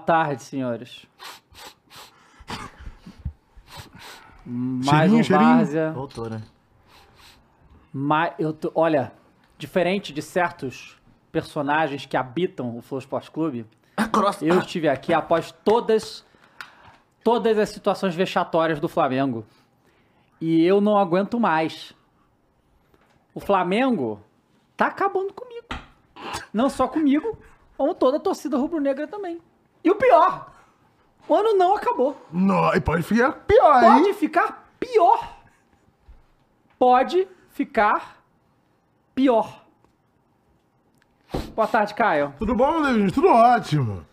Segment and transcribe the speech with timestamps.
[0.00, 1.06] tarde, senhores.
[4.44, 5.56] Mais Cheirinho, um cheirinho.
[5.56, 5.92] Várzea.
[5.92, 6.42] Voltou, né?
[7.92, 9.12] Mas eu tô, olha,
[9.58, 10.96] diferente de certos
[11.30, 13.66] personagens que habitam o Flow Esporte Clube,
[14.42, 16.24] eu estive aqui após todas
[17.22, 19.44] todas as situações vexatórias do Flamengo.
[20.40, 21.94] E eu não aguento mais.
[23.34, 24.20] O Flamengo
[24.76, 25.66] tá acabando comigo.
[26.52, 27.38] Não só comigo,
[27.76, 29.40] como toda a torcida rubro-negra também.
[29.82, 30.46] E o pior,
[31.28, 32.20] o ano não acabou.
[32.32, 34.14] Não, e pode ficar pior, Pode hein?
[34.14, 35.36] ficar pior.
[36.78, 38.16] Pode ficar
[39.14, 39.60] pior.
[41.54, 42.34] Boa tarde, Caio.
[42.38, 43.12] Tudo bom, meu Deus?
[43.12, 44.04] Tudo ótimo.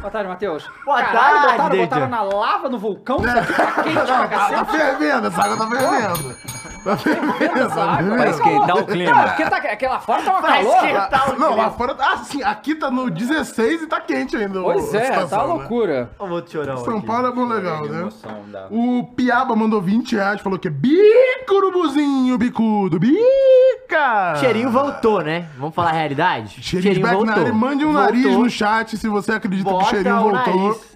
[0.00, 0.68] Boa tarde, Matheus.
[0.84, 3.16] Boa Caralho, tarde, botaram, botaram na lava no vulcão?
[3.18, 4.70] Isso aqui tá quente pra Tá cacete.
[4.72, 6.53] fervendo, essa água tá fervendo.
[6.84, 8.30] Tá fervendo, Essa tá água, vai fervendo.
[8.30, 9.12] esquentar o clima.
[9.14, 11.38] Não, porque tá, aquela fora tá uma calor.
[11.38, 11.96] Não, lá fora.
[11.98, 14.60] Ah, sim, aqui tá no 16 e tá quente ainda.
[14.60, 15.60] Pois a é, tá situação, uma né?
[15.60, 16.10] loucura.
[16.18, 17.06] Ó, vou chorão São aqui.
[17.06, 18.08] Paulo é bom legal, né?
[18.52, 24.34] Da- O Piaba mandou 20 reais, falou que é bico, urubuzinho, bicudo, bica!
[24.40, 25.46] Cheirinho voltou, né?
[25.56, 26.62] Vamos falar a realidade?
[26.62, 28.42] Cheirinho, de back na área, mande um nariz Voltou.
[28.44, 30.56] no chat se você acredita Bota que o cheirinho o voltou.
[30.68, 30.94] nariz.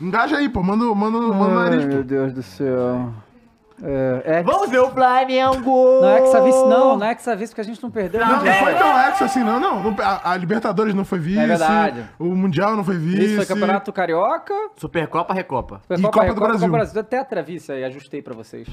[0.00, 2.02] Engaja aí, pô, manda, manda, manda o nariz, pô.
[2.02, 3.10] Deus do céu.
[3.82, 6.00] É, Vamos ver o Flamengo!
[6.00, 8.20] Não é Exavice não, não é Exavice porque a gente não perdeu.
[8.20, 9.96] Não, Não, foi tão ex assim, não, não.
[10.02, 11.38] a, a Libertadores não foi vice.
[11.38, 12.04] É verdade.
[12.18, 13.24] O Mundial não foi vice.
[13.24, 14.54] Isso foi Campeonato Carioca.
[14.76, 15.80] Supercopa, Recopa.
[15.86, 16.60] Foi E Copa, Copa do Brasil.
[16.60, 17.00] Copa Brasil.
[17.00, 18.68] Até atravice aí, ajustei pra vocês.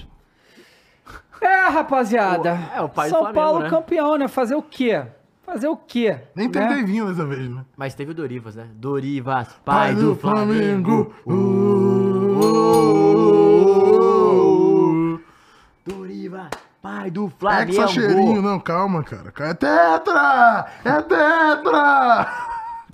[1.42, 2.54] É, rapaziada.
[2.54, 3.70] O- é, o pai do São Flamengo, Paulo né?
[3.70, 4.28] campeão, né?
[4.28, 5.04] Fazer o quê?
[5.46, 6.18] Fazer o quê?
[6.36, 6.54] Nem né?
[6.68, 7.64] tentei vir dessa vez, né?
[7.78, 8.68] Mas teve o Dorivas, né?
[8.74, 11.14] Dorivas, pai, do, Flamengo.
[11.26, 13.07] Uh,
[17.02, 18.42] Pai do É que só cheirinho, Flamengo.
[18.42, 19.30] não, calma, cara.
[19.40, 20.66] É tetra!
[20.84, 22.28] É tetra!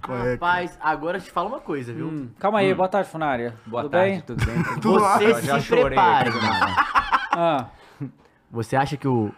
[0.10, 0.32] É?
[0.34, 2.08] Rapaz, agora eu te falo uma coisa, viu?
[2.08, 3.56] Hum, Calma aí, boa tarde, Funária.
[3.66, 4.22] Boa tudo tarde, bem?
[4.22, 4.64] tudo bem?
[4.82, 5.00] Tudo?
[5.00, 6.76] Você se Já chorei prepare, mano.
[7.32, 7.66] Ah,
[8.52, 9.32] Você acha que o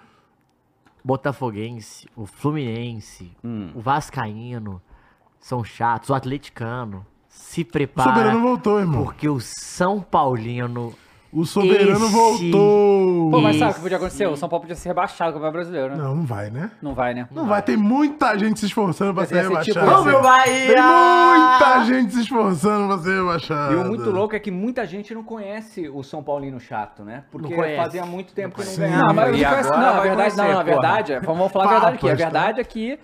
[1.04, 3.72] Botafoguense, o Fluminense, Hum.
[3.76, 4.82] o Vascaíno
[5.40, 9.04] são chatos, o atleticano se O prepara soberano voltou, irmão.
[9.04, 10.96] porque o São Paulino
[11.36, 13.30] O soberano Esse- voltou.
[13.32, 14.26] Pô, mas sabe o que podia acontecer?
[14.28, 15.96] O São Paulo podia ser rebaixado com o Brasileiro, né?
[16.02, 16.72] Não, não vai, né?
[16.82, 17.28] Não vai, né?
[17.30, 17.62] Não vai.
[17.62, 19.86] Tem muita gente se esforçando pra ser ser tipo- rebaixado.
[19.86, 20.82] Vamos, meu Tem Bahia!
[21.38, 23.74] muita gente se esforçando pra ser rebaixado.
[23.74, 27.24] E o muito louco é que muita gente não conhece o São Paulino chato, né?
[27.32, 29.04] Porque Não fazia muito tempo que não ganhava.
[29.08, 31.70] Não, mas não conhece, não, a vai verdade, não, na verdade, é- vamos falar a
[31.70, 32.10] verdade aqui.
[32.10, 33.00] A verdade é que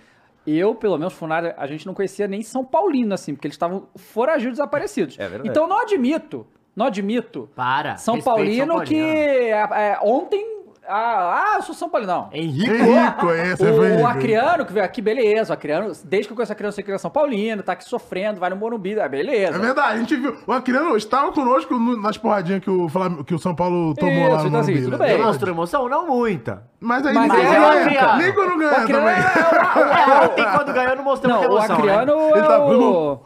[0.48, 3.88] eu, pelo menos, Funário, a gente não conhecia nem São Paulino, assim, porque eles estavam
[3.96, 5.20] foragidos desaparecidos.
[5.20, 5.50] É verdade.
[5.50, 7.98] Então não admito, não admito Para.
[7.98, 10.50] São Paulino, São que é, é, ontem.
[10.94, 12.12] Ah, ah, eu sou São Paulino.
[12.12, 12.30] Não.
[12.34, 12.70] Henrique.
[12.70, 14.08] Henrico, esse é O, o Henrico.
[14.08, 15.52] Acriano, que veio aqui, beleza.
[15.52, 17.64] O Acriano, desde que eu conheço o Acriano, eu sei que ele é São Paulino,
[17.64, 19.56] tá aqui sofrendo, vai no Morumbi, ah, beleza.
[19.56, 20.36] É verdade, a gente viu.
[20.46, 22.88] O Acriano estava conosco no- nas porradinhas que o,
[23.26, 25.08] que o São Paulo tomou Isso, lá no então assim, Morumbi, tudo né?
[25.08, 25.18] bem.
[25.18, 25.88] Demonstrou emoção?
[25.88, 26.64] Não muita.
[26.80, 27.82] Mas aí Mas ninguém é o ganha.
[27.86, 28.18] Acriano.
[28.18, 29.16] Nem quando O ganha Acriano também.
[29.16, 32.24] É, ontem quando ganhou não mostrou Não, muita o emoção, Acriano né?
[32.24, 33.20] é Ele tá- o...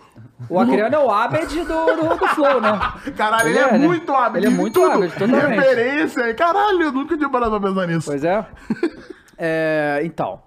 [0.50, 2.72] O Acriano é o Abed do, do, do Flow, né?
[3.16, 3.78] Caralho, ele, Ele é, é, né?
[3.88, 4.38] muito hábil.
[4.40, 4.92] Ele é muito tudo.
[4.92, 5.60] hábil, totalmente.
[5.60, 6.34] Referência.
[6.34, 8.10] Caralho, eu nunca tinha parado pra pensar nisso.
[8.10, 8.46] Pois é.
[9.38, 10.42] É, então,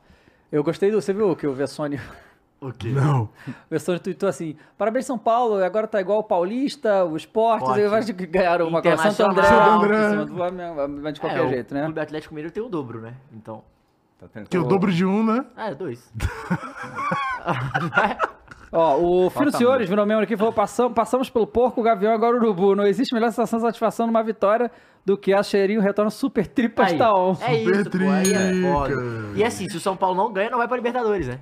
[0.51, 0.99] eu gostei do...
[0.99, 2.01] Você viu que o Vessone...
[2.59, 2.89] O quê?
[2.89, 3.25] Não.
[3.47, 7.81] O Vessone tweetou assim, parabéns São Paulo, agora tá igual o Paulista, o Esporte, Ótimo.
[7.85, 10.23] eu acho que ganharam uma o Santo André, André.
[10.23, 11.85] em do Flamengo, mas de qualquer É, jeito, o né?
[11.85, 13.13] Clube Atlético Mineiro tem o dobro, né?
[13.33, 13.63] Então.
[14.19, 15.45] Tá tentando- Que é o dobro de um, né?
[15.55, 16.11] Ah, é dois.
[18.71, 21.81] Ó, o Filho Falta dos Senhores virou membro aqui e falou: passamos, passamos pelo porco,
[21.81, 22.75] o gavião agora o urubu.
[22.77, 24.71] Não existe melhor sensação de satisfação numa vitória
[25.05, 27.35] do que a cheirinho retorna super tripas Aí, tá on.
[27.41, 28.95] é isso, pô, aí é foda.
[29.35, 31.39] E assim, se o São Paulo não ganha, não vai pra Libertadores, né?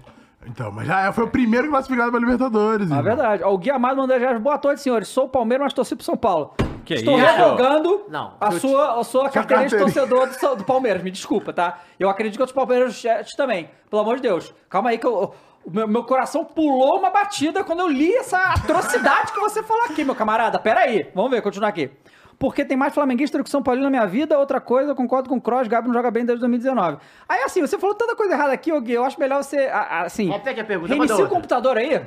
[0.48, 2.88] Então, mas já foi o primeiro classificado pra Libertadores.
[2.92, 3.42] É verdade.
[3.42, 4.38] Ó, o Gui Amado mandou já.
[4.38, 5.08] Boa noite, senhores.
[5.08, 6.54] Sou o Palmeiras, mas torci pro São Paulo.
[6.84, 7.26] Que Estou isso?
[7.26, 10.06] revogando Não, a eu sua, a sua carteirinha de carteirinha.
[10.06, 11.02] torcedor do, São- do Palmeiras.
[11.02, 11.80] Me desculpa, tá?
[11.98, 13.68] Eu acredito que outros Palmeiras no chat também.
[13.90, 14.54] Pelo amor de Deus.
[14.70, 15.34] Calma aí que eu.
[15.66, 19.82] O meu, meu coração pulou uma batida quando eu li essa atrocidade que você falou
[19.86, 20.58] aqui, meu camarada.
[20.60, 21.10] Pera aí.
[21.12, 21.90] Vamos ver, continuar aqui.
[22.38, 24.38] Porque tem mais flamenguista do que São Paulino na minha vida.
[24.38, 26.98] Outra coisa, eu concordo com o Kroos, Gabi não joga bem desde 2019.
[27.28, 28.92] Aí, assim, você falou tanta coisa errada aqui, ô Gui.
[28.92, 30.30] Eu acho melhor você, assim...
[30.30, 32.00] Repete a pergunta, Reinicia o computador aí.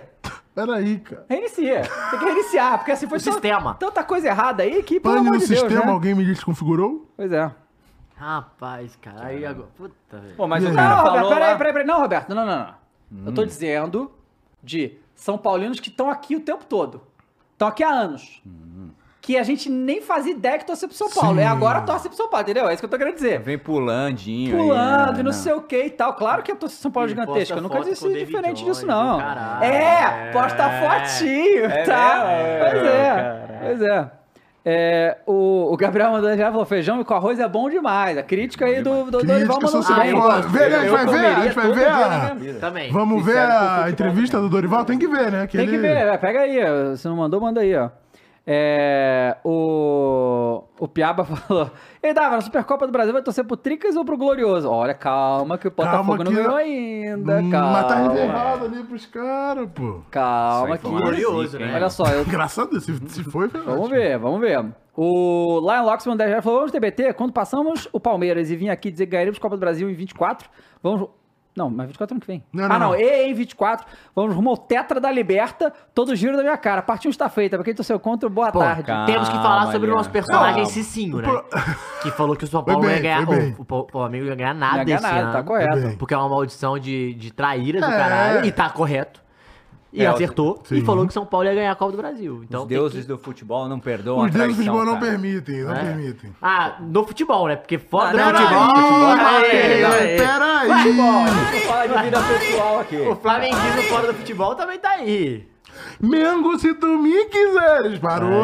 [0.55, 1.25] Peraí, cara.
[1.27, 1.81] Reinicia.
[2.11, 3.73] Tem que reiniciar, porque assim foi O tão- sistema.
[3.75, 5.91] tanta coisa errada aí que, pelo Pane amor no de Deus, sistema, né?
[5.91, 7.09] alguém me desconfigurou?
[7.17, 7.51] Pois é.
[8.15, 9.25] Rapaz, cara.
[9.27, 9.69] Aí agora.
[9.77, 10.35] Puta, velho.
[10.35, 10.75] Pô, mas o aí?
[10.75, 11.87] cara Não, Roberto, peraí, peraí, peraí.
[11.87, 12.78] Não, Roberto, não, não, não.
[13.11, 13.33] Eu Hum.
[13.33, 14.11] tô dizendo
[14.63, 17.01] de São Paulinos que estão aqui o tempo todo.
[17.53, 18.41] Estão aqui há anos.
[18.45, 18.89] Hum.
[19.21, 21.35] Que a gente nem fazia ideia que torcia pro São Paulo.
[21.37, 21.43] Sim.
[21.43, 22.67] É agora torce pro São Paulo, entendeu?
[22.67, 23.39] É isso que eu tô querendo dizer.
[23.41, 25.19] Vem pulandinho aí, Pulando né?
[25.19, 26.13] e não sei o que e tal.
[26.15, 27.55] Claro que a torcida de São Paulo é E gigantesca.
[27.57, 29.19] Eu nunca disse diferente Jones, disso, não.
[29.19, 29.63] caralho.
[29.65, 32.25] É, posta fotinho, É tá?
[32.25, 32.71] mesmo?
[32.71, 33.59] Pois é, Caralho.
[33.61, 34.11] pois é.
[34.65, 38.17] É, o, o Gabriel mandando já falou: feijão com arroz é bom demais.
[38.17, 40.13] A crítica aí do, do Dorival mandou bem.
[40.49, 40.75] Vê, né?
[40.75, 42.35] A gente vai ver, a gente vai ver a...
[42.59, 42.91] Também.
[42.91, 44.83] Vamos ver a entrevista do Dorival?
[44.83, 45.47] Tem que ver, né?
[45.47, 46.57] Que Tem que ver, é, pega aí.
[46.97, 47.89] Se não mandou, manda aí, ó.
[48.51, 51.69] É, o, o Piaba falou:
[52.01, 54.67] Ei, Dava, na Supercopa do Brasil vai torcer pro Tricas ou pro Glorioso?
[54.67, 57.41] Olha, calma que o Botafogo Calma não ganhou ainda.
[57.41, 57.71] Hum, Calma.
[57.73, 60.01] Mas tá errado ali pros caras, pô.
[60.09, 60.89] Calma que.
[60.89, 61.75] Glorioso, né?
[61.75, 62.25] Olha só, eu,
[62.71, 63.95] Deus, se, se foi, foi Vamos ótimo.
[63.95, 64.65] ver, vamos ver.
[64.97, 68.89] O Lion Locksman 10 reais falou: vamos TBT, quando passamos o Palmeiras e vim aqui
[68.89, 70.49] dizer que ganharemos Copa do Brasil em 24,
[70.81, 71.07] vamos.
[71.59, 72.41] Não, mas 24 ano que vem.
[72.53, 73.85] Não, ah, não, não, e em 24,
[74.15, 76.79] vamos rumo ao Tetra da Liberta, todo giro da minha cara.
[76.79, 78.83] A partida está feita, pra quem torceu contra, boa Pô, tarde.
[78.83, 79.05] calma.
[79.05, 80.69] Temos que falar sobre o nosso personagem Calma.
[80.69, 81.27] Cicinho, né?
[82.01, 83.25] Que falou que o São Paulo não ia bem, ganhar.
[83.25, 83.55] bem.
[83.57, 85.31] O, o, Flamengo ia ganhar Não nada ia ganhar esse nada, ano.
[85.33, 85.75] tá correto.
[85.77, 85.95] bem.
[85.97, 87.97] Porque é uma maldição de, de traíras do É.
[87.97, 88.45] caralho.
[88.45, 89.21] E tá correto.
[89.91, 90.61] E É, acertou.
[90.65, 90.75] sim.
[90.75, 92.43] E falou que São Paulo ia ganhar a Copa do Brasil.
[92.43, 95.05] Então Os deuses que- do futebol não perdoam Os a deuses do futebol não cara.
[95.07, 95.79] permitem, não É.
[95.83, 96.35] permitem.
[96.41, 97.55] Ah, no futebol, né?
[97.55, 98.59] Porque fora do não, futebol.
[98.67, 100.17] não, futebol Peraí, aí.
[100.21, 102.97] Vamos falar de vida pessoal aqui.
[102.97, 105.47] O flamenguismo fora do futebol também tá aí.
[105.99, 107.99] Mengo, se tu me quiseres.
[107.99, 108.43] Parou.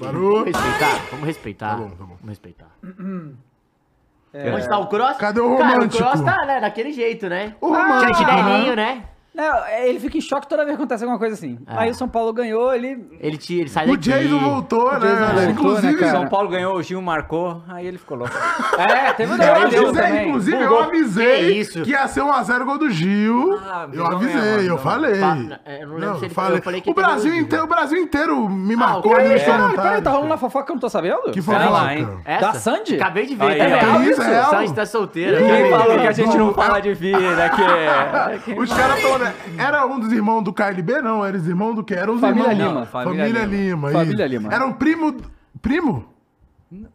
[0.00, 0.44] Parou.
[0.44, 1.68] Vamos respeitar, vamos respeitar.
[1.70, 2.16] Tá bom, tá bom.
[2.20, 2.66] Vamos respeitar.
[4.34, 5.16] Onde tá o Cross?
[5.16, 6.02] Cadê o Cara, o romântico?
[6.02, 7.54] Cross tá, né, daquele jeito, né?
[7.60, 9.04] O romântico, Tinha chinelinho, né?
[9.34, 9.44] Né?
[9.50, 11.58] Não, ele fica em choque toda vez que acontece alguma coisa assim.
[11.66, 13.06] Aí o São Paulo ganhou, ele.
[13.20, 14.10] Ele, te, ele sai O daqui.
[14.10, 15.24] Jason voltou, Jason né?
[15.26, 16.10] voltou, Inclusive, né?
[16.10, 18.34] São Paulo ganhou, o Gil marcou, aí ele ficou louco.
[18.78, 20.28] É, teve um Eu avisei, também.
[20.28, 21.82] inclusive, eu avisei Que isso?
[21.82, 23.58] que ia ser 1x0 gol do Gil.
[23.64, 24.78] Ah, eu avisei, mesmo, eu então.
[24.78, 25.14] falei.
[25.14, 25.36] Fa-
[25.80, 26.58] eu não lembro se ele- falei.
[26.58, 29.42] eu falei que o, Brasil inteiro, o Brasil inteiro me Ah, marcou o ali nos
[29.42, 29.44] é,
[29.76, 31.30] Peraí, tá rolando uma fofoca que eu não tô sabendo?
[31.32, 31.70] Que fofoca.
[31.70, 32.08] lá, hein?
[32.40, 32.96] Da Sandy?
[32.96, 33.44] Acabei de ver.
[33.44, 34.22] Aí, tá Isso, isso?
[34.22, 34.50] é real.
[34.50, 35.38] Sandy tá solteira.
[35.38, 37.50] Quem falou que a gente não fala de vida,
[38.44, 38.52] que...
[38.54, 39.34] Os caras estão, né?
[39.58, 41.00] Era um dos irmãos do KLB?
[41.02, 41.94] Não, eram os irmãos do que?
[41.94, 42.68] Eram os Família irmãos.
[42.68, 42.80] Lima.
[42.80, 43.90] Não, Família, Família Lima.
[43.90, 44.32] Família isso.
[44.34, 44.54] Lima.
[44.54, 45.16] Era um primo.
[45.60, 46.04] Primo?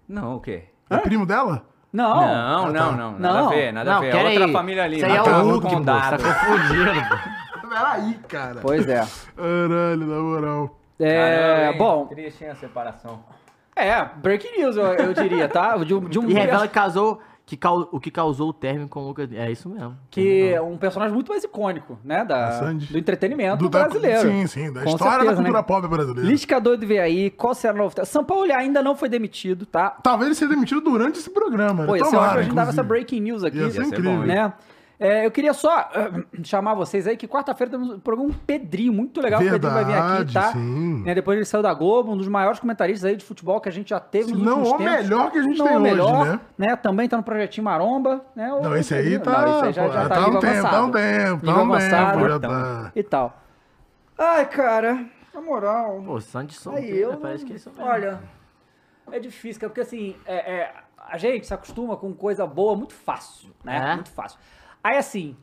[0.08, 0.66] Não, o quê?
[0.90, 1.66] É primo dela?
[1.92, 2.16] Não.
[2.22, 2.80] Não, tá.
[2.80, 3.48] não, não, nada Não.
[3.48, 4.12] a ver, nada a Não, ver.
[4.12, 4.54] pera Outra aí.
[4.54, 5.82] família ali, Isso aí é o Hulk, pô.
[5.82, 7.20] Tá confundindo.
[7.70, 8.60] Peraí, cara.
[8.62, 9.06] Pois é.
[9.36, 10.80] Caralho, na moral.
[11.00, 11.78] É, hein?
[11.78, 13.24] bom, Triste, hein, a separação.
[13.76, 15.78] é, breaking news, eu, eu diria, tá?
[15.78, 18.88] De, um- de um E revela que casou, que cau- o que causou o término
[18.88, 19.28] com o Lucas.
[19.34, 19.98] É isso mesmo.
[20.12, 22.24] que é um personagem muito mais icônico, né?
[22.24, 22.86] Da, A Sandy.
[22.86, 24.22] do entretenimento Do- da- brasileiro.
[24.30, 24.72] Sim, sim.
[24.72, 25.64] Da Com história certeza, da cultura né?
[25.64, 26.30] pop brasileira.
[26.30, 27.96] Lisca doido veio aí, qual será o novo...
[28.06, 29.90] São Paulo ainda não foi demitido, tá?
[29.90, 31.86] Talvez ele seja demitido durante esse programa.
[31.86, 32.00] Pô, né?
[32.00, 33.88] esse é hora que a gente dava essa breaking news aqui, Ia ser Ia ser
[33.88, 34.12] incrível.
[34.20, 34.54] bom, né?
[35.00, 35.90] É, eu queria só
[36.44, 39.40] chamar vocês aí que quarta-feira temos um programa com o Pedrinho, muito legal.
[39.40, 40.52] o Pedrinho vai vir aqui, Verdade, tá?
[40.52, 41.04] sim.
[41.06, 43.72] Né, depois ele saiu da Globo, um dos maiores comentaristas aí de futebol que a
[43.72, 45.04] gente já teve Se nos não últimos o tempos.
[45.04, 46.76] melhor que a gente não tem o hoje, melhor, né?
[46.76, 48.52] Também tá no projetinho Maromba, né?
[48.52, 49.42] O Não, esse aí Pedrinho- tá.
[49.42, 51.62] Não, esse aí já, pô, já tá, tá um tempo, tá um tempo, tá um
[51.62, 52.18] avançado.
[52.18, 52.30] tempo.
[52.30, 52.92] Já tá.
[52.94, 53.42] E tal.
[54.18, 56.04] Ai, cara, na moral.
[56.06, 57.12] Pô, Sandy Aí eu.
[57.12, 57.18] né?
[57.22, 58.20] parece que são Olha,
[59.10, 60.74] é difícil, cara, porque assim, é, é,
[61.10, 63.92] a gente se acostuma com coisa boa muito fácil, né?
[63.92, 63.96] É?
[63.96, 64.38] Muito fácil.
[64.84, 65.36] Aí assim,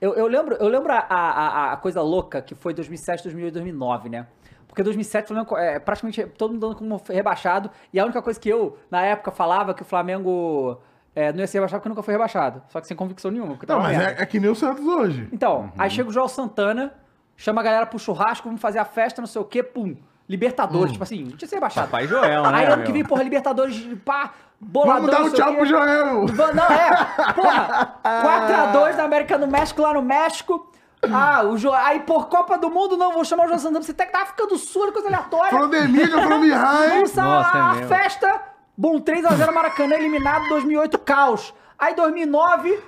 [0.00, 4.08] eu, eu lembro, eu lembro a, a, a coisa louca que foi 2007, 2008, 2009,
[4.08, 4.26] né?
[4.74, 7.70] Porque 2007 o Flamengo é praticamente todo mundo dando como rebaixado.
[7.92, 10.80] E a única coisa que eu, na época, falava que o Flamengo
[11.14, 12.60] é, não ia ser rebaixado porque nunca foi rebaixado.
[12.68, 13.56] Só que sem convicção nenhuma.
[13.68, 15.28] Não, mas é, é que nem o Santos hoje.
[15.32, 16.92] Então, aí chega o João Santana,
[17.36, 19.96] chama a galera pro churrasco, vamos fazer a festa, não sei o quê, pum.
[20.28, 21.86] Libertadores, tipo assim, não tinha que ser rebaixado.
[21.86, 22.86] Papai Joel, né, Aí ano meu?
[22.86, 24.32] que vem, porra, Libertadores, pá,
[24.64, 25.06] boladão.
[25.06, 26.26] Vamos dar um tchau pro Joel.
[26.54, 30.70] Não, é, porra, 4x2 na América do México, lá no México.
[31.12, 31.72] Ah, o jo...
[31.72, 34.46] aí por Copa do Mundo, não, vou chamar o João Santana, você tá da África
[34.46, 35.50] do Sul, coisa aleatória.
[35.50, 36.90] From the Mídia, from behind.
[36.90, 37.88] Vamos Nossa, é a mesmo.
[37.88, 38.40] festa.
[38.76, 41.54] Bom, 3x0 Maracanã, eliminado 2008, caos.
[41.78, 42.80] Aí 2009,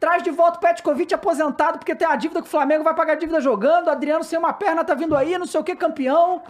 [0.00, 3.12] traz de volta o Petkovic aposentado, porque tem a dívida que o Flamengo vai pagar
[3.12, 3.88] a dívida jogando.
[3.88, 6.42] Adriano sem uma perna tá vindo aí, não sei o que, campeão.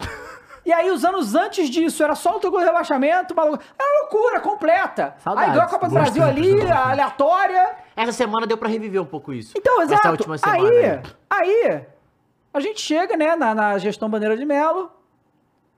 [0.65, 3.63] E aí, os anos antes disso, era só o teu gol de rebaixamento, maluco.
[3.77, 5.15] Era uma loucura completa.
[5.19, 5.49] Saudades.
[5.49, 7.75] Aí ganhou a Copa do Brasil ali, aleatória.
[7.95, 9.53] Essa semana deu pra reviver um pouco isso.
[9.57, 9.99] Então, exato.
[9.99, 10.69] Essa última semana.
[10.69, 11.03] aí, né?
[11.29, 11.85] aí,
[12.53, 14.91] a gente chega, né, na, na gestão Bandeira de Melo.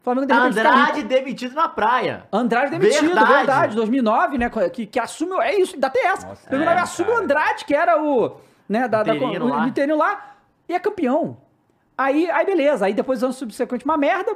[0.03, 2.25] Flamengo de repente fica Andrade demitido na praia.
[2.33, 3.33] Andrade demitido, Verdade.
[3.33, 3.75] verdade.
[3.75, 4.49] 2009, né?
[4.73, 5.35] Que, que assume.
[5.41, 6.27] É isso, ainda tem essa.
[6.27, 7.17] Nossa, 2009 é, assume o.
[7.17, 8.37] Andrade, que era o.
[8.67, 10.05] Né, da, da, Interino o lá.
[10.05, 10.35] lá.
[10.67, 11.37] E é campeão.
[11.95, 12.85] Aí, aí beleza.
[12.85, 14.35] Aí depois, anos subsequentes, uma merda.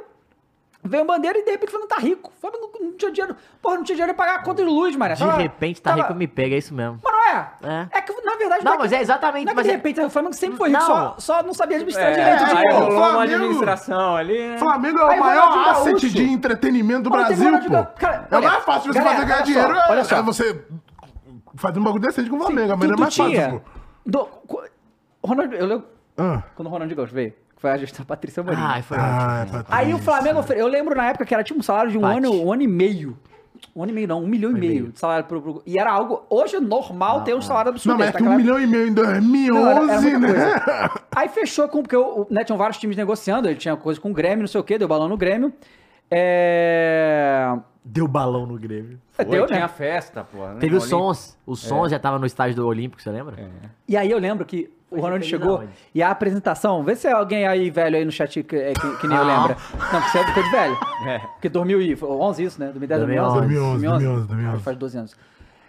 [0.86, 2.32] Veio a bandeira e de repente o Flamengo tá rico.
[2.36, 3.36] O Flamengo não, não tinha dinheiro.
[3.60, 5.14] Porra, não tinha dinheiro pra pagar a conta de luz, mané.
[5.14, 7.00] De Tava- repente tá tava- rico me pega, é isso mesmo.
[7.02, 7.50] Mas não é.
[7.92, 7.98] É.
[7.98, 9.70] É que, na verdade, Não, é mas que- é exatamente, Não é que mas de
[9.72, 10.86] é- repente o Flamengo sempre foi rico, Não.
[10.86, 12.44] só, só não sabia administrar É, direito.
[12.44, 14.58] aí tipo, rolou uma Flamengo- administração ali, né?
[14.58, 17.86] Flamengo é o Aí, maior asset de entretenimento do Pô, Brasil, pô.
[17.98, 19.74] Cara, é olha, mais fácil de você galera, fazer ganhar olha só, dinheiro.
[19.76, 20.16] é- olha só.
[20.16, 20.64] É você
[21.56, 22.72] fazer um bagulho decente com o Flamengo.
[22.72, 23.62] A tu, maneira tu mais fácil,
[24.06, 24.62] pô.
[25.24, 25.86] Ronaldo, eu lembro
[26.18, 28.56] Ah, quando o Ronaldinho Gaúcho veio, que foi a gestão da Patrícia Morim.
[28.60, 29.58] Ai, foi ah, ótimo.
[29.58, 29.98] é pra Aí o.
[29.98, 32.18] Flamengo, eu lembro na época que era tipo um salário de um Pati.
[32.18, 33.18] ano, um ano e meio.
[33.74, 35.90] Um ano e meio não, um milhão e meio de salário pro, pro- E era
[35.90, 37.92] algo, hoje é normal ter um salário absurdo.
[37.92, 40.32] Não, mas é que um naquela milhão e meio em Não, era- era 2011, muita
[40.32, 40.90] né?
[41.14, 44.10] Aí fechou com, porque o, o, né, tinham vários times negociando, ele tinha coisa com
[44.10, 45.52] o Grêmio, não sei o que, deu balão no Grêmio.
[46.10, 47.52] É...
[47.84, 49.00] Deu balão no Grêmio.
[49.12, 49.68] Foi, deu, tinha né?
[49.68, 50.46] festa, pô.
[50.46, 50.56] né?
[50.60, 51.14] Teve os Olímpico.
[51.14, 51.38] sons.
[51.46, 53.36] Os sons já tava no estádio do Olímpico, você lembra?
[53.88, 55.64] E aí eu lembro que o Ronaldo feliz chegou
[55.94, 58.96] e a apresentação, vê se é alguém aí velho aí no chat que, é, que,
[58.98, 59.26] que nem eu Ah.
[59.26, 59.56] lembra.
[59.92, 60.78] Não, porque você é ficou de velho.
[61.06, 61.18] É.
[61.18, 62.66] Porque 2011 isso, né?
[62.66, 63.36] 2010, 2011.
[63.38, 63.82] 2011.
[63.86, 64.62] 2011, 2011.
[64.62, 65.16] Faz 12 anos.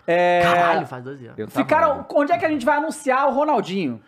[0.07, 0.41] É...
[0.41, 1.53] Caralho, faz 12 anos.
[1.53, 3.99] Ficaram, onde é que a gente vai anunciar o Ronaldinho?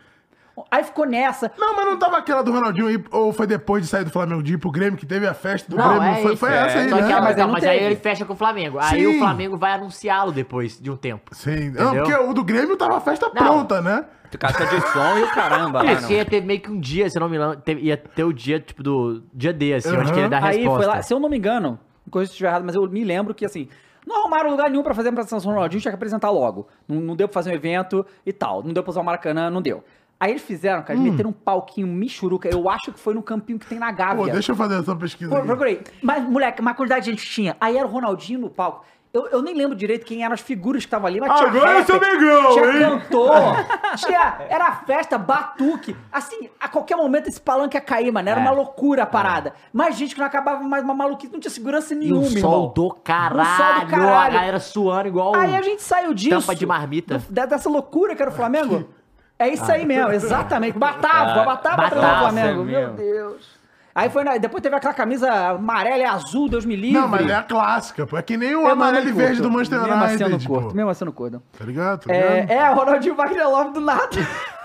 [0.70, 1.52] Aí ficou nessa.
[1.58, 4.44] Não, mas não tava aquela do Ronaldinho aí, ou foi depois de sair do Flamengo
[4.44, 6.10] de ir pro Grêmio, que teve a festa do Não, Grêmio?
[6.10, 6.38] é foi, isso.
[6.38, 6.58] foi é.
[6.58, 7.02] essa aí, Só né?
[7.02, 8.78] Mas aí não, não mas aí ele fecha com o Flamengo.
[8.80, 9.16] Aí Sim.
[9.16, 11.34] o Flamengo vai anunciá-lo depois de um tempo.
[11.34, 11.70] Sim.
[11.70, 12.04] Não, Entendeu?
[12.04, 14.06] porque o do Grêmio tava a festa pronta, né?
[14.38, 16.12] Caixa de som e o caramba lá, não.
[16.12, 18.32] ia ter meio que um dia, se eu não me engano, teve- ia ter o
[18.34, 20.84] dia, tipo, do dia D, assim, onde que ele dá a Aí resposta.
[20.84, 21.80] foi lá, se eu não me engano,
[22.12, 23.68] coisa se estiver errado, mas eu me lembro que assim,
[24.08, 26.68] não arrumaram lugar nenhum pra fazer a apresentação do Ronaldinho, tinha que apresentar logo.
[26.88, 28.64] Não, não deu pra fazer um evento e tal.
[28.64, 29.84] Não deu pra usar o Maracanã, não deu.
[30.20, 32.50] Aí eles fizeram, cara, eles meteram um palquinho michuruca.
[32.50, 34.18] Eu acho que foi no campinho que tem na Gávea.
[34.26, 35.48] Pô, deixa eu fazer essa pesquisa Pô, aqui.
[35.48, 35.82] procurei.
[36.02, 37.56] Mas, moleque, uma quantidade de gente tinha.
[37.62, 38.84] Aí era o Ronaldinho no palco.
[39.12, 41.80] Eu, eu nem lembro direito quem eram as figuras que estavam ali, mas tinha Agora
[41.80, 42.80] eu sou rapper, negão, tinha hein?
[42.80, 43.34] cantor,
[43.98, 45.96] tinha, era festa, batuque.
[46.12, 48.30] Assim, a qualquer momento esse palanque ia cair, mano.
[48.30, 48.44] Era É.
[48.44, 49.54] uma loucura a parada.
[49.74, 52.72] Mais gente que não acabava mais uma maluquice, não tinha segurança nenhuma, um sol irmão.
[52.76, 54.34] do caralho, Um sol do a caralho.
[54.34, 56.40] galera suando igual Aí a gente saiu disso.
[56.42, 57.18] tampa de marmita.
[57.18, 58.88] do- dessa loucura que era o Flamengo.
[59.42, 60.78] É isso aí mesmo, exatamente.
[60.78, 62.62] Batava, batava, batava, batava o Flamengo.
[62.62, 62.90] é Meu.
[62.94, 63.59] Deus.
[64.00, 67.00] Aí foi na- depois teve aquela camisa amarela e azul, Deus me livre.
[67.00, 68.18] Não, mas é a clássica, pô.
[68.18, 69.44] É que nem o Eu amarelo e verde curto.
[69.44, 70.74] do Manchester Mesmo assim eu não United, curto, pô.
[70.76, 71.42] mesmo assim eu não curto.
[71.58, 72.00] Tá ligado?
[72.06, 72.52] Tá É, ligado?
[72.52, 74.08] é, o Ronaldinho Wagner Love do nada.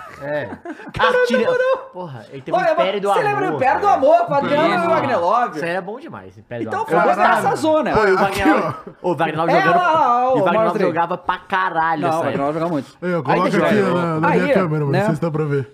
[0.98, 1.48] Artilha...
[1.92, 3.30] Porra, ele teve um Olha, Império do você Amor.
[3.30, 3.96] lembra o Império do cara.
[3.96, 4.84] Amor, com Adriano Isso.
[4.84, 5.56] e o Wagner Love.
[5.56, 7.14] Isso aí era bom demais, Império Então do foi Amor.
[7.14, 7.92] gostar dessa zona.
[7.92, 9.76] Pô, o Aqui, Wagner Love- o Wagner Love É, jogando...
[9.76, 12.40] lá, lá, e o Wagner Love jogava pra caralho Não, o Wagner.
[12.40, 12.88] Love joga muito.
[13.02, 13.74] Ó, coloca eu aqui
[14.20, 14.90] na, minha câmera, mano.
[14.92, 14.98] né?
[15.00, 15.70] Não sei se dá pra ver.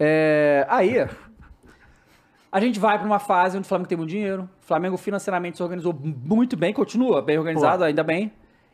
[0.00, 1.06] É, aí,
[2.52, 4.48] a gente vai pra uma fase onde o Flamengo tem muito dinheiro.
[4.62, 8.30] O Flamengo financeiramente se organizou muito bem, continua bem organizado, ainda bem.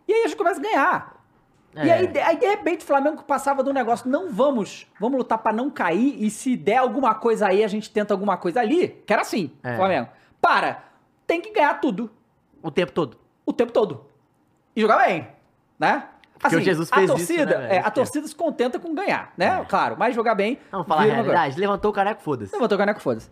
[0.06, 1.16] E aí a gente começa a ganhar.
[1.76, 1.92] E É.
[1.92, 5.52] aí, de- aí, de repente, o Flamengo passava do negócio, não vamos, vamos lutar pra
[5.52, 9.12] não cair, e se der alguma coisa aí, a gente tenta alguma coisa ali, que
[9.12, 9.76] era assim, É.
[9.76, 10.08] Flamengo.
[10.40, 10.82] Para,
[11.26, 12.10] tem que ganhar tudo,
[12.62, 13.16] O tempo todo.
[13.46, 14.06] o tempo todo.
[14.74, 15.28] E jogar bem,
[15.78, 16.04] né?
[16.40, 17.72] Porque o Jesus a fez isso, torcida, né, velho?
[17.74, 19.64] é, a torcida se contenta com ganhar, né?
[19.68, 20.58] Claro, mas jogar bem.
[20.70, 21.58] Vamos falar a realidade.
[21.60, 22.52] Levantou o caneco, foda-se.
[22.52, 23.28] Levantou o caneco, foda-se.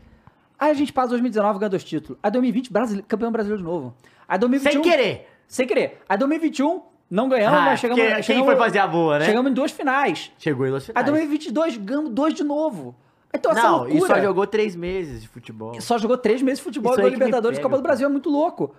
[0.59, 2.19] Aí a gente passa 2019 ganhando dois títulos.
[2.23, 3.03] Aí 2020, brasile...
[3.03, 3.95] campeão brasileiro de novo.
[4.27, 4.83] Aí 2021...
[4.83, 5.29] Sem querer.
[5.47, 6.03] Sem querer.
[6.09, 8.03] Aí 2021, não ganhamos, Ah, mas chegamos...
[8.03, 9.27] quem- quem chegamos- foi fazer a boa, né?
[9.27, 10.33] Chegamos em duas finais.
[10.39, 11.07] Chegou em duas Aí finais.
[11.07, 12.95] 2022, ganhamos dois de novo.
[13.35, 13.99] Então essa Não, loucura...
[13.99, 15.79] e só jogou três meses de futebol.
[15.81, 17.83] Só jogou três meses de futebol, Isso aí que Libertadores e pega, Copa do.
[17.83, 18.75] Brasil, é muito louco.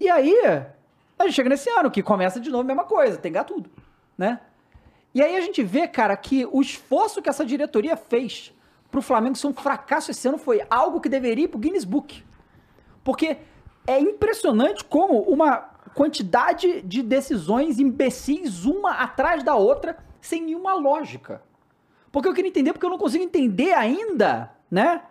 [0.00, 0.34] E aí,
[1.18, 3.44] a gente chega nesse ano, que começa de novo a mesma coisa, tem que ganhar
[3.44, 3.70] tudo,
[4.18, 4.40] né?
[5.14, 8.52] E aí a gente vê, cara, que o esforço que essa diretoria fez
[8.92, 12.22] pro Flamengo ser um fracasso esse ano foi algo que deveria ir pro Guinness Book.
[13.02, 13.38] Porque
[13.86, 15.56] é impressionante como uma
[15.94, 21.42] quantidade de decisões imbecis, uma atrás da outra, sem nenhuma lógica.
[22.12, 25.02] Porque eu queria entender, porque eu não consigo entender ainda, né?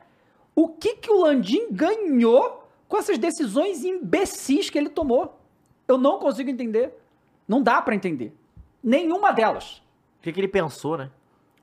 [0.56, 5.40] O que que o Landim ganhou com essas decisões imbecis que ele tomou.
[5.88, 6.94] Eu não consigo entender.
[7.48, 8.36] Não dá pra entender.
[8.84, 9.82] Nenhuma delas.
[10.20, 11.10] O que, que ele pensou, né?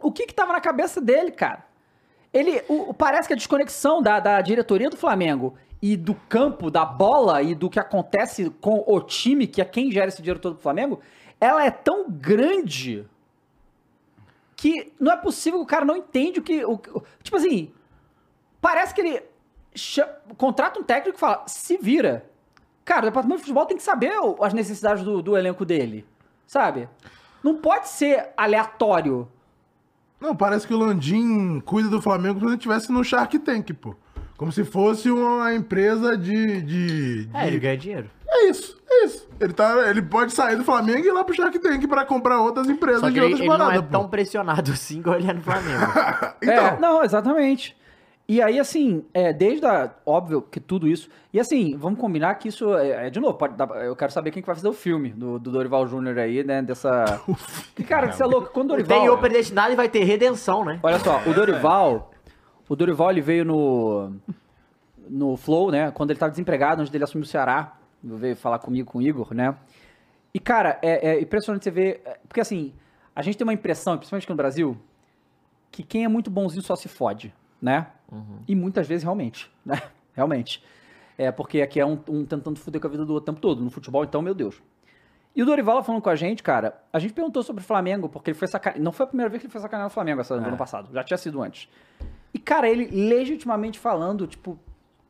[0.00, 1.67] O que que tava na cabeça dele, cara?
[2.32, 6.84] Ele, o- parece que a desconexão da, da diretoria do Flamengo e do campo, da
[6.84, 10.60] bola e do que acontece com o time, que é quem gera esse todo do
[10.60, 11.00] Flamengo,
[11.40, 13.06] ela é tão grande
[14.56, 16.64] que não é possível que o cara não entende o que...
[16.64, 16.80] O,
[17.22, 17.72] tipo assim,
[18.60, 19.22] parece que ele
[20.36, 22.28] contrata um técnico e fala, se vira.
[22.84, 26.04] Cara, o departamento de futebol tem que saber as necessidades do, do elenco dele,
[26.46, 26.88] sabe?
[27.42, 29.30] Não pode ser aleatório.
[30.20, 33.70] Não, parece que o Landim cuida do Flamengo como se ele estivesse no Shark Tank,
[33.74, 33.94] pô.
[34.36, 36.62] Como se fosse uma empresa de.
[36.62, 38.10] de, de- É, ele ganha dinheiro.
[38.28, 39.26] É isso, é isso.
[39.40, 42.40] Ele, tá, ele pode sair do Flamengo e ir lá pro Shark Tank pra comprar
[42.40, 44.08] outras empresas Só que de ele, outras ele não é paradas, tão pô.
[44.08, 45.82] pressionado assim igual ele é no Flamengo.
[46.42, 47.76] Então, É, não, exatamente.
[48.30, 49.90] E aí, assim, é, desde a.
[50.04, 51.08] Óbvio que tudo isso.
[51.32, 54.42] E assim, vamos combinar que isso é, é de novo, pode eu quero saber quem
[54.42, 56.60] que vai fazer o filme do, do Dorival Júnior aí, né?
[56.60, 57.22] Dessa.
[57.74, 58.50] Que, cara, que você é louco.
[58.52, 59.00] Quando o Dorival.
[59.00, 60.78] Tem o predestinado e vai ter redenção, né?
[60.82, 62.10] Olha só, o Dorival.
[62.68, 64.12] O Dorival ele veio no.
[65.08, 65.90] No Flow, né?
[65.90, 67.78] Quando ele tava desempregado, antes dele assumir o Ceará.
[68.04, 69.56] Veio falar comigo, com o Igor, né?
[70.34, 72.02] E, cara, é, é impressionante você ver.
[72.04, 72.74] é, Porque assim,
[73.16, 74.76] a gente tem uma impressão, principalmente aqui no Brasil,
[75.70, 77.86] que quem é muito bonzinho só se fode, né?
[78.46, 79.80] E muitas vezes realmente, né?
[80.14, 80.62] Realmente.
[81.16, 83.40] É, porque aqui é um, um tentando foder com a vida do outro o tempo
[83.40, 83.62] todo.
[83.62, 84.62] No futebol, então, meu Deus.
[85.34, 88.30] E o Dorival falando com a gente, cara, a gente perguntou sobre o Flamengo, porque
[88.30, 88.82] ele foi sacaneado.
[88.82, 90.88] Não foi a primeira vez que ele foi sacaneado no Flamengo essa, no ano passado.
[90.92, 91.68] Já tinha sido antes.
[92.32, 94.58] E, cara, ele legitimamente falando, tipo,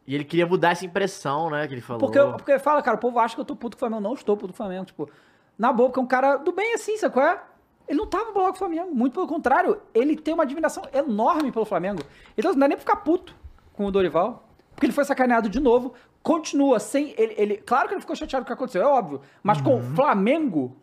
[0.06, 1.66] E ele queria mudar essa impressão, né?
[1.66, 2.00] Que ele falou.
[2.00, 4.02] porque, porque ele fala, cara, o povo acha que eu tô puto com o Flamengo.
[4.02, 4.86] Não estou puto com o Flamengo.
[4.86, 5.10] Tipo,
[5.58, 7.42] na boa, porque é um cara do bem assim, sabe qual é?
[7.88, 8.94] Ele não tava bolado com o Flamengo.
[8.94, 12.02] Muito pelo contrário, ele tem uma admiração enorme pelo Flamengo.
[12.36, 13.34] Então, não dá nem pra ficar puto
[13.72, 14.46] com o Dorival.
[14.74, 15.94] Porque ele foi sacaneado de novo.
[16.22, 17.14] Continua sem.
[17.16, 19.20] Ele, ele- claro que ele ficou chateado com o que aconteceu, é óbvio.
[19.42, 20.76] Mas com o Flamengo,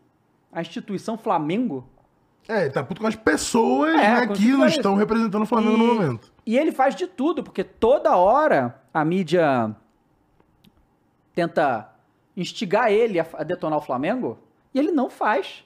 [0.52, 1.88] a instituição Flamengo,
[2.48, 5.78] É, ele tá puto com as pessoas É, né, que não estão representando o Flamengo
[5.78, 6.32] no momento.
[6.46, 9.76] E ele faz de tudo, porque toda hora a mídia
[11.34, 11.90] tenta
[12.36, 14.38] instigar ele a, a detonar o Flamengo,
[14.74, 15.64] e ele não faz.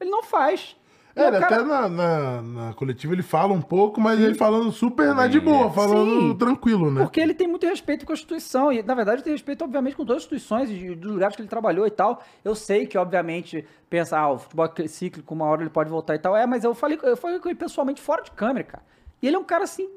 [0.00, 0.76] Ele não faz.
[1.14, 4.70] É, ele cara- até na, na, na coletiva ele fala um pouco, mas ele falando
[4.70, 6.36] super na de boa, falando Sim.
[6.36, 7.02] tranquilo, né?
[7.02, 8.72] Porque ele tem muito respeito com a instituição.
[8.72, 11.48] E, na verdade, tem respeito, obviamente, com todas as instituições e dos lugares que ele
[11.48, 12.22] trabalhou e tal.
[12.44, 16.14] Eu sei que, obviamente, pensa, ah, o futebol é cíclico, uma hora ele pode voltar
[16.14, 16.36] e tal.
[16.36, 18.84] É, mas eu falei, eu falei com ele pessoalmente fora de câmera, cara.
[19.20, 19.90] E ele é um cara, assim,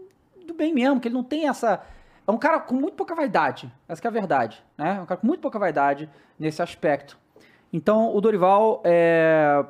[0.48, 1.80] do bem mesmo, que ele não tem essa...
[2.28, 3.72] É um cara com muito pouca vaidade.
[3.88, 4.96] Essa que é a verdade, né?
[4.98, 7.18] É um cara com muito pouca vaidade nesse aspecto.
[7.72, 9.63] Então, o Dorival é,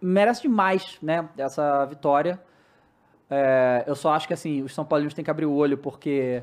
[0.00, 2.40] merece demais, né, essa vitória.
[3.28, 6.42] É, eu só acho que assim, os São Paulinos têm que abrir o olho, porque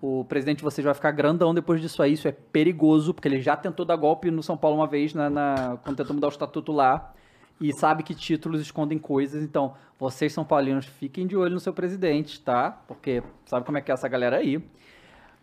[0.00, 2.12] o presidente de vocês vai ficar grandão depois disso aí.
[2.12, 5.28] Isso é perigoso, porque ele já tentou dar golpe no São Paulo uma vez, na,
[5.30, 7.12] na- quando tentou mudar o estatuto lá.
[7.60, 9.42] E sabe que títulos escondem coisas.
[9.42, 12.70] Então, vocês, São Paulinos, fiquem de olho no seu presidente, tá?
[12.86, 14.62] Porque sabe como é que é essa galera aí.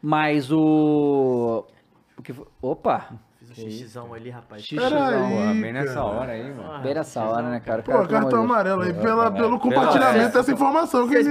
[0.02, 1.66] Mas o.
[2.18, 2.34] o que...
[2.62, 3.10] Opa!
[3.58, 4.64] Um xixizão ali, rapaz.
[4.64, 4.90] Xixizão.
[4.90, 6.06] Pô, bem nessa cara.
[6.06, 6.84] hora aí, mano.
[6.84, 7.82] Bem nessa hora, né, cara?
[7.84, 11.24] Pô, Cara, cartão amarelo aí pela, pelo compartilhamento dessa informação que eu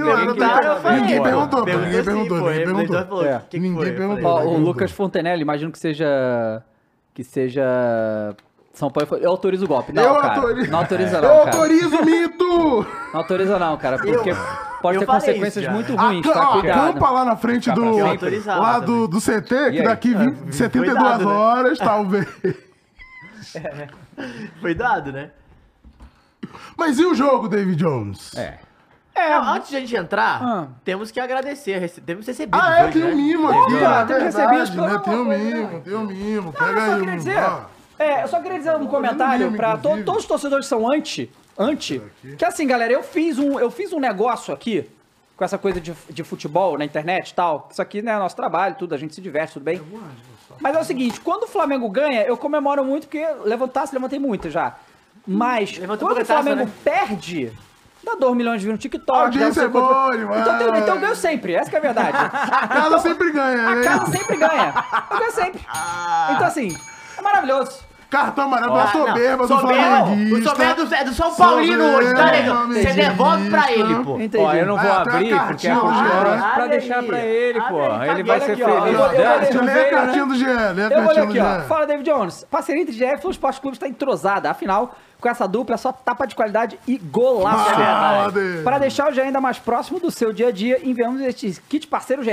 [0.81, 3.05] falei, ninguém perguntou, ninguém perguntou, ninguém perguntou.
[3.05, 3.39] falou, É.
[3.39, 4.47] "Que que Ninguém foi?" Eu perguntou.
[4.47, 4.57] o.
[4.57, 6.63] Lucas Fontenelle, imagino que seja.
[7.13, 7.63] Que seja.
[8.73, 9.17] São Paulo.
[9.23, 9.93] Eu autorizo o golpe.
[9.93, 10.35] Não, Eu cara.
[10.35, 10.71] autorizo.
[10.71, 11.51] Não autoriza, Eu não, cara.
[11.51, 12.87] autorizo o mito!
[13.13, 13.97] Não autoriza, não, cara.
[13.97, 14.31] Porque
[14.83, 16.49] pode eu ter consequências isso muito A, ruins, ca- tá?
[16.51, 17.83] ó, acampa lá na frente do.
[17.93, 18.01] sempre.
[18.09, 21.31] Autorizado Lá do, do CT, que E daqui 20, 72 Cuidado, né?
[21.31, 22.27] horas, talvez.
[24.61, 25.31] Foi dado, né?
[26.77, 28.35] Mas e o jogo, David Jones?
[28.37, 28.59] É.
[29.15, 30.67] É, Não, antes de a gente entrar, Ah.
[30.83, 31.77] temos que agradecer.
[31.77, 33.11] rece- Temos recebido Ah, é, hoje, tem né?
[33.11, 34.15] um mimo Teve aqui, é tem
[34.81, 34.87] né?
[34.89, 36.45] não, Tem um mimo, tem um mimo.
[36.45, 37.17] Não, Pega eu só aí queria um.
[37.17, 37.43] dizer.
[37.99, 39.45] É, eu só queria dizer um comentário
[39.77, 40.03] to- inclusive.
[40.03, 41.31] todos os torcedores que são anti.
[41.57, 42.01] Anti.
[42.37, 44.89] Que assim, galera, eu fiz um, eu fiz um negócio aqui
[45.37, 47.67] com essa coisa de, de futebol na internet e tal.
[47.71, 49.81] Isso aqui, né, é nosso trabalho, tudo, a gente se diverte, tudo bem.
[50.59, 54.19] Mas é o seguinte, quando o Flamengo ganha, eu comemoro muito, porque levantar, se levantei
[54.19, 54.75] muito já.
[55.25, 56.71] Mas Levantou quando o taça, Flamengo né?
[56.83, 57.51] perde,
[58.03, 59.37] dá 2 milhões de views no TikTok.
[59.37, 60.41] Dá não é demais.
[60.41, 62.17] Então, tem- então eu ganho sempre, essa que é a verdade.
[62.33, 63.83] A casa sempre ganha, A né?
[63.83, 64.73] casa sempre ganha.
[65.11, 65.61] Eu ganho sempre.
[66.35, 66.77] Então assim,
[67.17, 67.79] é maravilhoso.
[68.13, 69.07] Cartão amarelo Ah, não.
[69.07, 70.37] soberba do Soberba, Flamenguista.
[70.37, 72.67] O soberba é do, é do São Paulino hoje, tá, nego?
[72.73, 74.19] Você devolve pra ele, pô.
[74.19, 74.37] Entendi.
[74.43, 76.51] Ó, eu não vou Ah, uma abrir porque é do Jean.
[76.53, 77.07] pra deixar aí.
[77.07, 77.79] pra ele, pô.
[78.11, 78.93] Ele vai ser feliz.
[78.93, 81.43] Eu a cartinha do Jean, lê a Eu vou ler cartinha do aqui, ó.
[81.43, 81.61] Jean.
[81.63, 82.45] Fala, David Jones.
[82.51, 84.49] Parceria entre GF e Flow Esporte Clube está entrosada.
[84.51, 88.31] Afinal, com essa dupla é só tapa de qualidade e golaço.
[88.31, 88.63] David.
[88.63, 91.87] Para deixar o GE ainda mais próximo do seu dia a dia, enviamos este kit
[91.87, 92.31] parceiro GE.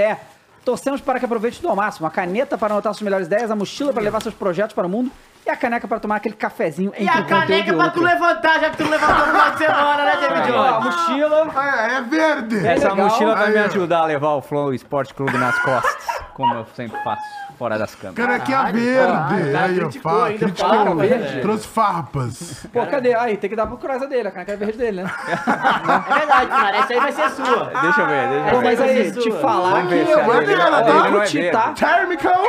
[0.62, 2.06] Torcemos para que aproveite tudo ao máximo.
[2.06, 4.90] A caneta para anotar suas melhores ideias, a mochila para levar seus projetos para o
[4.90, 5.10] mundo
[5.46, 8.00] e a caneca para tomar aquele cafezinho E entre a um caneca e pra outro.
[8.00, 10.84] tu levantar, já que tu levantou no final de semana, né, David Ó, a Jones?
[10.96, 11.50] mochila.
[11.56, 12.66] Ah, é, é verde.
[12.66, 12.96] Essa legal.
[13.08, 13.64] mochila vai me ó.
[13.64, 15.96] ajudar a levar o Flow Esporte Clube nas costas,
[16.34, 17.22] como eu sempre faço,
[17.60, 18.26] fora das câmeras.
[18.26, 18.96] Canequinha Caralho, verde.
[19.12, 20.70] caralho, o cara aí, ó, criticou fa- ainda, criticou.
[20.70, 21.40] fala, verde.
[21.42, 22.66] Trouxe farpas.
[22.72, 23.14] Pô, cadê?
[23.14, 25.10] Aí, tem que dar pro Cruz dele, a caneca é verde dele, né?
[25.20, 27.64] É verdade, cara, essa aí vai ser sua.
[27.82, 28.64] Deixa eu ver, deixa Pô, eu ver.
[28.64, 31.50] mas vai aí, te falar que eu é vou eu vou é curtir, dele.
[31.50, 31.72] tá?
[31.72, 32.42] Thermical.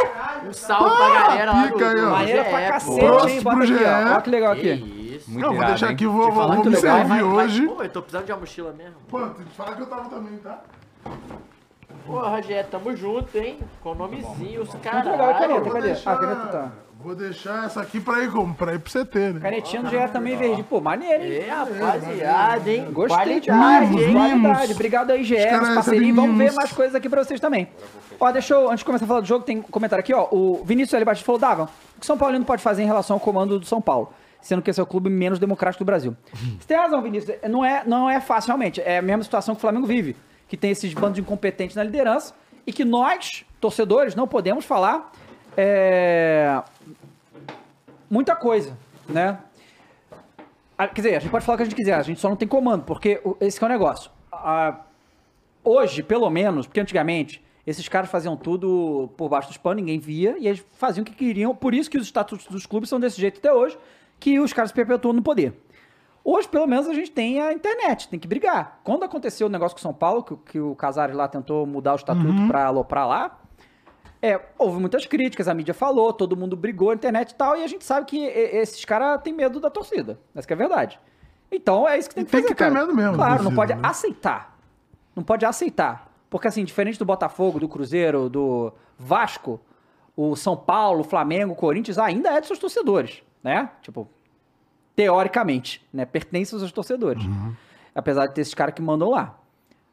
[0.47, 1.73] Um salve pra galera lá do...
[1.73, 2.09] Pica ó.
[2.11, 2.67] Maneira pra pô.
[2.71, 3.41] cacete, Próximo hein?
[3.43, 4.11] Bota pro aqui, ó.
[4.11, 4.69] Olha que legal aqui.
[5.17, 5.29] isso.
[5.29, 5.93] Muito Não, vou irado, deixar hein?
[5.93, 7.45] aqui, vou, vou, falar vou me legal, servir Vai, vai.
[7.45, 7.67] hoje.
[7.67, 8.95] Pô, eu tô precisando de uma mochila mesmo.
[9.09, 10.59] Pô, tem que falar que eu tava também, tá?
[12.05, 13.59] Porra, Jé, tamo junto, hein?
[13.81, 15.03] Com o nomezinho, os Muito legal.
[15.03, 15.47] Cadê?
[15.53, 15.73] caras.
[15.73, 15.91] Cadê?
[16.05, 16.71] Ah, a caneta tá.
[17.03, 18.53] Vou deixar essa aqui pra ir como?
[18.53, 19.39] Pra ir pro CT, né?
[19.39, 20.61] Canetinha já é também verde.
[20.61, 21.33] Pô, maneiro, hein?
[21.33, 22.87] É, rapaziada, hein?
[22.91, 24.13] Gostei Qualidade, demais, Mimos, hein?
[24.13, 24.41] mimos.
[24.41, 24.73] Qualidade.
[24.73, 26.13] Obrigado aí, caras parceria.
[26.13, 27.69] Vamos ver mais coisas aqui pra vocês também.
[28.19, 30.27] Ó, deixa eu, antes de começar a falar do jogo, tem um comentário aqui, ó.
[30.31, 31.03] O Vinícius L.
[31.03, 31.67] Batista falou, Dava, o
[31.99, 34.13] que o São Paulino pode fazer em relação ao comando do São Paulo?
[34.39, 36.15] Sendo que esse é o clube menos democrático do Brasil.
[36.59, 37.35] Você tem razão, Vinícius.
[37.49, 38.79] Não é, não é fácil, realmente.
[38.79, 40.15] É a mesma situação que o Flamengo vive.
[40.51, 42.33] Que tem esses bandos incompetentes na liderança
[42.67, 45.13] e que nós, torcedores, não podemos falar
[45.55, 46.61] é,
[48.09, 49.39] muita coisa, né?
[50.77, 52.27] Ah, Quer dizer, a gente pode falar o que a gente quiser, a gente só
[52.27, 54.11] não tem comando, porque esse é o negócio.
[55.63, 60.35] Hoje, pelo menos, porque antigamente, esses caras faziam tudo por baixo dos panos, ninguém via,
[60.37, 61.55] e eles faziam o que queriam.
[61.55, 63.77] Por isso que os estatutos dos clubes são desse jeito até hoje,
[64.19, 65.53] que os caras se perpetuam no poder.
[66.23, 68.79] Hoje, pelo menos, a gente tem a internet, tem que brigar.
[68.83, 71.65] Quando aconteceu o negócio com o São Paulo, que, o- que o Casares lá tentou
[71.65, 73.39] mudar o estatuto pra aloprar lá,
[74.21, 77.63] é, houve muitas críticas, a mídia falou, todo mundo brigou na internet e tal, e
[77.63, 80.19] a gente sabe que esses caras têm medo da torcida.
[80.35, 80.99] Essa que é a verdade.
[81.51, 83.73] Então é isso que tem que tem fazer, que ter medo mesmo Claro, não pode
[83.73, 83.79] né?
[83.83, 84.57] aceitar.
[85.15, 86.09] Não pode aceitar.
[86.29, 89.59] Porque assim, diferente do Botafogo, do Cruzeiro, do Vasco,
[90.15, 93.71] o São Paulo, o Flamengo, o Corinthians ainda é de seus torcedores, né?
[93.81, 94.07] Tipo,
[95.01, 96.05] teoricamente, né?
[96.05, 97.23] Pertence aos torcedores.
[97.25, 97.55] Uhum.
[97.95, 99.39] Apesar de ter esses caras que mandam lá.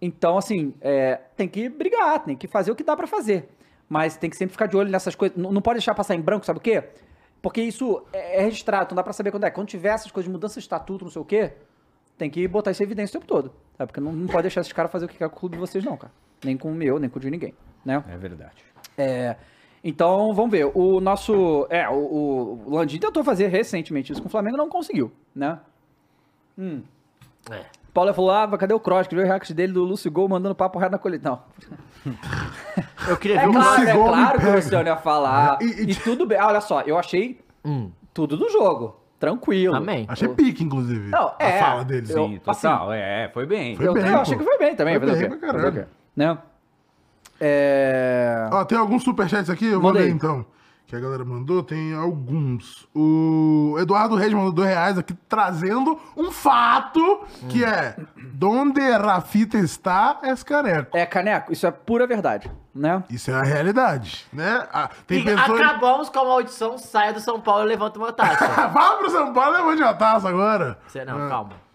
[0.03, 3.49] Então, assim, é, tem que brigar, tem que fazer o que dá pra fazer.
[3.89, 5.37] Mas tem que sempre ficar de olho nessas coisas.
[5.37, 6.85] Não, não pode deixar passar em branco, sabe o quê?
[7.41, 9.51] Porque isso é é registrado, então dá pra saber quando é.
[9.51, 11.53] Quando tiver essas coisas de mudança de estatuto, não sei o quê,
[12.19, 13.51] tem que botar isso em evidência o tempo todo.
[13.79, 13.89] Sabe?
[13.89, 15.61] Porque não, não pode deixar esses caras fazer o que quer com o clube de
[15.61, 16.13] vocês, não, cara.
[16.45, 18.05] Nem com o meu, nem com o de ninguém, né?
[18.09, 18.63] É verdade.
[18.97, 19.37] É,
[19.89, 20.71] então, vamos ver.
[20.75, 21.67] O nosso.
[21.71, 25.59] É, o, o Landim tentou fazer recentemente isso com o Flamengo não conseguiu, né?
[26.59, 26.83] Hum.
[27.51, 27.63] É.
[27.95, 29.07] Paulo falou: ah, cadê o Cross?
[29.09, 31.29] Que viu o react dele do Lúcio Gol mandando papo reto na colheita.
[31.31, 31.41] Não.
[33.09, 34.55] Eu queria É ver claro, Lúcio é Gol claro que o.
[34.55, 35.59] Luciano ia falar.
[35.61, 36.39] E- E, e- tudo bem.
[36.39, 38.97] Ah, olha só, eu achei Hum, tudo do jogo.
[39.19, 39.75] Tranquilo.
[39.75, 40.05] Amém.
[40.09, 41.09] Achei pique, inclusive.
[41.11, 41.59] Não, é.
[41.59, 42.07] A fala dele.
[42.09, 42.93] Eu- Sim, total.
[42.93, 43.77] é, foi bem.
[43.77, 44.45] Foi Eu, bem, eu achei pô.
[44.45, 44.99] que foi bem também.
[45.01, 45.29] Foi o bem quê?
[45.29, 45.83] pra caralho.
[45.83, 45.87] O?
[46.15, 46.39] Né?
[47.41, 48.49] É.
[48.51, 50.45] Ó, tem alguns superchats aqui, eu Manda vou ler então.
[50.89, 52.89] Que a galera mandou, tem alguns.
[52.95, 57.21] O Eduardo Reis mandou dois reais aqui, trazendo um fato
[57.51, 57.95] que é:
[58.33, 60.97] Donde Rafita está, é careco.
[60.97, 63.05] É, Caneco, isso é pura verdade, né?
[63.11, 64.67] Isso é a realidade, né?
[64.73, 65.61] Ah, tem E pessoas.
[65.61, 68.49] acabamos com a maldição, saia do São Paulo e levanta uma taça.
[68.73, 70.79] Fala pro São Paulo, levou de taça agora.
[70.87, 71.68] Você, não, calma.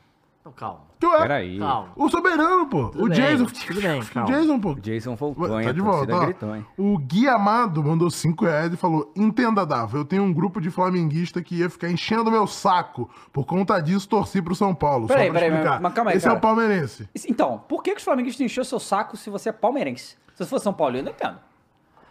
[0.46, 0.82] Não, calma.
[1.00, 1.20] Que ué?
[1.22, 1.58] Peraí.
[1.58, 1.90] Calma.
[1.96, 2.90] O soberano, pô.
[2.90, 3.46] Tudo o bem, Jason.
[3.46, 4.30] tudo bem, o calma.
[4.30, 4.72] Jason, pô.
[4.72, 5.66] O Jason voltou, hein?
[5.68, 6.20] Tá de volta, ó.
[6.26, 6.66] gritou, hein?
[6.78, 10.70] O Gui Amado mandou 5 reais e falou: Entenda, Dava, eu tenho um grupo de
[10.70, 13.10] flamenguista que ia ficar enchendo meu saco.
[13.32, 15.08] Por conta disso, torci pro São Paulo.
[15.08, 15.82] Peraí, Só pra peraí, explicar.
[15.82, 16.38] mas calma aí, Esse é cara.
[16.40, 17.10] o palmeirense.
[17.30, 20.18] Então, por que, que os flamenguistas encheu seu saco se você é palmeirense?
[20.36, 21.38] Se você for São Paulo, eu não entendo.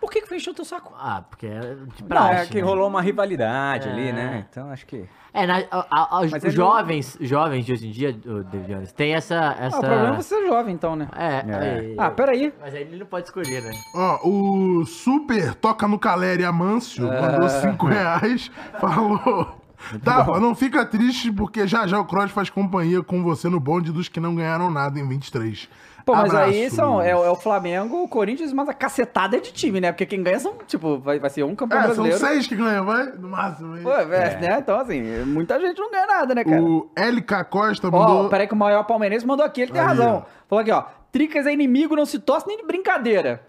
[0.03, 0.93] Por que, que foi encher o teu saco?
[0.99, 2.43] Ah, porque é de Não, praxe.
[2.43, 2.63] é que né?
[2.63, 4.45] rolou uma rivalidade ali, né?
[4.51, 5.05] Então acho que.
[5.33, 8.75] É, na, a- a- os Mas ele jovens, jovens de hoje em dia, o David
[8.75, 9.57] Jones, tem essa.
[9.59, 9.77] essa...
[9.77, 11.07] Ah, o problema é você ser jovem, então, né?
[11.17, 11.79] É, É.
[11.79, 12.53] aí- Ah, peraí.
[12.61, 13.71] Mas aí ele não pode escolher, né?
[13.95, 18.51] Ó, o Super Toca no Caleri Amâncio mandou 5 reais.
[18.81, 19.63] Falou.
[20.03, 23.91] Dava, não fica triste porque já já o Cross faz companhia com você no bonde
[23.91, 25.69] dos que não ganharam nada em 23.
[26.05, 29.41] Pô, mas Abraço, aí são, é, é o Flamengo, o Corinthians, mas a cacetada é
[29.41, 29.93] de time, né?
[29.93, 32.19] Porque quem ganha são, tipo, vai, vai ser um campeão É, são brasileiro.
[32.19, 33.05] seis que ganham, vai?
[33.07, 33.75] No máximo.
[33.75, 33.83] aí.
[33.83, 34.59] Pô, é, né?
[34.59, 36.61] Então, assim, muita gente não ganha nada, né, cara?
[36.63, 38.29] O LK Costa Ó, mandou.
[38.29, 40.25] peraí que o maior palmeirense mandou aqui, ele tem Aí, razão.
[40.27, 40.31] ó.
[40.49, 40.85] Falou aqui, ó.
[41.13, 43.43] Tricas é inimigo, não se torce nem de brincadeira.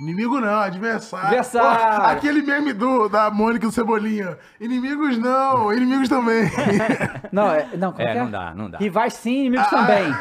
[0.00, 1.26] Inimigo não, adversário.
[1.26, 2.06] Adversário.
[2.06, 4.38] Aquele meme do, da Mônica e do Cebolinha.
[4.58, 6.50] Inimigos não, inimigos também.
[7.30, 8.78] Não, é, não, como É, que não dá, não dá.
[8.78, 9.70] Rivais sim, inimigos Ah.
[9.70, 10.14] também.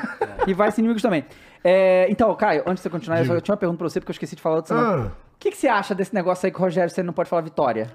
[0.46, 1.26] Rivais sim, inimigos também.
[1.64, 4.00] É, então, Caio, antes de você continuar, eu, só, eu tinha uma pergunta pra você,
[4.00, 5.04] porque eu esqueci de falar outra semana.
[5.08, 5.12] Ah.
[5.36, 7.42] O que, que você acha desse negócio aí que o Rogério você não pode falar
[7.42, 7.90] vitória?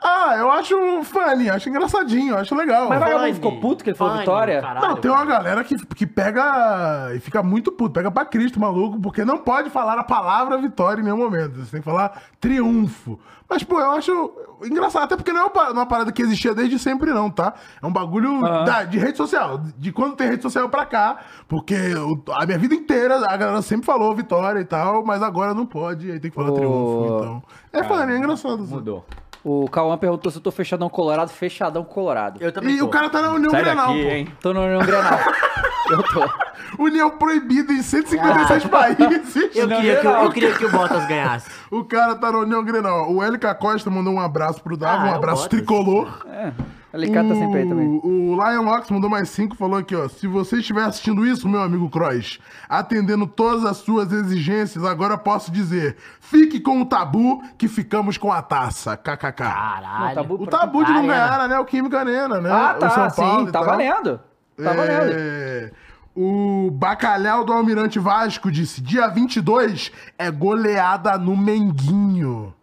[0.00, 2.88] Ah, eu acho funny, acho engraçadinho, acho legal.
[2.88, 4.60] Mas vai- vagabundo ficou puto que ele falou funny, vitória?
[4.60, 4.86] caralho.
[4.88, 9.00] Não, tem uma galera que, que pega e fica muito puto, pega pra Cristo, maluco,
[9.00, 11.56] porque não pode falar a palavra vitória em nenhum momento.
[11.56, 13.18] Você tem que falar triunfo.
[13.50, 14.30] Mas, pô, eu acho
[14.64, 17.54] engraçado, até porque não é uma pa- uma parada que existia desde sempre, não, tá?
[17.82, 21.16] É um bagulho da- de rede social, de quando tem rede social pra cá,
[21.48, 25.54] porque o- a minha vida inteira a galera sempre falou vitória e tal, mas agora
[25.54, 26.54] não pode, aí tem que falar Ô.
[26.54, 27.42] triunfo, então.
[27.72, 28.62] É funny, é engraçado.
[28.62, 28.74] assim.
[28.74, 29.04] Mudou.
[29.44, 32.38] O Cauã perguntou se eu tô fechadão colorado, fechadão colorado.
[32.42, 32.84] Eu também E tô.
[32.86, 34.10] o cara tá na União Sai Grenal, daqui, pô.
[34.10, 34.28] hein?
[34.42, 35.18] Tô no União Grenal.
[35.90, 36.48] eu tô.
[36.82, 39.36] União proibida em 156 países.
[39.56, 41.50] Eu queria, que, eu queria que o Bottas ganhasse.
[41.70, 43.10] O cara tá na União Grenal.
[43.10, 46.26] O LK Costa mandou um abraço pro Dava, Ah, um eu abraço tricolor.
[46.30, 46.52] É.
[46.92, 47.86] Alicate tá sempre aí também.
[48.02, 50.08] O, o Lion Locks mandou mais cinco, falou aqui, ó.
[50.08, 55.52] Se você estiver assistindo isso, meu amigo Cross, atendendo todas as suas exigências, agora posso
[55.52, 58.96] dizer: fique com o tabu que ficamos com a taça.
[58.96, 59.32] KKK.
[59.32, 60.06] Caralho.
[60.06, 62.50] Não, tabu O tabu de não ganhar a Neoquímica Arena, né?
[62.50, 64.20] Ah, O tá, São Paulo sim, tá valendo.
[64.56, 65.12] Tá valendo.
[65.14, 65.70] É,
[66.14, 72.54] O Bacalhau do Almirante Vasco disse: dia 22 é goleada no Menguinho.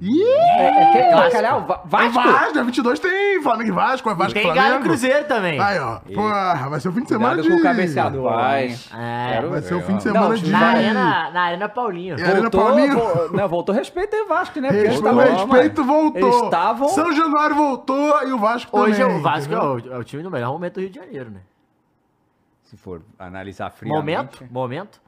[0.00, 0.22] Ih!
[0.22, 2.12] É, é bacalhau, Va- Vasco?
[2.20, 4.68] Vasco, dia 22 tem Flamengo e Vasco, é Vasco e Tem Flamengo.
[4.68, 5.60] Galo e Cruzeiro também.
[5.60, 6.00] Aí, ó.
[6.14, 8.18] Porra, vai ser o fim de semana Cuidado de...
[8.18, 8.22] com o.
[8.30, 8.64] Vai.
[8.92, 9.42] É.
[9.46, 10.50] Vai ser o ver, fim de semana Não, de...
[10.50, 12.18] Na arena, na arena Paulinho.
[12.18, 12.22] É.
[12.22, 12.94] Arena Voltou, Paulinho.
[12.98, 14.68] vo- não, voltou respeito aí, Vasco, né?
[14.68, 16.20] Porque Respeito, o respeito voltou.
[16.28, 19.16] Eles estavam- São Januário voltou e o Vasco Hoje também.
[19.16, 21.40] o Vasco é o, é o time no melhor momento do Rio de Janeiro, né?
[22.64, 23.96] Se for analisar friamente.
[24.00, 24.44] Momento?
[24.50, 25.00] Momento?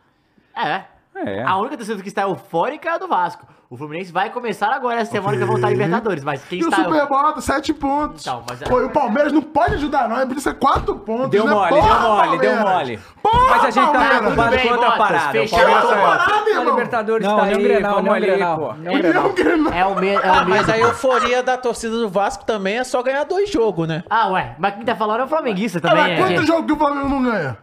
[0.56, 0.82] É.
[1.16, 1.42] É.
[1.42, 3.46] A única torcida que está eufórica é a do Vasco.
[3.68, 6.64] O Fluminense vai começar agora essa semana que vai voltar a Libertadores, mas quem E
[6.64, 6.84] o está...
[6.84, 8.24] Super Bota, sete pontos.
[8.24, 10.20] Então, mas é- Pô, e o Palmeiras não pode ajudar, não.
[10.20, 11.30] É podia ser quatro pontos.
[11.30, 11.52] Deu né?
[11.52, 12.64] mole, Porra, deu mole, deu Palmeiras.
[12.76, 13.00] mole.
[13.20, 14.18] Porra, Mas a gente tá Palmeiras.
[14.18, 15.28] preocupado com outra parada.
[15.28, 15.50] O fechado.
[15.60, 16.64] Palmeiras Outra tá- parada, A irmão.
[16.76, 18.58] Libertadores Não, tá não aí, Grenal, vamos não ali, Grenal.
[18.58, 18.64] pô.
[18.66, 18.76] É um.
[18.76, 20.72] É o, é o Ah, mas mesmo.
[20.72, 24.04] aí a euforia da torcida do Vasco também é só ganhar dois jogos, né?
[24.08, 26.72] Ah, ué, mas quem tá falando é o flamenguista também, mas é, quanto jogo que
[26.72, 27.58] o Flamengo não ganha?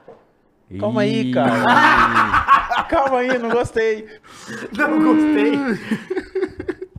[0.80, 2.86] Calma aí, cara.
[2.90, 4.08] Calma aí, não gostei.
[4.78, 5.54] Não gostei.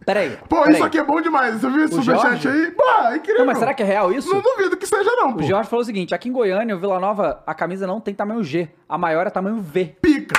[0.05, 0.37] Peraí.
[0.49, 0.75] Pô, peraí.
[0.75, 1.55] isso aqui é bom demais.
[1.61, 2.71] Você viu esse O superchat aí?
[2.73, 3.41] Pô, é incrível.
[3.41, 4.29] Não, mas será que é real isso?
[4.29, 5.41] Não duvido que seja, não, pô.
[5.41, 8.15] O Jorge falou o seguinte: aqui em Goiânia, o Vila Nova, a camisa não tem
[8.15, 8.69] tamanho G.
[8.89, 9.97] A maior é tamanho V.
[10.01, 10.39] Pica.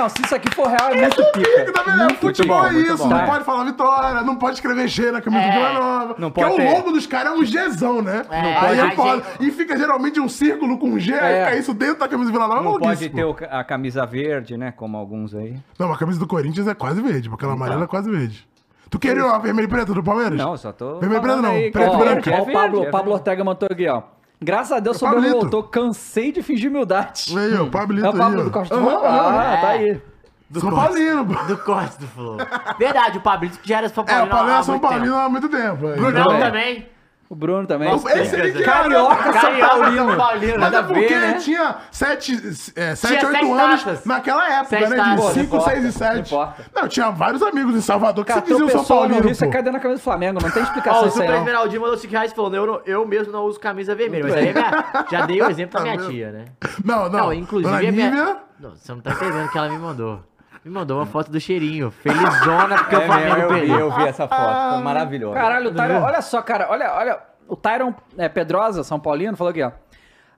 [0.00, 1.72] Não, se isso aqui for real, é muito Pica, pica.
[1.72, 2.10] tá vendo?
[2.10, 3.02] É, futebol bom, é muito isso.
[3.02, 3.08] bom.
[3.10, 3.26] Não Tá.
[3.26, 5.46] pode falar vitória, não pode escrever G na camisa É.
[5.46, 6.14] do Vila Nova.
[6.18, 6.74] Não Porque pode o ter.
[6.74, 8.22] logo dos caras é um Gzão, né?
[8.30, 9.22] É, aí a é foda.
[9.38, 11.44] gente- E fica geralmente um círculo com G, aí É.
[11.46, 12.60] fica isso dentro da camisa do Vila Nova.
[12.60, 14.72] é Não pode ter o- a camisa verde, né?
[14.74, 15.54] Como alguns aí.
[15.78, 17.64] Não, a camisa do Corinthians é quase verde, porque aquela Então.
[17.66, 18.48] amarela é quase verde.
[18.88, 20.36] Tu queria uma vermelha e preta do Palmeiras?
[20.38, 20.98] Não, só tô.
[20.98, 22.14] Vermelho e preto não, aí, preto e Ó, é branco.
[22.22, 23.12] verde, é ó, o Pablo, é Pablo.
[23.12, 24.02] Ortega mandou aqui, ó.
[24.42, 25.62] Graças a Deus, É o Soberano voltou.
[25.64, 27.36] Cansei de fingir humildade.
[27.36, 28.74] Aí, o Pablito É o Pablo aí, do Costa.
[28.74, 30.00] Aham, Ah, tá aí.
[30.58, 31.34] São Paulino, pô.
[31.44, 32.36] Do corte do Flow.
[32.78, 34.78] Verdade, o Pablito que já era São É, Paulino o Paulino há é São.
[34.80, 35.88] Paulino há muito tempo.
[35.88, 35.94] é.
[35.96, 36.88] Brunão também.
[37.30, 37.88] O Bruno também.
[37.94, 40.16] Esse aí que Carioca São Carioca Paulino.
[40.16, 40.52] Paulino.
[40.58, 41.32] Mas Nada é porque ver, né?
[41.34, 42.32] tinha 7,
[42.74, 44.04] é, sete, Tinha 8 sete anos taças.
[44.04, 44.96] naquela época, Sete né?
[45.14, 46.34] De Pô, 5, não 6 e importa, não 7.
[46.34, 46.64] importa.
[46.74, 49.38] Não, tinha vários amigos em Salvador que Cara, se diziam São Paulino, pô.
[49.48, 50.40] cai dentro da camisa do Flamengo.
[50.42, 51.38] Não tem Ó, explicação o isso aí, Super não.
[51.38, 54.24] Esmeraldinho mandou 5 reais e falou: eu, não- eu mesmo não uso camisa vermelha.
[54.24, 56.44] Mas aí é já dei o exemplo pra minha tia, né?
[56.84, 57.10] Não, não.
[57.26, 60.20] Não, inclusive Nívia, Não, você não tá entendendo o que ela me mandou.
[60.64, 61.90] Me mandou uma foto do cheirinho.
[61.90, 63.78] Felizona porque o É Flamengo mesmo, eu vi, perdeu.
[63.78, 64.74] eu vi essa foto.
[64.74, 65.34] Foi maravilhoso.
[65.34, 67.18] Caralho, o Tyron, olha só, cara, olha, olha,
[67.48, 69.72] o Tyron é, Pedrosa, São Paulino, falou aqui, ó.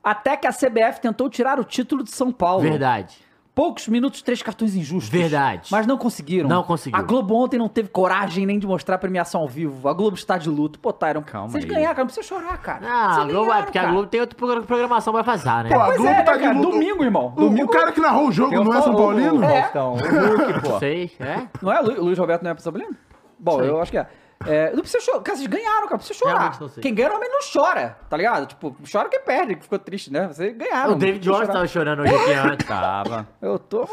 [0.03, 2.63] Até que a CBF tentou tirar o título de São Paulo.
[2.63, 3.17] Verdade.
[3.55, 5.11] Poucos minutos, três cartões injustos.
[5.11, 5.69] Verdade.
[5.71, 6.49] Mas não conseguiram.
[6.49, 6.99] Não conseguiu.
[6.99, 9.87] A Globo ontem não teve coragem nem de mostrar a premiação ao vivo.
[9.89, 10.79] A Globo está de luto.
[10.79, 11.69] Pô, Tyron, Calma vocês aí.
[11.71, 11.99] ganharam, cara.
[11.99, 12.87] Não precisa chorar, cara.
[12.89, 13.93] Ah, a Globo, é porque a cara.
[13.93, 15.69] Globo tem outra pro- programação pra fazer, né?
[15.69, 16.71] Pô, a Pois Globo é, tá de luto.
[16.71, 17.27] Domingo, irmão.
[17.37, 17.67] O, Domingo.
[17.67, 19.45] o cara que narrou o jogo não é São Paulino?
[19.45, 19.61] É.
[19.63, 20.69] Faustão, o Hulk, pô.
[20.71, 21.43] Não sei, é?
[21.61, 21.81] Não é?
[21.81, 22.97] Lu- Luiz Roberto não é pra São Paulino?
[23.39, 23.69] Bom, Sei.
[23.69, 24.07] eu acho que é.
[24.47, 25.21] É, não precisa chorar.
[25.23, 25.91] Cara, vocês ganharam, cara.
[25.93, 26.59] Não precisa chorar.
[26.81, 28.47] Quem ganha normalmente não chora, tá ligado?
[28.47, 30.27] Tipo, chora quem perde, que ficou triste, né?
[30.29, 30.93] Vocês ganharam.
[30.93, 32.67] o David Jones tava chorando hoje aqui antes.
[32.67, 33.27] Tava.
[33.41, 33.89] Eu tô.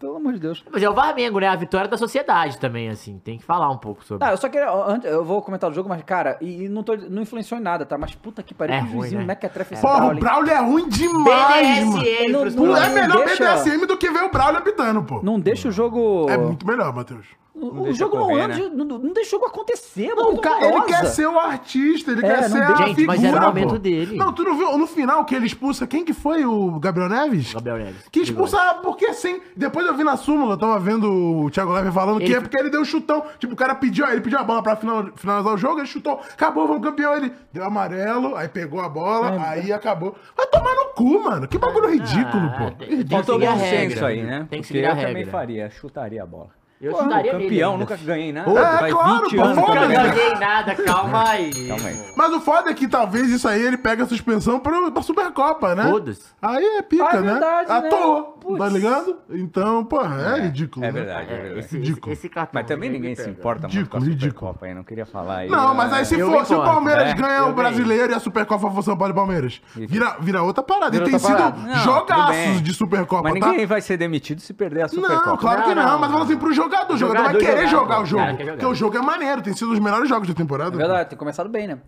[0.00, 0.64] Pelo amor de Deus.
[0.70, 1.48] Mas é o Flamengo, né?
[1.48, 3.18] A vitória da sociedade também, assim.
[3.18, 4.26] Tem que falar um pouco sobre.
[4.26, 4.66] Ah, eu só queria.
[5.04, 7.84] Eu vou comentar o jogo, mas, cara, e, e não, tô, não influenciou em nada,
[7.84, 7.98] tá?
[7.98, 9.34] Mas puta que pariu, É que ruim, juizinho, né?
[9.34, 10.52] Que é Porra, o Braulio.
[10.52, 11.98] É ruim demais, mano.
[11.98, 15.20] BDSM Não- não- Não é melhor deixa- BDSM do que ver o Braulio apitando, pô.
[15.22, 16.26] Não deixa o jogo.
[16.30, 17.26] É muito melhor, Matheus.
[17.56, 18.70] O, jogo não correr, anda, né?
[18.74, 22.26] não, não deixa o jogo acontecer, Não, o cara, ele quer ser o artista, ele
[22.26, 23.46] É, quer ser deixa- a Gente, figura, mas era o pô.
[23.46, 24.16] momento dele.
[24.16, 27.54] Não, tu não viu no final que ele expulsa quem que foi o Gabriel Neves?
[27.54, 28.08] Gabriel Neves.
[28.10, 29.40] Que expulsa porque sim.
[29.56, 32.40] Depois eu vi na súmula, eu tava vendo o Thiago Leve falando que Ele- é
[32.40, 33.22] porque ele deu um chutão.
[33.38, 36.20] Tipo, o cara pediu, ele pediu a bola pra final- finalizar o jogo, ele chutou,
[36.32, 37.14] acabou, vamos campeão.
[37.14, 40.16] Ele deu amarelo, aí pegou a bola, É, aí acabou.
[40.36, 41.46] Vai tomar no cu, mano.
[41.46, 42.84] Que bagulho ridículo, Ah, pô.
[42.84, 43.90] que Faltou bom regra.
[43.90, 44.38] senso aí, né?
[44.50, 45.30] Tem que Porque seguir a eu também regra.
[45.30, 46.48] faria, chutaria a bola.
[46.80, 48.50] Eu Pô, campeão, nunca ganhei nada.
[48.50, 49.56] É, Faz claro, 20 pô, anos.
[49.56, 50.34] Nunca ganhei.
[50.34, 51.68] nada, calma aí.
[51.68, 51.96] Calma aí.
[52.16, 55.74] Mas o foda é que talvez isso aí ele pega a suspensão pra, pra Supercopa,
[55.74, 55.84] né?
[55.88, 56.22] Foda-se.
[56.42, 57.30] Aí é pica, Ah, é né?
[57.32, 57.88] verdade, À né?
[57.88, 58.58] toa, Putz.
[58.58, 59.16] tá ligado?
[59.30, 60.84] Então, porra, é, ridículo.
[60.84, 61.00] É né?
[61.00, 61.60] verdade, é É, verdade.
[61.60, 62.12] esse, Ridículo.
[62.12, 64.30] esse, esse cartão Mas também ninguém se importa muito Ridículo, com a ridículo.
[64.32, 65.48] Supercopa aí, não queria falar aí.
[65.48, 67.14] Não, mas aí se, for, se o Palmeiras né?
[67.14, 70.62] ganha Eu o brasileiro e a Supercopa for São Paulo e Palmeiras, vira, vira outra
[70.62, 70.90] parada.
[70.90, 71.58] Vira e tem sido parada.
[71.60, 73.48] Não, jogaços de Supercopa, Mas tá?
[73.50, 75.26] ninguém vai ser demitido se perder a Supercopa.
[75.26, 78.02] Não, claro que Não, não, mas falando assim pro jogador, o jogador, vai querer jogar,
[78.02, 78.24] o jogo.
[78.36, 80.74] Porque o jogo é maneiro, tem sido os melhores jogos da temporada.
[80.74, 81.78] É verdade, tem começado bem, né?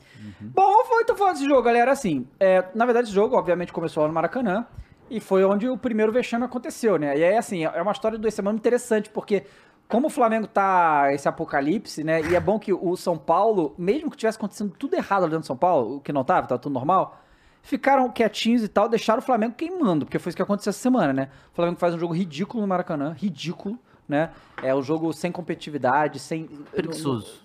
[0.40, 1.92] Bom, foi então falando desse jogo, galera.
[1.92, 4.64] Assim, é, na verdade, esse jogo, obviamente, começou lá no Maracanã.
[5.09, 7.16] E foi onde o primeiro vexame aconteceu, né?
[7.16, 9.45] E aí, assim, é uma história de duas semanas interessante, porque
[9.88, 12.21] como o Flamengo tá esse apocalipse, né?
[12.23, 15.45] E é bom que o São Paulo, mesmo que tivesse acontecendo tudo errado ali dentro
[15.45, 17.21] do São Paulo, o que não tava, tava tudo normal,
[17.62, 21.12] ficaram quietinhos e tal, deixaram o Flamengo queimando, porque foi isso que aconteceu essa semana,
[21.12, 21.29] né?
[21.53, 24.31] O Flamengo faz um jogo ridículo no Maracanã, ridículo, né?
[24.62, 26.47] É um jogo sem competitividade, sem.
[26.73, 27.45] Preguiçoso.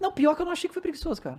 [0.00, 1.38] Não, pior que eu não achei que foi preguiçoso, cara.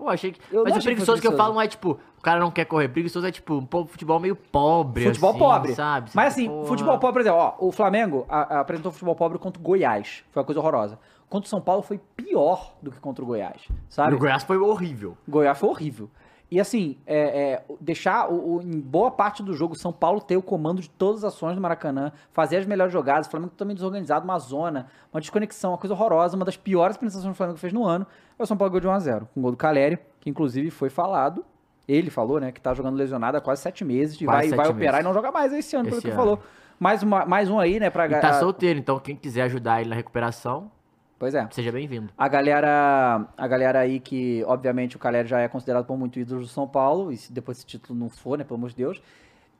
[0.00, 0.40] Pô, achei que.
[0.50, 2.88] Eu Mas o preguiçoso que eu falo não é tipo, o cara não quer correr.
[2.88, 5.04] Preguiçoso é tipo, um futebol meio pobre.
[5.04, 5.74] Futebol assim, pobre.
[5.74, 6.10] Sabe?
[6.14, 6.66] Mas assim, porra.
[6.66, 10.24] futebol pobre, por exemplo, ó, o Flamengo apresentou futebol pobre contra o Goiás.
[10.30, 10.98] Foi uma coisa horrorosa.
[11.28, 13.68] Contra o São Paulo foi pior do que contra o Goiás.
[13.90, 14.14] Sabe?
[14.14, 15.18] O Goiás foi horrível.
[15.28, 16.08] Goiás foi horrível.
[16.50, 20.36] E assim, é, é, deixar o, o- em boa parte do jogo, São Paulo ter
[20.36, 23.76] o comando de todas as ações do Maracanã, fazer as melhores jogadas, o Flamengo também
[23.76, 27.58] desorganizado, uma zona, uma desconexão, uma coisa horrorosa, uma das piores apresentações que o Flamengo
[27.60, 28.04] fez no ano.
[28.40, 30.88] É o São Paulo ganhou de 1x0, com o gol do Caleri, que inclusive foi
[30.88, 31.44] falado.
[31.86, 34.94] Ele falou, né, que tá jogando lesionado há quase sete meses, e vai, vai operar
[34.94, 35.00] meses.
[35.00, 36.22] e não joga mais esse ano, pelo Esse que ele ano.
[36.22, 36.42] falou.
[36.78, 38.06] Mais, uma, mais um aí, né, pra...
[38.06, 40.70] E tá solteiro, então quem quiser ajudar ele na recuperação,
[41.18, 41.46] Pois é.
[41.50, 42.10] seja bem-vindo.
[42.16, 46.40] A galera, a galera aí que, obviamente, o Caleri já é considerado por muito ídolo
[46.40, 49.02] do São Paulo, e se depois esse título não for, né, pelo amor de Deus.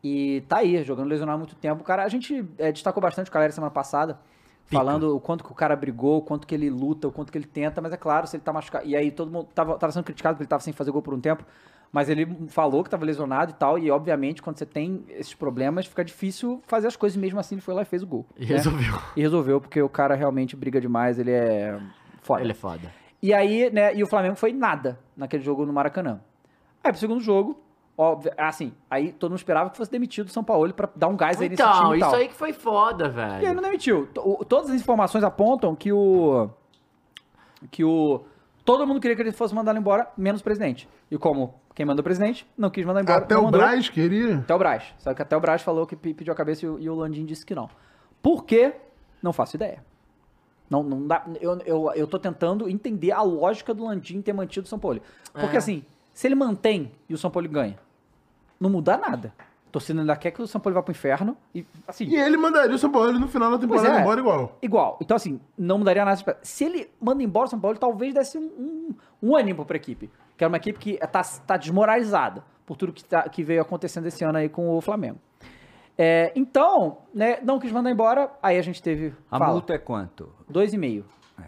[0.02, 1.82] E tá aí, jogando lesionado há muito tempo.
[1.82, 4.18] O cara, a gente é, destacou bastante o Caleri semana passada,
[4.70, 7.38] falando o quanto que o cara brigou, o quanto que ele luta, o quanto que
[7.38, 8.86] ele tenta, mas é claro, se ele tá machucado.
[8.86, 11.14] E aí todo mundo tava, tava sendo criticado porque ele tava sem fazer gol por
[11.14, 11.44] um tempo.
[11.92, 15.86] Mas ele falou que tava lesionado e tal, e obviamente, quando você tem esses problemas,
[15.86, 18.24] fica difícil fazer as coisas, e mesmo assim ele foi lá e fez o gol.
[18.36, 18.46] E né?
[18.46, 18.94] resolveu.
[19.16, 21.80] E resolveu, porque o cara realmente briga demais, ele é
[22.22, 22.42] foda.
[22.42, 22.92] Ele é foda.
[23.20, 26.20] E aí, né, e o Flamengo foi nada naquele jogo no Maracanã.
[26.82, 27.60] Aí pro segundo jogo,
[28.00, 31.16] óbvio, assim, aí todo mundo esperava que fosse demitido o São Paulo pra dar um
[31.16, 33.54] gás aí nesse Então, time e isso aí que foi foda, E ele velho.
[33.54, 34.08] não demitiu.
[34.48, 36.48] Todas as informações apontam que o
[37.70, 38.22] que o
[38.64, 40.88] todo mundo queria que ele fosse mandado embora, menos o presidente.
[41.10, 43.60] E como quem mandou o presidente não quis mandar embora, Até o mandou.
[43.60, 44.38] Braz queria.
[44.38, 44.94] Até o Braz.
[44.98, 46.94] Só que até o Braz falou que pe- pediu a cabeça e o, e o
[46.94, 47.68] Landim disse que não.
[48.22, 48.74] Por quê?
[49.22, 49.84] Não faço ideia.
[50.70, 51.24] Não, não dá.
[51.40, 55.00] Eu, eu, eu tô tentando entender a lógica do Landim ter mantido o São Paulo.
[55.32, 55.58] Porque É.
[55.58, 55.84] assim,
[56.14, 57.76] se ele mantém e o São Paulo ganha,
[58.60, 59.32] não muda nada.
[59.68, 61.36] A torcida ainda quer que o São Paulo vá pro inferno.
[61.54, 62.04] E assim.
[62.04, 64.00] E ele mandaria o São Paulo no final da temporada é.
[64.00, 64.58] embora igual.
[64.60, 64.98] Igual.
[65.00, 66.38] Então, assim, não mudaria nada.
[66.42, 70.10] Se ele manda embora o São Paulo, talvez desse um, um, um ânimo pra equipe.
[70.36, 74.06] Que era uma equipe que tá, tá desmoralizada por tudo que, tá- que veio acontecendo
[74.06, 75.18] esse ano aí com o Flamengo.
[75.96, 79.12] É, então, né, não quis mandar embora, aí a gente teve.
[79.30, 80.32] A fala, multa é quanto?
[80.48, 81.04] Dois e meio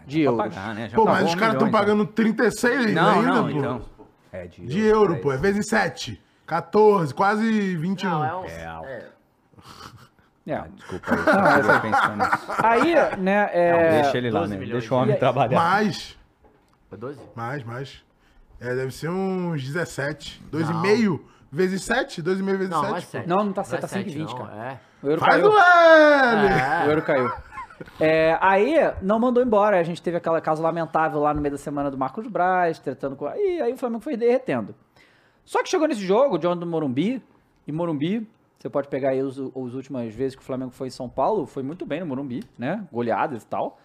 [0.07, 0.55] de Pra euros.
[0.55, 0.89] pagar, né?
[0.91, 3.03] Já Pô, mas pagou os um caras estão milhão, pagando 36 então.
[3.03, 3.51] Não, ainda, não, pô.
[3.51, 3.83] então.
[4.31, 5.33] É de, De euro, pô.
[5.33, 6.23] É vezes 7.
[6.53, 8.11] 14, quase 21.
[8.11, 8.47] Não, é um.
[8.47, 8.85] Real.
[8.85, 9.07] é.
[10.45, 10.65] É.
[10.75, 12.53] Desculpa aí, eu tava pensando nisso.
[12.65, 15.57] Aí, né, é, Deixa ele lá 12 mesmo, milhões deixa o homem de- trabalhar.
[15.57, 16.19] Mais,
[16.89, 17.21] Foi 12?
[17.37, 18.05] mais, mais.
[18.61, 20.43] É, deve ser uns 17.
[20.53, 20.61] Não.
[20.61, 22.21] 2,5 vezes 7?
[22.23, 22.91] 2,5 vezes Não, 7?
[22.91, 23.29] não é 7.
[23.29, 24.63] Não, não tá certo, tá sete, 5,20, não, cara.
[24.63, 24.79] É.
[25.07, 25.49] o euro Faz caiu.
[25.49, 26.49] o L!
[26.49, 26.87] É.
[26.87, 27.33] O euro caiu.
[28.01, 29.79] É, aí, não mandou embora.
[29.79, 33.15] A gente teve aquela caso lamentável lá no meio da semana do Marcos Braz, tretando
[33.17, 33.29] com.
[33.29, 34.75] E aí o Flamengo foi derretendo.
[35.45, 37.23] Só que chegou nesse jogo, de onde do Morumbi,
[37.67, 38.27] e Morumbi,
[38.59, 41.47] você pode pegar aí os, os últimas vezes que o Flamengo foi em São Paulo,
[41.47, 42.87] foi muito bem no Morumbi, né?
[42.93, 43.79] Goleadas e tal.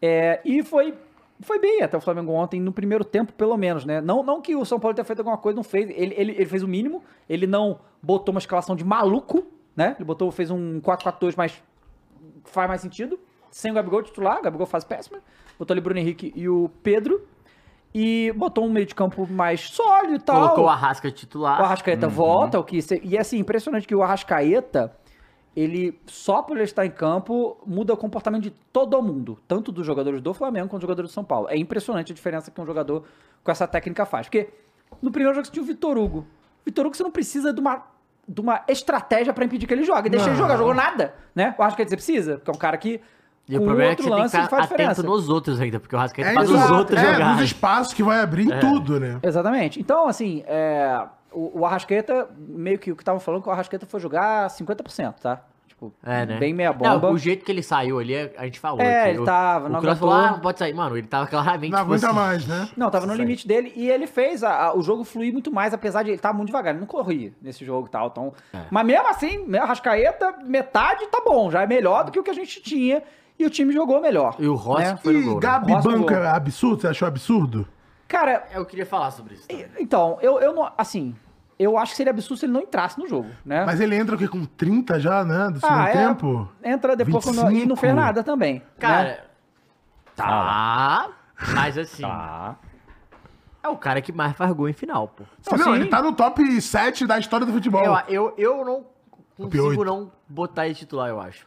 [0.00, 0.94] É, e foi,
[1.40, 4.00] foi bem até o Flamengo ontem, no primeiro tempo, pelo menos, né?
[4.00, 5.90] Não, não que o São Paulo tenha feito alguma coisa, não fez.
[5.90, 9.94] Ele, ele, ele fez o mínimo, ele não botou uma escalação de maluco, né?
[9.98, 11.62] Ele botou, fez um 4-4-2, mas
[12.44, 13.18] faz mais sentido.
[13.50, 15.18] Sem o Gabigol titular, o Gabigol faz péssima.
[15.58, 17.26] Botou ali o Bruno Henrique e o Pedro.
[17.98, 20.36] E botou um meio de campo mais sólido e tal.
[20.36, 21.58] Colocou o Arrasca titular.
[21.62, 24.94] O Arrascaeta volta, o que e é assim, impressionante que o Arrascaeta,
[25.56, 29.86] ele só por ele estar em campo muda o comportamento de todo mundo, tanto dos
[29.86, 31.48] jogadores do Flamengo quanto dos jogadores do São Paulo.
[31.48, 33.04] É impressionante a diferença que um jogador
[33.42, 34.50] com essa técnica faz, porque
[35.00, 36.26] no primeiro jogo você tinha o Vitor Hugo.
[36.66, 37.82] Vitor Hugo você não precisa de uma
[38.28, 40.10] de uma estratégia pra impedir que ele jogue.
[40.10, 40.42] Deixa ele Não.
[40.42, 41.54] jogar, jogou nada, né?
[41.56, 43.00] O Arrascaeta você precisa, porque é um cara que
[43.48, 45.02] E o com problema é que outro você tem que estar faz atento diferença.
[45.04, 46.64] nos outros ainda, porque o Arrascaeta É, faz exato.
[46.72, 47.44] os outros é, nos jogarem.
[47.44, 49.18] espaços que vai abrir em tudo, né?
[49.22, 49.80] Exatamente.
[49.80, 51.00] Então, assim, é,
[51.32, 55.14] o, o Arrascaeta, meio que o que estavam falando que o Arrascaeta foi jogar 50%,
[55.20, 55.40] tá?
[55.76, 56.38] Tipo, É, né?
[56.38, 56.98] bem meia bomba.
[56.98, 58.80] Não, o jeito que ele saiu ali, a gente falou.
[58.80, 60.08] É, que ele o- tava, O não Cross aguentou.
[60.10, 60.72] falou, ah, não pode sair.
[60.72, 61.70] Mano, ele tava claramente...
[61.70, 62.68] Não tipo aguenta assim, mais, né?
[62.74, 65.74] Não, tava no limite dele e ele fez a- a- o jogo fluir muito mais,
[65.74, 66.72] apesar de ele estar muito devagar.
[66.72, 68.06] Ele não corria nesse jogo e tal.
[68.08, 68.60] Então, É.
[68.70, 72.30] Mas mesmo assim, né, Arrascaeta, metade tá bom, já é melhor do que o que
[72.30, 73.02] a gente tinha
[73.38, 74.34] e o time jogou melhor.
[74.38, 74.98] E o Rossi né?
[75.02, 75.40] foi no E gol, né?
[75.40, 76.80] Gabi Nossa, Banca é absurdo?
[76.80, 77.68] Você achou absurdo?
[78.08, 79.46] Cara, Eu queria falar sobre isso.
[79.46, 79.66] também.
[79.78, 80.70] então, eu, eu não.
[80.78, 81.14] Assim,
[81.58, 83.64] eu acho que seria absurdo se ele não entrasse no jogo, né?
[83.64, 84.28] Mas ele entra o quê?
[84.28, 85.48] Com 30 já, né?
[85.50, 86.48] Do segundo ah, é, tempo?
[86.62, 87.76] Entra depois quando, e não 25.
[87.76, 88.54] fez nada também.
[88.54, 88.62] né?
[88.78, 89.24] Cara,
[90.14, 91.08] tá,
[91.54, 92.56] mas assim, Tá.
[93.62, 95.24] é o cara que mais faz gol em final, pô.
[95.50, 95.74] Não, sim.
[95.74, 97.84] ele tá no top 7 da história do futebol.
[97.84, 98.84] Eu, eu, eu não
[99.36, 101.46] Top consigo não botar ele titular, eu acho.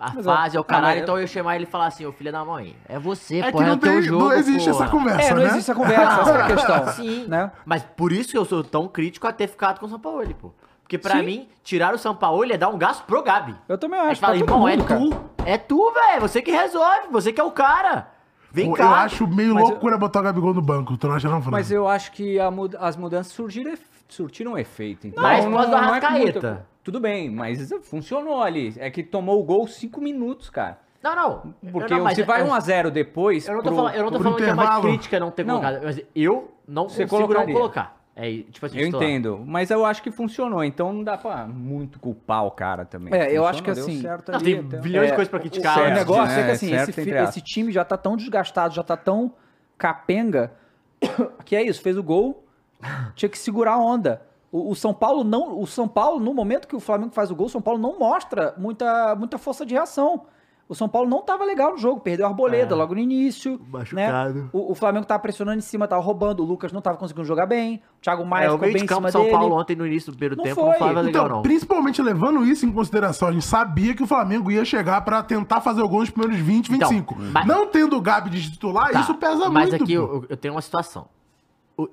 [0.00, 1.86] A Mas, fase, é o ah, caralho, mas- então eu ia chamar ele e falar
[1.86, 4.24] assim, ô filho da mãe, é você, É que é não, o teu tem, jogo,
[4.24, 4.82] não existe porra.
[4.84, 5.42] essa conversa, É, não né?
[5.44, 6.86] existe essa conversa, essa é a questão.
[6.94, 7.52] Sim, Né?
[7.66, 10.24] mas por isso que eu sou tão crítico a ter ficado com o São Paulo,
[10.34, 10.52] pô.
[10.82, 11.22] Porque pra Sim.
[11.26, 13.54] mim, tirar o São Paulo é dar um gasto pro Gabi.
[13.68, 14.08] Eu também acho.
[14.08, 15.00] gente fala, todo irmão, é mundo, cara.
[15.00, 18.08] tu, é tu, velho, você que resolve, você que é o cara.
[18.50, 18.82] Vem Pô, cá.
[18.84, 20.96] Eu acho meio Mas eu- loucura botar o Gabigol no banco.
[20.96, 21.52] Tu não acha não, Fernando?
[21.52, 23.72] Mas eu acho que mud- as mudanças surgiram,
[24.08, 25.06] surtiram efeito.
[25.06, 26.66] Então, Mas por causa do é Arrascaeta.
[26.82, 28.74] Tudo bem, mas funcionou ali.
[28.78, 30.78] É que tomou o gol cinco minutos, cara.
[31.02, 31.54] Não, não.
[31.72, 33.46] Porque não, se vai eu- 1x0 depois.
[33.48, 35.44] Eu não tô pro- falando, eu não tô falando que é uma crítica não ter
[35.46, 35.60] Não.
[35.60, 37.54] colocado, mas eu não Você consigo não colocaria.
[37.54, 38.00] colocar.
[38.16, 41.98] É, tipo assim, Eu entendo, mas eu acho que funcionou, então não dá pra muito
[41.98, 43.14] culpar o cara também.
[43.14, 44.80] É, eu acho que assim- certo Não, ali, tem então.
[44.80, 45.78] bilhões de É, coisas pra criticar.
[45.78, 46.40] O certo, negócio né?
[46.40, 49.32] é que assim, Certo, esse, esse time já tá tão desgastado, já tá tão
[49.78, 50.52] capenga,
[51.46, 52.44] que é isso, fez o gol,
[53.14, 54.20] tinha que segurar a onda.
[54.52, 57.34] O, o São Paulo não, o São Paulo no momento que o Flamengo faz o
[57.36, 60.22] gol, o São Paulo não mostra muita, muita força de reação.
[60.68, 63.60] O São Paulo não tava legal no jogo, perdeu a arboleda logo no início.
[63.72, 64.34] Machucado.
[64.42, 64.48] Né?
[64.52, 67.44] O, o Flamengo tava pressionando em cima, tava roubando, o Lucas não tava conseguindo jogar
[67.46, 69.34] bem, o Thiago Maia É, o ficou bem de em campo cima de São dele.
[69.34, 70.70] Paulo ontem no início do primeiro Não tempo foi.
[70.70, 71.42] não falava legal, Então, não.
[71.42, 75.60] principalmente levando isso em consideração, a gente sabia que o Flamengo ia chegar pra tentar
[75.60, 77.16] fazer o gol nos primeiros 20, Então, 25.
[77.32, 79.82] mas- Não tendo o Gabi de titular, Tá, isso pesa mas muito.
[79.82, 80.02] aqui pô.
[80.02, 81.08] eu, eu tenho uma situação.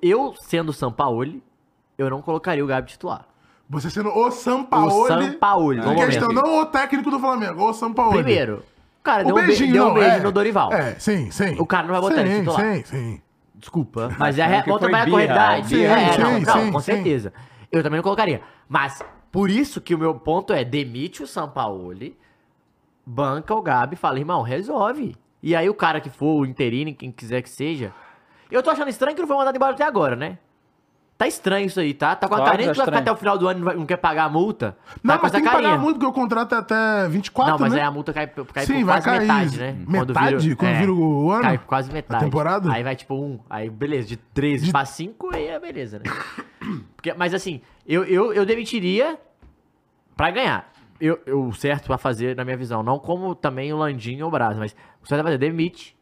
[0.01, 1.41] Eu, sendo o Sampaoli,
[1.98, 3.26] eu não colocaria o Gabi titular.
[3.70, 4.93] Você sendo o Sampaoli.
[4.93, 6.45] O Sampaoli, no Em questão, momento.
[6.45, 8.24] não o técnico do Flamengo, o Sampaoli.
[8.24, 8.64] Primeiro,
[9.00, 10.20] o cara o deu um, be- beijinho, deu um beijo é.
[10.20, 10.72] no Dorival.
[10.72, 11.56] É, sim, sim.
[11.60, 12.62] O cara não vai botar ele sim, titular.
[12.62, 13.22] Sim, sim.
[13.56, 14.14] Desculpa.
[14.20, 15.76] Mas é a trabalhar com a realidade.
[15.76, 16.00] birra.
[16.00, 16.86] É, Sim, não, sim, não, sim, com sim.
[16.86, 17.34] certeza.
[17.72, 18.41] Eu também não colocaria.
[18.70, 22.18] Mas por isso que o meu ponto é demite o Sampaoli,
[23.06, 25.16] banca o Gabi e fala, irmão, resolve.
[25.41, 27.93] E aí o cara que for, o interino, quem quiser que seja.
[28.50, 30.38] Eu tô achando estranho que não foi mandado embora até agora, né?
[31.18, 32.15] Tá estranho isso aí, tá?
[32.15, 33.76] Tá com a carinha que que tá vai ficar até o final do ano e
[33.76, 34.78] não quer pagar a multa.
[35.03, 35.78] Não, tá mas tem que pagar carinha.
[35.80, 37.80] muito, porque o contrato é até 24, Não, mas né?
[37.82, 39.72] aí a multa cai, cai Sim, por vai quase cair metade, né?
[39.88, 40.55] metade?
[40.55, 41.41] Quando vira o ano?
[41.41, 42.24] Cai por quase metade.
[42.24, 42.72] temporada?
[42.72, 46.03] Aí vai tipo um, aí beleza, de 13 De- pra 5, aí é beleza, né?
[46.95, 49.18] Porque, mas assim, eu, eu, eu demitiria
[50.15, 50.72] pra ganhar.
[51.01, 54.30] Eu, eu, o certo a fazer, na minha visão, não como também o Landinho ou
[54.30, 55.95] o Braz, mas o certo a fazer, demite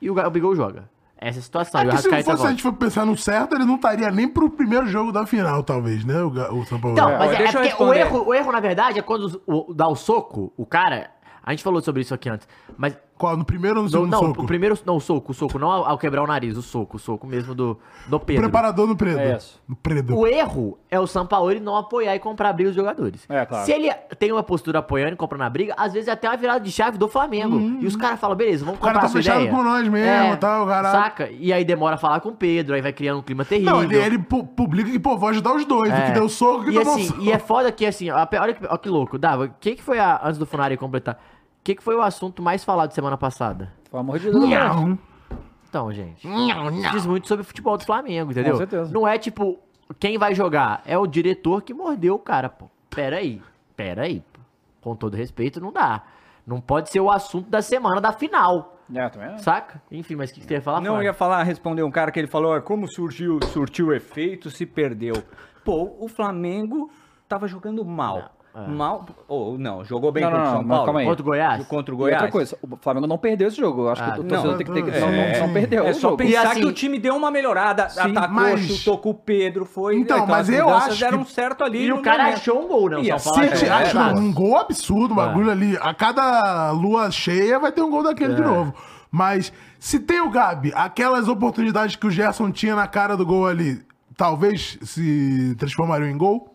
[0.00, 0.88] e o, Ga- o Bigol joga.
[1.20, 1.80] Essa é situação.
[1.80, 4.28] É e o se fosse, a gente for pensar no certo, ele não estaria nem
[4.28, 6.22] pro primeiro jogo da final, talvez, né?
[6.22, 6.28] O,
[6.60, 6.96] o São Paulo.
[6.96, 9.42] Então, mas é, deixa é eu porque o erro, o erro, na verdade, é quando
[9.46, 11.10] o, dá o soco, o cara.
[11.42, 12.46] A gente falou sobre isso aqui antes.
[12.76, 13.36] Mas Qual?
[13.36, 14.42] No primeiro ou no Não, segundo não, soco?
[14.42, 14.78] o primeiro.
[14.86, 17.26] Não, o soco, o soco, não ao, ao quebrar o nariz, o soco, o soco
[17.26, 18.42] mesmo do, do O Pedro.
[18.44, 19.18] preparador no Predo.
[19.18, 19.60] É isso.
[19.68, 20.16] No Predo.
[20.16, 23.24] O erro é o Sampaoli não apoiar e comprar briga dos jogadores.
[23.28, 23.66] É, claro.
[23.66, 26.36] Se ele tem uma postura apoiando e comprando a briga, às vezes é até uma
[26.36, 27.58] virada de chave do Flamengo.
[27.80, 28.82] E os caras falam, beleza, vamos Uhum.
[28.82, 29.50] O cara comprar tá a sua fechado ideia.
[29.56, 30.98] com nós mesmo, tal, caralho.
[31.04, 31.28] Saca?
[31.30, 33.72] E aí demora a falar com o Pedro, aí vai criando um clima terrível.
[33.74, 35.92] Não, ele, ele pu- publica que, pô, vou ajudar os dois.
[35.92, 37.20] O que deu soco, o que e tomou assim, soco.
[37.22, 39.18] E é foda que, assim, ó, olha que, ó que louco.
[39.18, 40.20] Dava, o que, que foi a.
[40.22, 41.18] Antes do Funari completar.
[41.68, 43.70] O que, que foi o assunto mais falado semana passada?
[43.90, 44.48] Pelo amor de Deus.
[44.48, 44.98] Não.
[45.68, 46.26] Então, gente.
[46.26, 48.52] Isso diz muito sobre o futebol do Flamengo, entendeu?
[48.52, 48.90] Com certeza.
[48.90, 49.58] Não é tipo,
[50.00, 50.80] quem vai jogar?
[50.86, 52.70] É o diretor que mordeu o cara, pô.
[52.88, 53.42] Pera aí.
[53.76, 54.22] Pera aí.
[54.32, 54.40] pô.
[54.80, 56.04] Com todo respeito, não dá.
[56.46, 58.78] Não pode ser o assunto da semana da final.
[58.94, 59.36] É, também é.
[59.36, 59.82] Saca?
[59.92, 60.80] Enfim, mas o que, que você ia falar?
[60.80, 64.50] Não, eu ia falar, responder um cara que ele falou, "Ah, como surgiu, surtiu efeito,
[64.50, 65.22] se perdeu.
[65.62, 66.90] Pô, o Flamengo
[67.28, 68.37] tava jogando mal.
[68.66, 70.84] Mal, ou não, jogou bem Não, não, contra o não, São mas Paulo.
[70.86, 71.06] calma aí.
[71.06, 71.66] Contra o Goiás?
[71.66, 72.22] Contra o E Goiás.
[72.22, 73.82] outra coisa, o Flamengo não perdeu esse jogo.
[73.82, 74.90] Eu acho Ah, que o torcedor não, tem que ter que.
[74.90, 75.86] é, Não, não, não perdeu.
[75.86, 76.16] É o só jogo.
[76.16, 79.64] pensar E assim- que o time deu uma melhorada, atacou, mas- chutou com o Pedro,
[79.64, 79.96] foi...
[79.96, 82.36] Então, mas as eu acho deram que- certo ali E o cara momento.
[82.38, 82.96] achou um gol, né?
[82.96, 85.76] O E São Paulo achou um gol absurdo, um bagulho ali.
[85.80, 88.36] A cada lua cheia vai ter um gol daquele É.
[88.36, 88.74] de novo.
[89.10, 93.46] Mas se tem o Gabi, aquelas oportunidades que o Gerson tinha na cara do gol
[93.46, 93.80] ali,
[94.16, 96.47] talvez se transformariam em gol?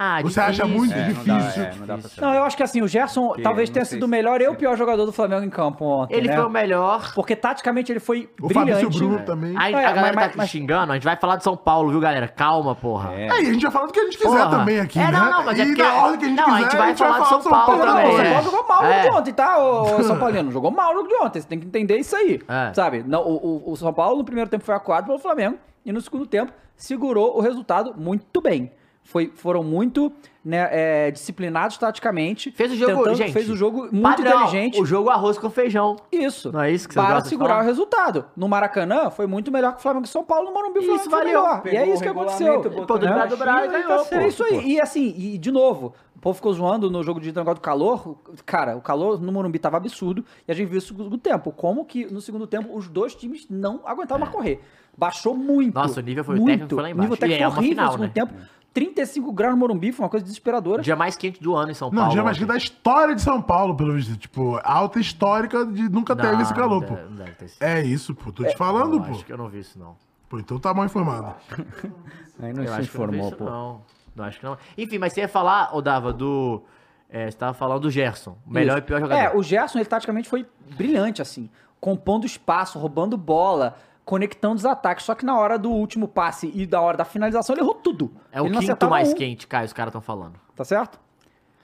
[0.00, 0.68] Ah, Você acha difícil.
[0.78, 1.62] muito É, não difícil?
[1.64, 2.20] dá, é, não dá pra saber.
[2.26, 4.40] Não, eu acho que assim, o Gerson talvez não tenha sei sido o se- melhor
[4.40, 6.14] e o pior jogador do Flamengo em campo ontem.
[6.14, 6.36] Ele né?
[6.36, 7.12] foi o melhor.
[7.14, 8.70] Porque taticamente ele foi O brilhante.
[8.84, 9.54] Fabrício Bruno também.
[9.58, 11.90] Aí É, a galera mas- tá mas- xingando, a gente vai falar de São Paulo,
[11.90, 12.28] viu, galera?
[12.28, 13.12] Calma, porra.
[13.14, 13.28] É.
[13.30, 14.50] Aí a gente vai falar do que a gente quiser Porra.
[14.50, 15.10] também aqui, É, né?
[15.12, 16.76] não, não, mas é e porque- na ordem que a gente não, quiser, a gente
[16.76, 18.30] vai falar de de São Paulo Não, também, o São é.
[18.30, 19.02] Paulo jogou mal no É.
[19.02, 20.52] jogo de ontem, tá, ô, ô São Paulino?
[20.52, 21.40] Jogou mal no jogo de ontem.
[21.40, 22.40] Você tem que entender isso aí.
[22.48, 22.72] É.
[22.72, 23.02] Sabe?
[23.06, 26.00] Não, o, o- o São Paulo no primeiro tempo foi acuado pelo Flamengo e no
[26.00, 28.70] segundo tempo segurou o resultado muito bem.
[29.08, 30.12] Foi, foram muito
[30.44, 32.50] né, é, disciplinados taticamente.
[32.50, 33.32] Fez o jogo, tentando- gente.
[33.32, 34.78] Fez o jogo muito padrão, inteligente.
[34.82, 35.96] O jogo arroz com feijão.
[36.12, 36.52] Isso.
[36.52, 38.26] Não é isso que você Para segurar o resultado.
[38.36, 40.44] No Maracanã, foi muito melhor que o Flamengo e São Paulo.
[40.48, 41.42] No Morumbi, o Isso Flamengo foi valeu.
[41.42, 41.62] melhor.
[41.72, 42.60] E é isso que o aconteceu.
[42.60, 44.04] Pô, do e ganhou, tá pô.
[44.04, 44.72] certo, É isso aí.
[44.72, 48.18] E assim, e de novo, o povo ficou zoando no jogo de negócio do calor.
[48.44, 50.22] Cara, o calor no Morumbi tava absurdo.
[50.46, 51.50] E a gente viu isso no segundo tempo.
[51.50, 54.60] Como que no segundo tempo os dois times não aguentavam mais correr.
[54.96, 55.74] Baixou muito.
[55.74, 56.50] Nossa, o nível foi- o muito.
[56.50, 57.20] técnico foi lá O nível embaixo.
[57.20, 58.12] técnico E é foi uma horrível final, no segundo né?
[58.14, 58.57] tempo.
[58.74, 60.82] 35 graus no Morumbi, foi uma coisa desesperadora.
[60.82, 62.12] Dia mais quente do ano em São Não, Paulo.
[62.12, 62.52] dia mais que ontem.
[62.52, 64.16] da história de São Paulo, pelo visto.
[64.16, 66.94] Tipo, alta histórica de nunca Não, teve esse calor, não pô.
[66.94, 67.62] deve- não deve ter sido.
[67.62, 68.30] É isso, pô.
[68.30, 69.10] Tô te falando, Eu pô.
[69.10, 69.96] acho que eu não vi isso, não.
[70.28, 71.34] Pô, então tá mal informado.
[72.40, 73.44] Aí não Eu se não informou, pô.
[73.44, 73.80] não.
[74.14, 74.58] Não, acho que não.
[74.76, 76.62] Enfim, mas você ia falar, ô Dava, do...
[77.10, 78.36] É, você tava falando do Gerson.
[78.46, 78.78] Melhor Isso.
[78.78, 79.20] e pior jogador.
[79.20, 80.44] É, o Gerson, ele taticamente foi
[80.76, 81.48] brilhante, assim.
[81.80, 83.76] Compondo espaço, roubando bola,
[84.08, 85.04] conectando os ataques.
[85.04, 88.10] Só que na hora do último passe e da hora da finalização, ele errou tudo.
[88.32, 90.34] É o ele não quinto mais um, quente, Caio, os caras estão falando.
[90.56, 90.98] Tá certo?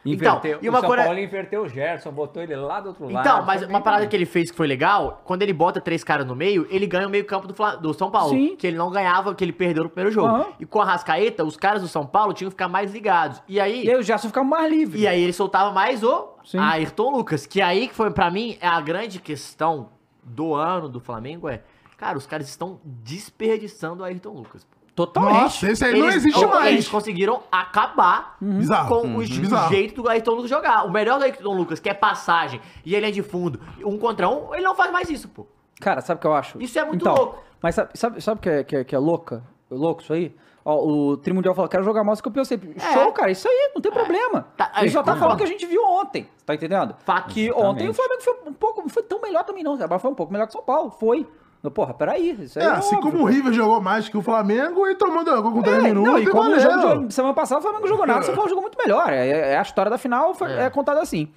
[0.07, 0.59] Inverteu.
[0.61, 3.27] e uma o São coisa- Paulo inverteu o Gerson, botou ele lá do outro lado.
[3.27, 4.09] Então, mas uma bem parada também.
[4.11, 7.07] que ele fez que foi legal, quando ele bota três caras no meio, ele ganha
[7.07, 8.29] o meio campo do, Fla- do São Paulo.
[8.29, 8.55] Sim.
[8.55, 10.29] Que ele não ganhava, que ele perdeu no primeiro jogo.
[10.29, 10.47] Aham.
[10.61, 13.43] E com a Rascaeta, os caras do São Paulo tinham que ficar mais ligados.
[13.49, 15.01] E aí, E aí o Gerson ficava mais livre.
[15.01, 16.59] e aí ele soltava mais o Sim.
[16.59, 17.47] Ayrton Lucas.
[17.47, 19.89] Que aí que foi, pra mim, é a grande questão
[20.23, 21.63] do ano do Flamengo é...
[21.97, 24.67] Cara, os caras estão desperdiçando o Ayrton Lucas.
[24.95, 25.33] Totalmente.
[25.43, 26.73] Nossa, esse aí não Eles- existe ou- mais.
[26.73, 28.89] Eles conseguiram acabar Bizarro.
[28.89, 29.19] com o, Uhum.
[29.19, 29.67] Bizarro.
[29.67, 30.85] o jeito do Ayrton Lucas jogar.
[30.87, 34.29] O melhor do Ayrton Lucas, que é passagem e ele é de fundo, um contra
[34.29, 35.47] um, ele não faz mais isso, pô.
[35.81, 36.63] Cara, sabe o que eu acho?
[36.63, 37.43] Isso é muito Então, louco.
[37.61, 39.43] Mas sabe, sabe, sabe o que, é, que, é, que é louca?
[39.69, 40.35] louco isso aí?
[40.65, 42.75] Ó, o Trimundial falou, quero jogar mais campeão sempre.
[42.77, 42.93] É.
[42.95, 44.47] Show, cara, isso aí, não tem problema.
[44.57, 45.21] Tá, Ele só tá concordo.
[45.21, 46.95] falando que a gente viu ontem, tá entendendo?
[47.05, 47.29] Fato.
[47.35, 50.11] Que ontem o Flamengo foi um pouco, não foi tão melhor também não, mas foi
[50.11, 51.27] um pouco melhor que São Paulo, foi.
[51.71, 53.27] Porra, peraí, isso aí É, é assim óbvio, como o.
[53.27, 56.11] River jogou mais que o Flamengo e tomou gol com 3 É, minutos.
[56.13, 58.49] não, e como o jogo de semana passada o Flamengo jogou nada, o São Paulo
[58.49, 59.09] jogou muito melhor.
[59.11, 60.69] É, é a história da final, foi, é.
[60.71, 61.29] contada assim.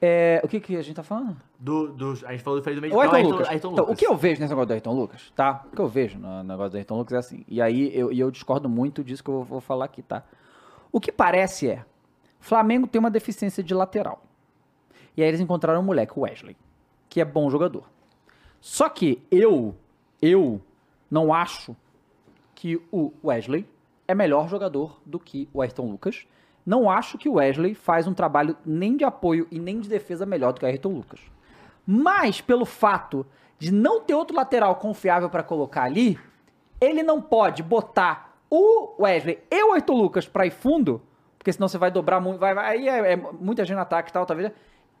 [0.00, 1.36] É, o que, que a gente tá falando?
[1.58, 3.48] Do, do- a gente falou do freio do meio de Ayrton campo, Lucas.
[3.48, 3.94] Ayrton Então, Lucas.
[3.94, 5.64] o que eu vejo nesse negócio do Ayrton Lucas, tá?
[5.72, 7.44] O que eu vejo no negócio do Ayrton Lucas é assim.
[7.48, 10.22] E aí eu, e eu discordo muito disso que eu vou, vou falar aqui, tá?
[10.92, 11.84] O que parece é:
[12.38, 14.22] Flamengo tem uma deficiência de lateral.
[15.16, 16.56] E aí eles encontraram um moleque, o Wesley,
[17.08, 17.82] que é bom jogador.
[18.60, 19.74] Só que eu,
[20.20, 20.60] eu
[21.10, 21.76] não acho
[22.54, 23.66] que o Wesley
[24.06, 26.26] é melhor jogador do que o Ayrton Lucas.
[26.66, 30.26] Não acho que o Wesley faz um trabalho nem de apoio e nem de defesa
[30.26, 31.20] melhor do que o Ayrton Lucas.
[31.86, 33.24] Mas pelo fato
[33.58, 36.18] de não ter outro lateral confiável para colocar ali,
[36.80, 41.02] ele não pode botar o Wesley e o Ayrton Lucas para ir fundo,
[41.38, 44.10] porque senão você vai dobrar muito, vai, vai, aí é, é muita gente no ataque
[44.10, 44.50] e tal, talvez.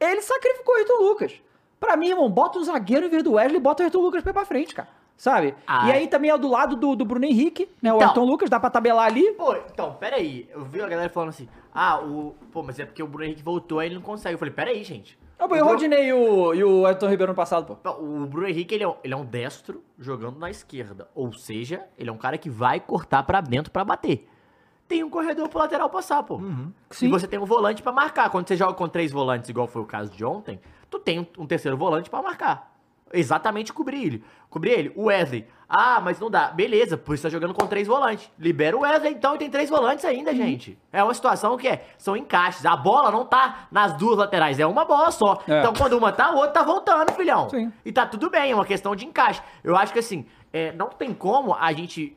[0.00, 1.42] Ele sacrificou o Ayrton Lucas.
[1.80, 4.30] Pra mim, irmão, bota um zagueiro em vez do Wesley, bota o Ayrton Lucas pra
[4.30, 4.88] ir pra frente, cara.
[5.16, 5.54] Sabe?
[5.66, 7.92] Ah, e aí também é do lado do, do Bruno Henrique, né?
[7.92, 8.08] O Então.
[8.08, 9.32] Ayrton Lucas, dá pra tabelar ali.
[9.32, 10.48] Pô, então, peraí.
[10.52, 12.36] Eu vi a galera falando assim, ah, o...
[12.52, 14.34] Pô, mas é porque o Bruno Henrique voltou, aí ele não consegue.
[14.34, 15.18] Eu falei, peraí, gente.
[15.36, 17.90] Ah, pô, e o Rodinei e o, e o Ayrton Ribeiro no passado, pô.
[18.00, 21.08] O Bruno Henrique, ele é, um, ele é um destro jogando na esquerda.
[21.14, 24.28] Ou seja, ele é um cara que vai cortar pra dentro pra bater.
[24.86, 26.40] Tem um corredor pro lateral passar, pô.
[26.90, 27.06] Sim.
[27.06, 28.30] E você tem um volante pra marcar.
[28.30, 30.58] Quando você joga com três volantes, igual foi o caso de ontem,
[30.90, 32.72] tu tem um, terceiro volante pra marcar.
[33.12, 34.24] Exatamente cobrir ele.
[34.50, 34.92] Cobrir ele.
[34.94, 35.46] O Wesley.
[35.68, 36.48] Ah, mas não dá.
[36.48, 38.30] Beleza, por isso tá jogando com três volantes.
[38.38, 40.78] Libera o Wesley então e tem três volantes ainda, gente.
[40.92, 42.64] É uma situação que é, são encaixes.
[42.66, 45.42] A bola não tá nas duas laterais, é uma bola só.
[45.46, 45.60] É.
[45.60, 47.48] Então quando uma tá, o outro tá voltando, filhão.
[47.48, 47.72] Sim.
[47.84, 49.42] E tá tudo bem, é uma questão de encaixe.
[49.64, 52.16] Eu acho que assim, é, não tem como a gente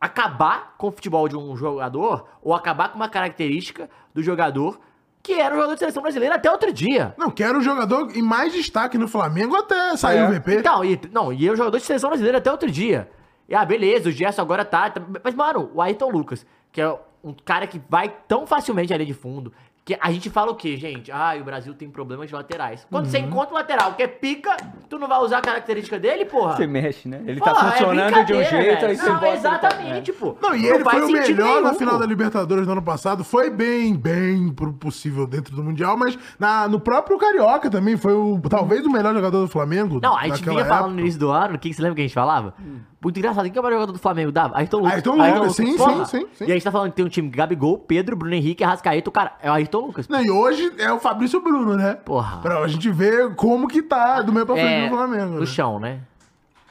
[0.00, 4.80] acabar com o futebol de um jogador ou acabar com uma característica do jogador
[5.22, 7.14] que era o jogador de seleção brasileira até outro dia.
[7.18, 10.28] Não, quero o jogador em mais destaque no Flamengo até sair É.
[10.28, 10.56] o VP.
[10.60, 13.10] Então, e, não, e é o jogador de seleção brasileira até outro dia.
[13.48, 16.98] E, ah, beleza, o Gerson agora tá, tá- Mas, mano, o Ayrton Lucas, que é
[17.22, 19.52] um cara que vai tão facilmente ali de fundo,
[19.84, 21.10] que a gente fala o quê, gente?
[21.10, 22.86] Ah, o Brasil tem problemas de laterais.
[22.90, 24.56] Quando você encontra um lateral que é pica,
[24.88, 26.56] tu não vai usar a característica dele, porra?
[26.56, 27.22] Você mexe, né?
[27.26, 29.32] Ele Porra, tá é funcionando de um jeito, aí você Não, bota...
[29.32, 30.36] exatamente, pô.
[30.40, 32.00] Não, e ele faz foi o melhor na nenhum, final pô.
[32.00, 33.24] da Libertadores do ano passado.
[33.24, 38.12] Foi bem, bem pro possível dentro do Mundial, mas na, no próprio Carioca também foi
[38.12, 39.98] o, talvez o melhor jogador do Flamengo.
[40.02, 42.02] Não, a gente vinha falando no início do ano, o que que você lembra que
[42.02, 42.54] a gente falava?
[43.02, 44.30] Muito engraçado, quem que é o melhor jogador do Flamengo?
[44.30, 44.58] Dava?
[44.58, 44.92] Ayrton Lucas.
[44.92, 46.04] Ayrton Lucas, sim, porra.
[46.04, 46.44] sim, sim, sim.
[46.44, 49.12] E a gente tá falando que tem um time Gabigol, Pedro, Bruno Henrique, Arrascaeta, o
[49.12, 50.06] cara, é o Ayrton Lucas.
[50.06, 51.94] Não, e hoje é o Fabrício Bruno, né?
[52.04, 52.42] Porra.
[52.42, 55.32] Pra gente ver como que tá do meio pra frente É, do Flamengo.
[55.34, 55.46] no né?
[55.46, 56.00] chão, né?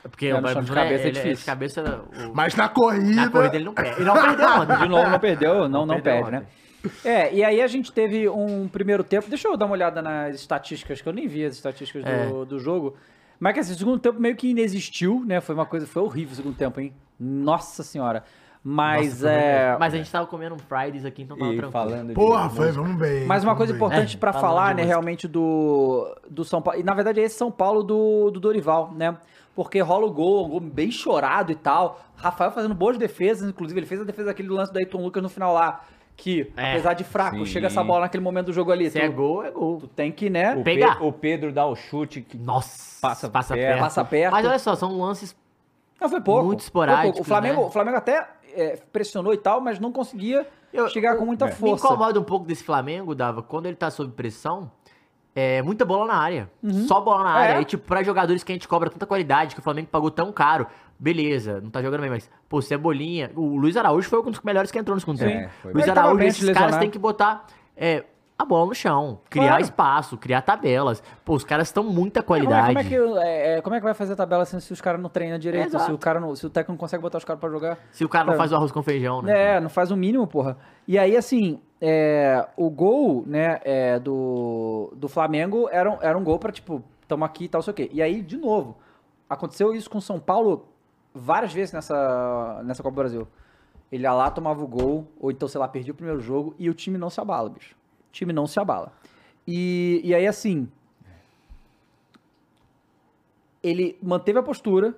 [0.05, 1.45] É Porque É, o no chão de Bruno cabeça é ele- difícil.
[1.47, 3.15] cabeça, o- Mas na corrida.
[3.21, 3.95] na corrida ele não perde.
[3.99, 4.77] Ele não perdeu, mano.
[4.77, 6.43] De novo não perdeu, não, não, perdeu perde, né?
[7.03, 9.27] É, e aí a gente teve um primeiro tempo.
[9.27, 12.27] Deixa eu dar uma olhada nas estatísticas, que eu nem vi as estatísticas É.
[12.27, 12.95] do, do jogo.
[13.40, 15.40] Mas que assim, o segundo tempo meio que inexistiu, né?
[15.40, 16.94] Foi uma coisa, foi horrível o segundo tempo, hein?
[17.20, 18.24] Nossa senhora.
[18.62, 19.78] Mas é.
[19.80, 21.72] Mas a gente tava comendo um Fridays aqui, então tava E tranquilo.
[21.72, 23.26] falando Porra, de foi, vamos bem.
[23.26, 23.78] Mas uma coisa bem.
[23.78, 26.80] importante É, pra falando falar, né, realmente do, do São Paulo.
[26.80, 29.18] E na verdade é esse São Paulo do, do Dorival, né?
[29.56, 32.02] Porque rola o gol, um gol bem chorado e tal.
[32.16, 35.30] Rafael fazendo boas defesas, inclusive ele fez a defesa daquele lance do Ayrton Lucas no
[35.30, 35.86] final lá.
[36.22, 36.72] Que, É.
[36.72, 37.45] apesar de fraco, Sim.
[37.45, 38.89] chega essa bola naquele momento do jogo ali.
[38.89, 39.78] Se tu, é gol, é gol.
[39.80, 40.53] tu tem que, né?
[40.55, 40.97] O, Pegar.
[40.97, 43.67] Pe- o Pedro dá o chute que Nossa, Passa passa perto.
[43.70, 43.80] perto.
[43.80, 44.32] Passa perto.
[44.34, 45.34] Mas olha só, são lances
[45.99, 46.45] Não, foi pouco.
[46.45, 47.22] Muito esporádicos.
[47.22, 47.67] O Flamengo, né?
[47.67, 51.51] o Flamengo até é, pressionou e tal, mas não conseguia Eu- chegar com muita Me
[51.53, 51.86] força.
[51.88, 54.70] incomoda um pouco desse Flamengo, Dava, quando ele tá sob pressão,
[55.36, 56.49] é muita bola na área.
[56.61, 56.86] Uhum.
[56.88, 57.53] Só bola na área.
[57.59, 57.61] É.
[57.61, 60.32] E, tipo, pra jogadores que a gente cobra tanta qualidade, que o Flamengo pagou tão
[60.34, 60.67] caro,
[61.00, 63.32] beleza, não tá jogando bem, mas, pô, Cebolinha.
[63.36, 65.50] O Luiz Araújo foi um dos melhores que entrou no segundo tempo.
[65.62, 67.45] foi Luiz Araújo, esses de caras têm que botar
[67.76, 68.04] é,
[68.38, 69.62] a bola no chão, criar Claro.
[69.64, 71.02] espaço, criar tabelas.
[71.26, 72.68] Pô, os caras estão muita Como é, qualidade.
[72.68, 72.95] como é que,
[73.28, 75.38] é, é, como é que vai fazer a tabela assim, se os caras não treinam
[75.39, 75.68] direito?
[75.68, 75.86] Exato.
[75.86, 77.78] Se o, cara não, se o técnico não consegue botar os caras pra jogar?
[77.91, 78.38] Se o cara não É.
[78.38, 79.56] faz o arroz com feijão, né?
[79.56, 80.58] É, não faz o mínimo, porra.
[80.88, 86.39] E aí, assim, é, o gol, né, é, do, do Flamengo era era um gol
[86.39, 87.89] pra, tipo, tamo aqui e tal, sei o quê.
[87.93, 88.78] E aí, de novo,
[89.30, 90.66] aconteceu isso com o São Paulo
[91.14, 93.28] várias vezes nessa, nessa Copa do Brasil.
[93.91, 96.70] Ele ia lá, tomava o gol, ou então, sei lá, perdia o primeiro jogo e
[96.70, 97.76] o time não se abala, bicho.
[98.10, 98.91] O time não se abala.
[99.47, 100.70] E, e aí, assim,
[103.64, 104.95] ele manteve a postura,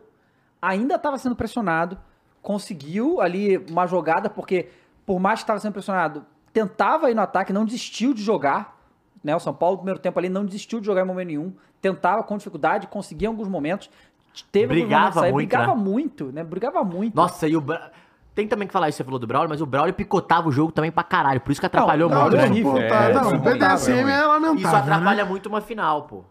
[0.61, 1.97] ainda estava sendo pressionado,
[2.41, 4.69] conseguiu ali uma jogada, porque
[5.05, 8.79] por mais que estava sendo pressionado, tentava ir no ataque, não desistiu de jogar.
[9.23, 9.35] Né?
[9.35, 11.53] O São Paulo, no primeiro tempo ali, não desistiu de jogar em momento nenhum.
[11.81, 13.89] Tentava com dificuldade, conseguia em alguns momentos.
[14.51, 15.81] Teve Brigava muito, brigava né?
[15.81, 16.43] muito, né?
[16.43, 17.15] Brigava muito.
[17.15, 17.61] Nossa, e o.
[17.61, 17.91] Bra...
[18.33, 20.71] Tem também que falar isso, você falou do Braulio, mas o Braulio picotava o jogo
[20.71, 21.41] também pra caralho.
[21.41, 22.87] Por isso que atrapalhou Não, muito, não, né?
[22.87, 24.67] tá, É, não, o é ruim, BDSM é é lamentável.
[24.67, 25.29] Isso atrapalha né?
[25.29, 26.23] muito uma final, pô.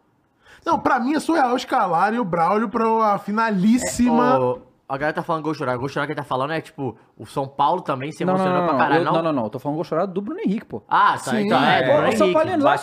[0.65, 4.39] Não, pra mim é surreal escalar e o Braulio pra a finalíssima.
[4.41, 4.59] Ô,
[4.93, 5.77] a galera tá falando gol chorar.
[5.77, 8.41] Gol chorar que ele tá falando é tipo, o São Paulo também se não, não,
[8.41, 9.01] emocionou não, pra não, caralho.
[9.01, 9.45] eu, não, não, não.
[9.45, 10.83] Eu tô falando gol chorado do Bruno Henrique, pô.
[10.89, 11.31] Ah, tá.
[11.31, 12.27] Sim, então é, é, Bruno São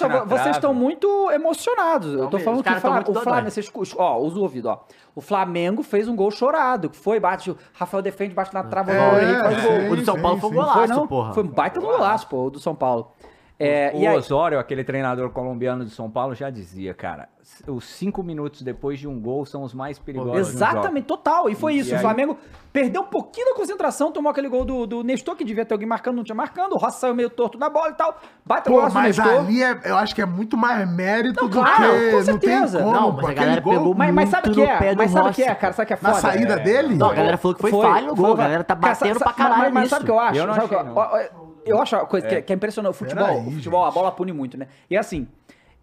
[0.06, 0.50] nossa, na vocês trave.
[0.58, 2.14] estão muito emocionados.
[2.14, 3.52] Eu tô falando que Fla- o Flamengo, dodói.
[3.52, 4.80] vocês, ó, usa o ouvido, ó.
[5.16, 8.92] O Flamengo fez um gol chorado, que foi, bate, o Rafael defende, bate na trave,
[8.92, 9.80] o É, Bruno Henrique faz o gol.
[9.82, 11.08] sim, O do São sim, Paulo foi um golaço, Foi, não?
[11.08, 11.34] porra.
[11.34, 13.12] Foi um baita do golaço, pô, o do São Paulo.
[13.60, 17.28] É, o e aí, Osório, aquele treinador colombiano de São Paulo, já dizia, cara,
[17.66, 20.54] os cinco minutos depois de um gol são os mais perigosos.
[20.54, 21.50] Exatamente, total.
[21.50, 21.92] E foi E isso.
[21.92, 22.38] o aí- Flamengo
[22.72, 25.88] perdeu um pouquinho da concentração, tomou aquele gol do, do Nestor, que devia ter alguém
[25.88, 26.74] marcando, não tinha marcando.
[26.74, 28.20] O Rossi saiu meio torto da bola e tal.
[28.46, 29.40] Baita Pô, mas Nestor.
[29.40, 31.82] ali é, eu acho que é muito mais mérito Não, do claro, que.
[31.82, 32.80] com não tem certeza.
[32.84, 32.92] como.
[32.92, 34.96] Não, mas a galera gol pegou Mas, mas sabe o que é?
[34.96, 35.74] Mas sabe o que é, cara?
[35.74, 36.22] Sabe o que é Na foda?
[36.22, 36.60] saída É.
[36.60, 36.94] dele?
[36.96, 38.26] Não, a galera falou que foi, falha o gol.
[38.26, 40.38] foi- A galera tá Cara, batendo sa- pra caralho Mas, sabe o que eu acho?
[40.38, 41.47] Eu não Sabe o achei, eu- não.
[41.68, 42.92] Eu acho uma coisa que, é, que é impressionante.
[42.92, 44.68] O futebol, Peraí, o futebol, a bola pune muito, né?
[44.90, 45.28] E assim,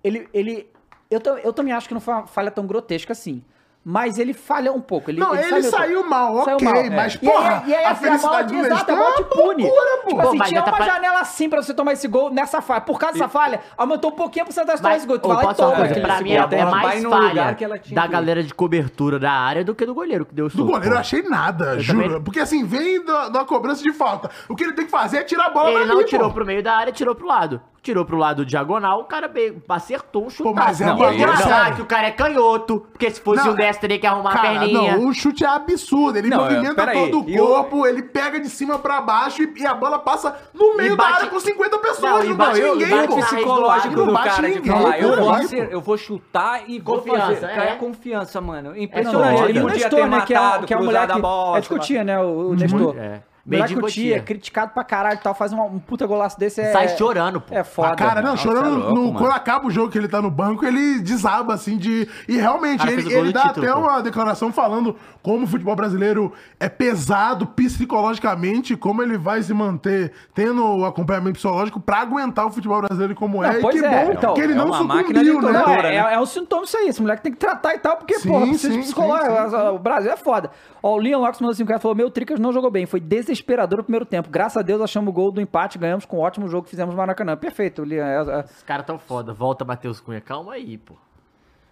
[0.03, 0.29] ele.
[0.33, 0.71] ele
[1.11, 3.43] eu, eu também acho que não foi uma falha tão grotesca assim.
[3.87, 5.11] Mas ele falha um pouco.
[5.11, 6.91] Ele, Não, ele meio saiu mal, Saiu ok, mal.
[6.91, 9.09] mas, E aí- porra, e aí, a assim, a bola, felicidade do exato, a bola
[9.11, 9.63] é te uma pune.
[9.65, 10.09] loucura, pô.
[10.09, 12.31] Tipo Pô, assim, mas tinha tá uma pra- janela assim pra você tomar esse gol
[12.31, 12.81] nessa falha.
[12.81, 15.19] Por causa dessa falha, aumentou um pouquinho a porcentagem de tomar Mas, esse gol.
[15.19, 15.83] Tu vai lá e posso falar toma.
[15.83, 16.01] uma coisa?
[16.07, 17.57] Pra mim é, é mais falha
[17.93, 20.95] da galera de cobertura da área do que do goleiro que deu o Do goleiro
[20.95, 22.03] eu achei nada, Eu juro.
[22.05, 24.31] também- Porque assim, vem da, da cobrança de falta.
[24.49, 26.63] O que ele tem que fazer é tirar a bola Ele não tirou pro meio
[26.63, 27.61] da área, tirou pro lado.
[27.85, 30.55] Tirou pro lado diagonal, o cara be- acertou um chute.
[30.55, 31.37] mas é Não, aí não.
[31.37, 34.31] sabe que o cara é canhoto, porque se fosse Não, um destro teria que arrumar
[34.31, 34.97] a Cara, perninha.
[34.97, 36.17] não, o chute é absurdo.
[36.19, 39.43] Ele Não, é, movimenta todo o e o- corpo, ele pega de cima pra baixo
[39.43, 42.25] e, e a bola passa no meio bate- da área com 50 pessoas.
[42.25, 43.17] Não, Não, bate ninguém, bate pô.
[43.17, 46.79] psicológico Não do bate cara de ninguém, falar, eu vou, acer- eu vou chutar e
[46.81, 47.41] vou Confiança, fazer.
[47.55, 47.73] Cara, é.
[47.73, 48.75] é confiança, mano.
[48.79, 49.41] Impressionante.
[49.41, 50.81] não, ele e o podia Nestor, ter né, que é, matado, o- que é o
[50.81, 51.59] cruzado moleque, a bola.
[51.59, 52.97] é de Cotia, né, o, o Nestor.
[52.99, 53.21] É.
[53.47, 54.21] Cotia, Cotia.
[54.23, 56.73] criticado pra caralho e tal, faz uma- um puta golaço desse, é...
[56.73, 57.55] Sai chorando, pô.
[57.55, 57.89] É foda.
[57.93, 60.23] Ah, cara, não, Nossa, chorando é louco, no- quando acaba o jogo que ele tá
[60.23, 62.09] no banco, ele desaba, assim, de.
[62.27, 63.81] E realmente, Cara, ele, ele dá título, até pô.
[63.87, 70.13] uma declaração falando como o futebol brasileiro é pesado psicologicamente, como ele vai se manter
[70.35, 73.61] tendo o acompanhamento psicológico pra aguentar o futebol brasileiro como Não, é.
[73.61, 75.53] pois e que é, bom então, que ele é não uma máquina sucumbiu, de né?
[75.53, 76.89] Não, é, é, é um sintoma isso aí.
[76.89, 79.33] Esse moleque tem que tratar e tal, porque, Sim, porra, precisa sim, de psicológico.
[79.33, 79.57] sim, sim.
[79.69, 80.51] O Brasil é foda.
[80.83, 83.01] Ó, o Leon Locks mandou assim, o cara falou, meu Tricas não jogou bem, foi
[83.35, 84.29] desesperador no primeiro tempo.
[84.31, 86.95] Graças a Deus achamos o gol do empate, ganhamos com um ótimo jogo que fizemos
[86.95, 87.37] no Maracanã.
[87.37, 88.05] Perfeito, Leon.
[88.05, 89.33] É, é, Os caras tão foda.
[89.33, 90.21] Volta, Matheus Cunha.
[90.21, 90.95] Calma aí, pô.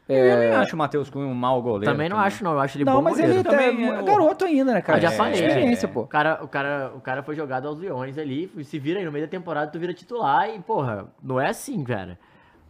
[0.08, 1.90] Eu nem acho o Matheus Cunha um mau goleiro.
[1.90, 2.52] Também não acho, não.
[2.52, 3.34] Eu acho ele não, bom mas goleiro.
[3.38, 4.98] ele Também é, é o- garoto ainda, né, cara?
[4.98, 5.32] Eu já É, falei.
[5.46, 5.88] experiência, é.
[5.88, 6.00] pô.
[6.02, 9.04] O cara, o, cara, o cara foi jogado aos leões ali, e se vira aí
[9.06, 12.18] no meio da temporada, tu vira titular e, porra, não é assim, cara.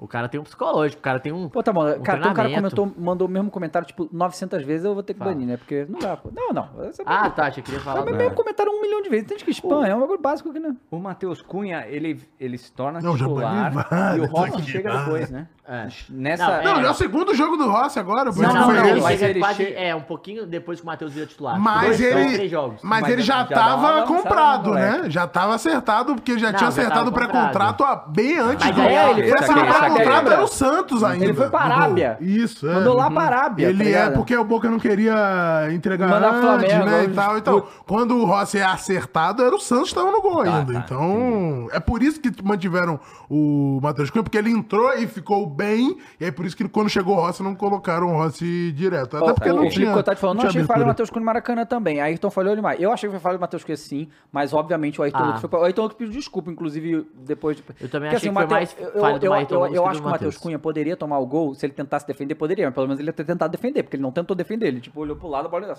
[0.02, 1.48] O cara tem um psicológico, o cara tem um.
[1.48, 1.88] Pô, tá bom.
[1.88, 5.02] um cara, tem um cara comentou, mandou o mesmo comentário, tipo, 900 vezes, eu vou
[5.04, 5.30] ter que Fala.
[5.30, 5.56] banir, né?
[5.56, 6.28] Porque não dá, pô.
[6.34, 6.68] Não, não.
[7.06, 8.00] Ah, tá, achei que queria falar.
[8.00, 9.28] É o mesmo comentário um milhão de vezes.
[9.28, 10.74] Tem gente que spam, é um bagulho básico aqui, né?
[10.90, 14.70] O Matheus Cunha, ele, ele se torna Não, já titular vários e o Rossi aqui,
[14.72, 15.46] chega depois, né?
[15.68, 15.86] É.
[16.10, 16.62] Nessa...
[16.62, 16.86] Não, Não, É.
[16.86, 19.64] é o segundo jogo do Rossi agora, por Não, não, foi não, mas ele quase,
[19.64, 21.60] chega- é, um pouquinho depois que o Matheus vira titular.
[21.60, 22.80] Mas ele, jogos.
[22.82, 25.04] mas Mas ele já tava comprado, né?
[25.06, 29.52] Já tava acertado, porque já tinha acertado o pré-contrato bem antes do Foi ele essa
[29.52, 31.24] foi Arábia, contrato era o Santos ainda.
[31.24, 31.60] Ele foi pra.
[31.60, 32.16] Arábia.
[32.20, 32.74] Isso, é.
[32.74, 33.68] Mandou lá pra Arábia.
[33.68, 36.40] Ele tá é porque o Boca não queria entregar Mandar antes,
[36.72, 37.38] Flamengo, né, e tal.
[37.38, 40.72] Então, quando o Rossi é acertado, era o Santos que tava no gol Tá, ainda.
[40.72, 45.46] tá, então, é por isso que mantiveram o Matheus Cunha, porque ele entrou e ficou
[45.46, 49.16] bem, e aí por isso que quando chegou o Rossi, não colocaram o Rossi direto.
[49.16, 50.86] Até Ó, porque o não Felipe tinha Cotati falando, não achei falha do.
[50.86, 52.00] Matheus Cunha no Maracanã também.
[52.00, 52.80] Aí Ayrton falhou demais.
[52.80, 55.26] Eu achei que foi falha do Matheus Cunha sim, mas obviamente o Ayrton Ah.
[55.26, 55.60] Lucas foi pra...
[55.60, 57.62] O Ayrton Lucas pediu desculpa, inclusive, depois de...
[57.80, 59.76] Eu também Porque, achei o que foi Mateu- mais eu- falha do Ayrton eu, Lucas
[59.82, 60.36] eu acho que o Matheus.
[60.36, 63.12] Cunha poderia tomar o gol se ele tentasse defender, poderia, mas pelo menos ele ia
[63.12, 64.66] ter tentado defender, porque ele não tentou defender.
[64.68, 65.76] Ele, tipo, olhou pro lado, a bola...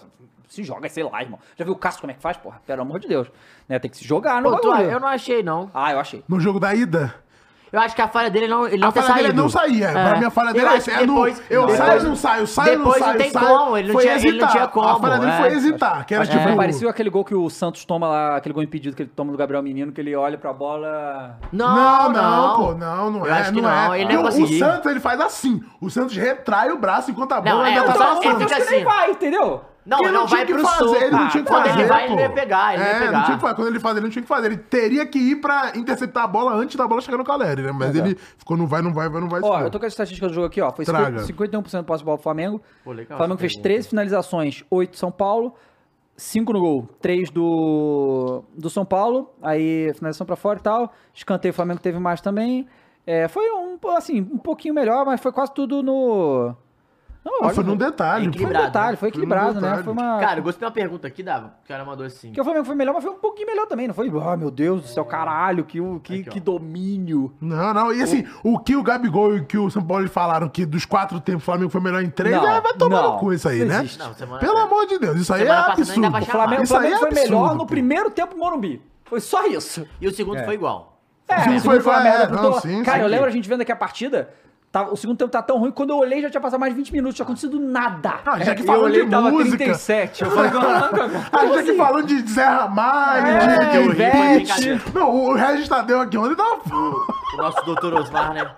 [0.47, 1.39] Se joga, sei lá, irmão.
[1.57, 2.61] Já viu o Cássio como é que faz, porra?
[2.65, 3.27] Pelo amor de Deus.
[3.67, 3.79] Né?
[3.79, 5.71] Tem que se jogar no Pô, tu- eu não achei, não.
[5.73, 6.23] Ah, eu achei.
[6.27, 7.15] No jogo da ida,
[7.73, 9.49] Eu acho que a falha dele não, ele não a ter falha dele é não
[9.49, 9.91] saía.
[9.91, 12.03] Pra mim, a falha dele Eu é, que é no, depois- eu não, saio, depois-
[12.03, 13.47] não saio, saio, não depois não saio, tem saio.
[13.47, 15.37] como, ele não tinha- ele não tinha A como, falha dele é.
[15.37, 16.47] foi hesitar, que era Acho que tipo...
[16.49, 19.31] foi parecido aquele gol que o Santos toma lá, aquele gol impedido que ele toma
[19.31, 21.39] do Gabriel Menino, que ele olha pra bola...
[21.51, 24.01] Não, não, pô, não, não Eu é, acho que não, não, é.
[24.01, 24.47] ele não o-.
[24.59, 27.83] Santos, ele faz assim, o Santos retrai o braço enquanto a bola Não, ainda é,
[27.85, 28.23] tá passando.
[28.23, 28.83] ele fica assim.
[28.83, 29.61] vai, entendeu?
[29.85, 30.95] Não, ele não tinha vai que pro fazer, soco.
[30.95, 32.15] Ele não tinha que quando fazer, ele vai, ele pô.
[32.15, 33.11] não ia pegar, ele não é, ia pegar.
[33.11, 33.55] não tinha que fazer.
[33.55, 34.47] Quando ele faz, ele não tinha que fazer.
[34.47, 37.71] Ele teria que ir pra interceptar a bola antes da bola chegar no Caleri, né?
[37.71, 39.41] Mas ele ficou no vai, não vai, vai, não vai.
[39.43, 40.71] Ó, eu tô com a estatística do jogo aqui, ó.
[40.71, 41.19] Foi Traga.
[41.23, 42.61] 50, 51% de posse de bola pro Flamengo.
[42.83, 43.69] Pô, legal o Flamengo fez pergunta.
[43.69, 45.53] 13 finalizações, 8 São Paulo,
[46.15, 50.93] 5 no gol, 3 do, do São Paulo, aí finalização pra fora e tal.
[51.13, 52.67] Escanteio, o Flamengo teve mais também.
[53.05, 56.55] É, foi um, assim, um pouquinho melhor, mas foi quase tudo no...
[57.25, 58.27] Não, olha, foi num detalhe.
[58.27, 58.31] É.
[58.37, 58.97] Foi um detalhe, né?
[58.97, 59.61] foi Foi equilibrado, né?
[59.61, 59.83] detalhe.
[59.83, 60.19] Foi uma...
[60.19, 61.53] Cara, eu gostei de uma pergunta aqui, Dava.
[61.63, 62.27] O cara mandou assim.
[62.27, 64.11] Porque o Flamengo foi melhor, mas foi um pouquinho melhor também, não foi?
[64.21, 67.33] Ah, meu Deus do céu, caralho, que, que, Aqui, que domínio.
[67.39, 67.93] Não, não.
[67.93, 70.85] E assim, o que o Gabigol e o que o São Paulo falaram que dos
[70.85, 73.31] quatro tempos o Flamengo foi melhor em três, Não, é, vai tomar não, no cu
[73.33, 73.87] isso aí, né?
[73.97, 75.91] Não, semana- Pelo amor de Deus, isso aí é Semana ainda absurdo.
[75.91, 77.65] O Flamengo, o aí Flamengo é foi melhor absurdo, no pô.
[77.67, 78.81] primeiro tempo Morumbi.
[79.05, 79.87] Foi só isso.
[80.01, 80.43] E o segundo É.
[80.43, 80.99] foi igual.
[81.27, 83.47] É, o foi- segundo foi uma foi- merda é, pro Cara, eu lembro a gente
[83.47, 84.29] vendo aqui a partida.
[84.73, 85.69] Tá, o segundo tempo tá tão ruim.
[85.69, 87.15] Quando eu olhei, já tinha passado mais de 20 minutos.
[87.15, 88.21] Tinha acontecido nada.
[88.25, 89.57] Ah, já que É, eu falando de tava música.
[89.57, 90.23] 37.
[90.23, 90.49] Eu falei,
[91.31, 94.81] A gente aqui falando de Zé Ramalho, É, de, Ivete.
[94.95, 96.59] Não, o Regis Tadeu aqui ontem tava.
[96.75, 98.51] O nosso doutor Osmar, né?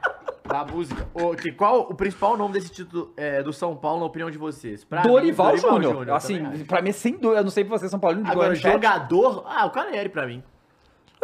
[0.48, 1.06] Da música.
[1.14, 4.38] O, que, qual o principal nome desse título é, do São Paulo, na opinião de
[4.38, 4.86] vocês?
[4.86, 6.10] Pra mim, Dorival, Júnior.
[6.12, 7.42] Assim, pra mim, sem dúvida.
[7.42, 8.22] Eu não sei pra vocês, São Paulo.
[8.26, 9.44] Agora, jogador.
[9.50, 10.42] Ah, o Caleri pra mim.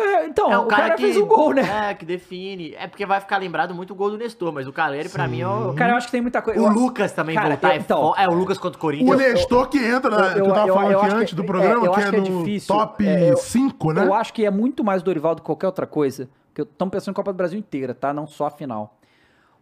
[0.02, 1.89] É, então, É o cara, fez o gol, né?
[1.89, 2.74] É, que define.
[2.78, 5.41] É porque vai ficar lembrado muito o gol do Nestor, mas o Caleri pra mim
[5.41, 5.74] é o.
[5.74, 6.60] Cara, eu acho que tem muita coisa.
[6.60, 8.82] O eu- Lucas também Cara, voltar eu- é então, É, o Lucas contra o O
[8.82, 9.18] Corinthians.
[9.18, 11.43] Nestor que entra, né, eu- que eu tava falando eu aqui acho que- antes do
[11.43, 12.76] é, programa, eu que acho é que é no difícil.
[12.76, 14.06] top É, eu- 5, né?
[14.06, 16.30] Eu acho que é muito mais Dorival do que qualquer outra coisa.
[16.54, 18.14] Porque estamos pensando em Copa do Brasil inteira, tá?
[18.14, 18.97] Não só a final.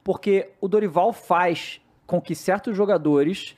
[0.03, 3.55] Porque o Dorival faz com que certos jogadores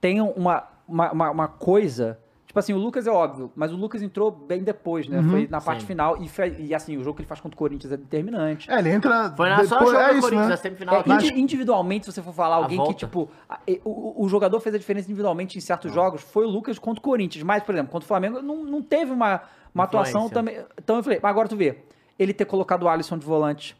[0.00, 2.18] tenham uma, uma, uma, uma coisa.
[2.56, 5.22] Tipo assim, o Lucas é óbvio, mas o Lucas entrou bem depois, né?
[5.30, 5.88] Foi na parte sim.
[5.88, 6.16] final.
[6.22, 8.70] E, fe- e assim, o jogo que ele faz contra o Corinthians é determinante.
[8.70, 9.30] É, ele entra.
[9.36, 10.50] Foi na só depois- jogo é do isso, Corinthians, né?
[10.52, 11.04] na semifinal.
[11.06, 14.74] É, indi- individualmente, se você for falar alguém que, tipo, a- o, o jogador fez
[14.74, 17.42] a diferença individualmente em certos jogos, foi o Lucas contra o Corinthians.
[17.44, 19.42] Mas, por exemplo, contra o Flamengo, não, não teve uma,
[19.74, 20.56] uma atuação também.
[20.82, 21.76] Então eu falei, mas agora tu vê,
[22.18, 23.76] ele ter colocado o Alisson de volante,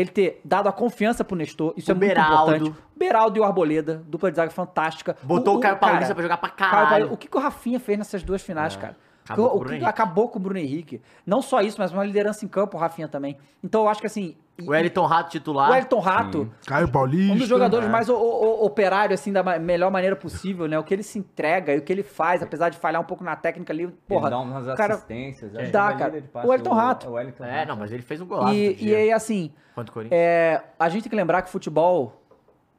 [0.00, 2.54] ele ter dado a confiança pro Nestor, isso O é muito Beraldo.
[2.56, 2.76] importante.
[2.96, 5.16] Beraldo e o Arboleda, dupla de zaga fantástica.
[5.22, 6.88] Botou o Caio Paulista pra jogar pra caralho.
[6.88, 8.96] Paulista- o que, que o Rafinha fez nessas duas finais, cara?
[9.28, 11.00] Acabou O- com o acabou com o Bruno Henrique.
[11.26, 13.36] Não só isso, mas uma liderança em campo, o Rafinha também.
[13.62, 14.36] Então eu acho que assim.
[14.66, 15.70] O Elton Rato titular.
[15.70, 17.32] o Elton Rato, Caio Paulista.
[17.32, 17.90] um dos jogadores é.
[17.92, 20.76] mais o- o- o- operário, assim, da melhor maneira possível, né?
[20.76, 23.22] O que ele se entrega e o que ele faz, apesar de falhar um pouco
[23.22, 24.22] na técnica ali, porra.
[24.26, 25.52] ele dá umas cara, assistências.
[25.52, 26.20] Dá, é cara.
[26.20, 27.08] de passe, O Elton Rato.
[27.08, 27.68] O Wellington É, Rato.
[27.68, 28.52] não, mas ele fez um golaço.
[28.52, 30.18] e, e aí, assim, Contra o Corinthians.
[30.20, 32.20] é, a gente tem que lembrar que futebol,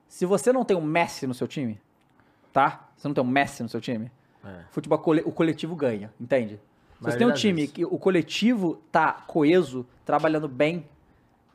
[0.05, 1.79] se você não tem um Messi no seu time,
[2.51, 2.89] tá?
[2.97, 4.11] Você não tem um Messi no seu time,
[4.43, 4.63] É.
[4.71, 6.59] futebol, o coletivo ganha, entende?
[6.99, 7.71] Se você tem um time vezes.
[7.73, 10.85] que o coletivo tá coeso, trabalhando bem,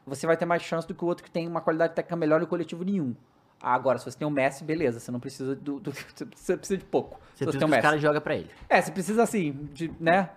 [0.06, 2.40] você vai ter mais chance do que o outro que tem uma qualidade técnica melhor
[2.40, 3.14] e o coletivo nenhum.
[3.60, 5.80] Agora, se você tem um Messi, beleza, você não precisa do.
[5.80, 5.90] do-
[6.34, 7.18] você precisa de pouco.
[7.34, 7.82] Você se você precisa tem um que os Messi.
[7.82, 8.50] caras jogam pra ele.
[8.68, 10.28] É, você precisa assim, de, né?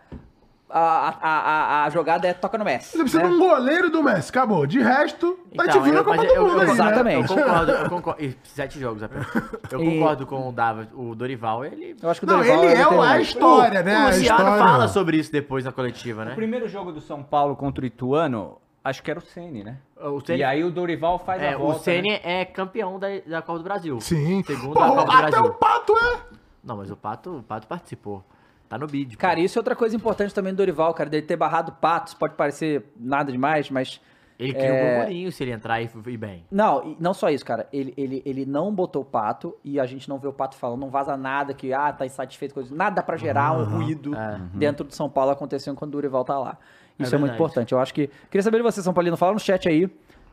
[0.70, 0.80] A,
[1.22, 2.92] a, a, a jogada é toca no Messi.
[2.92, 3.30] Você precisa né?
[3.30, 4.68] de um goleiro do Messi, acabou.
[4.68, 6.74] De resto, vai te Então, vir na Copa do Mundo eu, aí, né?
[6.74, 7.32] Exatamente.
[7.32, 8.24] eu concordo, eu concordo.
[8.24, 9.28] E sete jogos apenas.
[9.72, 11.96] Eu E- concordo com o David, o Dorival, ele.
[12.04, 13.94] Eu acho que o Não, Dorival ele é o- a história, né?
[13.96, 14.64] O A Luciano história.
[14.64, 16.34] fala sobre isso depois na coletiva, né?
[16.34, 19.78] O primeiro jogo do São Paulo contra o Ituano, acho que era o Ceni, né?
[20.02, 22.20] O Ceni- E aí o Dorival faz É, a o volta, Ceni né?
[22.24, 24.02] é campeão da, da Copa do Brasil.
[24.02, 24.44] Sim.
[24.46, 25.46] Segundo Pô, a Copa do até Brasil.
[25.46, 26.18] o Pato é.
[26.62, 28.22] Não, mas o Pato, o Pato participou.
[28.70, 29.16] Tá no bid.
[29.16, 29.22] pô.
[29.22, 32.36] Cara, isso é outra coisa importante também do Dorival, cara, dele ter barrado patos, pode
[32.36, 34.02] parecer nada demais, mas.
[34.38, 36.46] ele cria é- um burburinho se ele entrar e ir bem.
[36.52, 37.68] Não, não só isso, cara.
[37.72, 40.82] Ele, ele, ele não botou o pato e a gente não vê o pato falando,
[40.82, 42.76] não vaza nada que, ah, tá insatisfeito com isso.
[42.76, 44.12] Nada pra gerar um ruído
[44.54, 46.58] dentro do São Paulo acontecendo quando o Dorival tá lá.
[47.00, 47.36] Isso é, muito verdade.
[47.36, 47.72] importante.
[47.74, 48.10] Eu acho que.
[48.30, 49.88] Queria saber de você, São Paulino, fala no chat aí.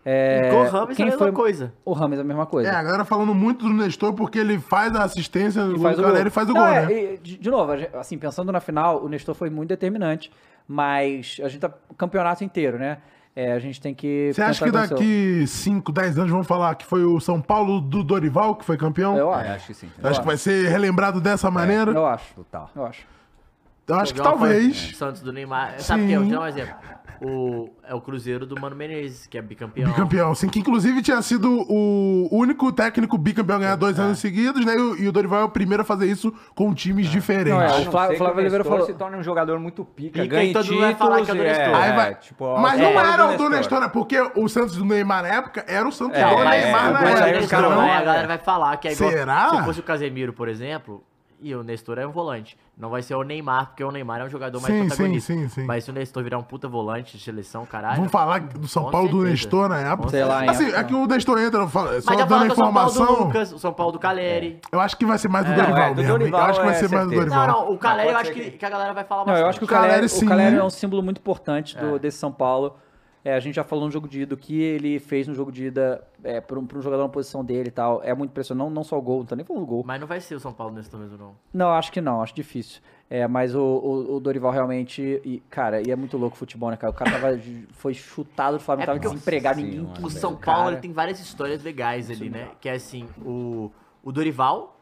[0.05, 1.73] É, Com o Rames é a mesma coisa.
[1.85, 2.69] O Rames é a mesma coisa.
[2.69, 5.99] É, a galera falando muito do Nestor porque ele faz a assistência E do faz
[5.99, 6.29] o galera gol.
[6.29, 6.93] e faz o Não, gol, é, né?
[7.15, 10.31] e, de, novo, assim, pensando na final, o Nestor foi muito determinante,
[10.69, 12.99] mas a gente tá campeonato inteiro, né?
[13.37, 14.31] É, a gente tem que.
[14.33, 18.05] Você acha que daqui 5, 10 anos vão falar que foi o São Paulo do
[18.05, 19.17] Dorival que foi campeão?
[19.17, 19.51] Eu É, acho.
[19.53, 19.91] acho que sim.
[20.03, 21.91] Acho que vai ser relembrado dessa maneira?
[21.91, 22.33] Eu acho.
[22.35, 22.71] Total.
[22.77, 23.05] Eu acho.
[23.89, 24.97] Eu acho que foi talvez.
[24.97, 25.81] Santos do Neymar.
[25.81, 26.17] Sabe o que é?
[26.17, 26.31] Vou Sim.
[26.31, 26.75] te dar um exemplo.
[27.23, 29.89] O, é o Cruzeiro do Mano Menezes, que é bicampeão.
[29.89, 34.65] Bicampeão, sim, que inclusive tinha sido o único técnico bicampeão a ganhar dois anos seguidos,
[34.65, 34.75] né?
[34.75, 37.53] E o, e o Dorival é o primeiro a fazer isso com times diferentes.
[37.53, 40.27] Não, é, o não Flávio- Flávio Oliveira falou- se torna um jogador muito pica, Pica,
[40.37, 41.73] ganha e todo mundo vai falar que é do títulos, Nestor.
[41.95, 43.81] Vai- é, tipo, Mas é não o era o do Nestor.
[43.81, 43.89] Né?
[43.89, 47.29] Porque o Santos do Neymar na época era o Santos É, do Neymar é, na
[47.29, 47.61] época.
[47.61, 47.81] não?
[47.93, 49.11] a galera vai falar que é igual.
[49.11, 49.51] Será?
[49.51, 51.03] Se fosse o Casemiro, por exemplo,
[51.45, 52.57] e o Nestor é um volante.
[52.77, 55.33] Não vai ser o Neymar, porque o Neymar é um jogador mais Sim, sim, protagonista.
[55.35, 55.65] sim, sim.
[55.65, 57.97] Mas se o Nestor virar um puta volante de seleção, caralho.
[57.97, 59.31] Vamos falar do São Paulo do certeza.
[59.33, 60.09] Nestor na época.
[60.09, 62.53] Sei lá, Assim, é que o Nestor entra, eu falo- só dando falaram que é
[62.53, 63.27] o São Paulo do informação.
[63.27, 64.61] Lucas, o São Paulo do Caleri.
[64.73, 66.19] Eu acho que vai ser mais do É, Dorival é, do mesmo.
[66.19, 67.15] Dorival eu acho que vai é ser mais do.
[67.15, 67.47] Dorival.
[67.47, 69.43] Não, não, o Caleri eu pode acho que, que- a galera vai falar Não, bastante.
[69.45, 70.25] eu acho que o Caleri, Caleri, sim.
[70.25, 72.75] o Caleri é um símbolo muito importante do, desse São Paulo.
[73.25, 75.51] É, a gente já falou no jogo de ida, o que ele fez no jogo
[75.51, 78.03] de ida é, para um, um jogador na posição dele e tal.
[78.05, 79.83] É muito impressionante, não, não só o gol, não tô nem falando do gol.
[79.87, 81.35] Mas não vai ser o São Paulo Nestor mesmo, não.
[81.53, 82.83] Não, acho que não, acho difícil.
[83.09, 85.23] É, mas o, o, o Dorival realmente.
[85.25, 86.91] E, cara, e é muito louco o futebol, né, cara?
[86.91, 87.41] O cara tava,
[87.73, 90.05] foi chutado do Flamengo, É tava desempregado, Sim, ninguém.
[90.05, 90.73] O São Paulo cara.
[90.73, 92.49] ele tem várias histórias legais ali, né?
[92.61, 93.71] Que é assim, o,
[94.03, 94.79] o Dorival,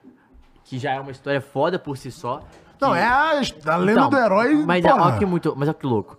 [0.65, 2.43] que já é uma história foda por si só.
[2.81, 3.31] Não, que- é a,
[3.67, 4.55] a lenda Então, do herói.
[4.67, 5.15] Mas é, porra.
[5.15, 6.19] ó que muito, mas ó que louco.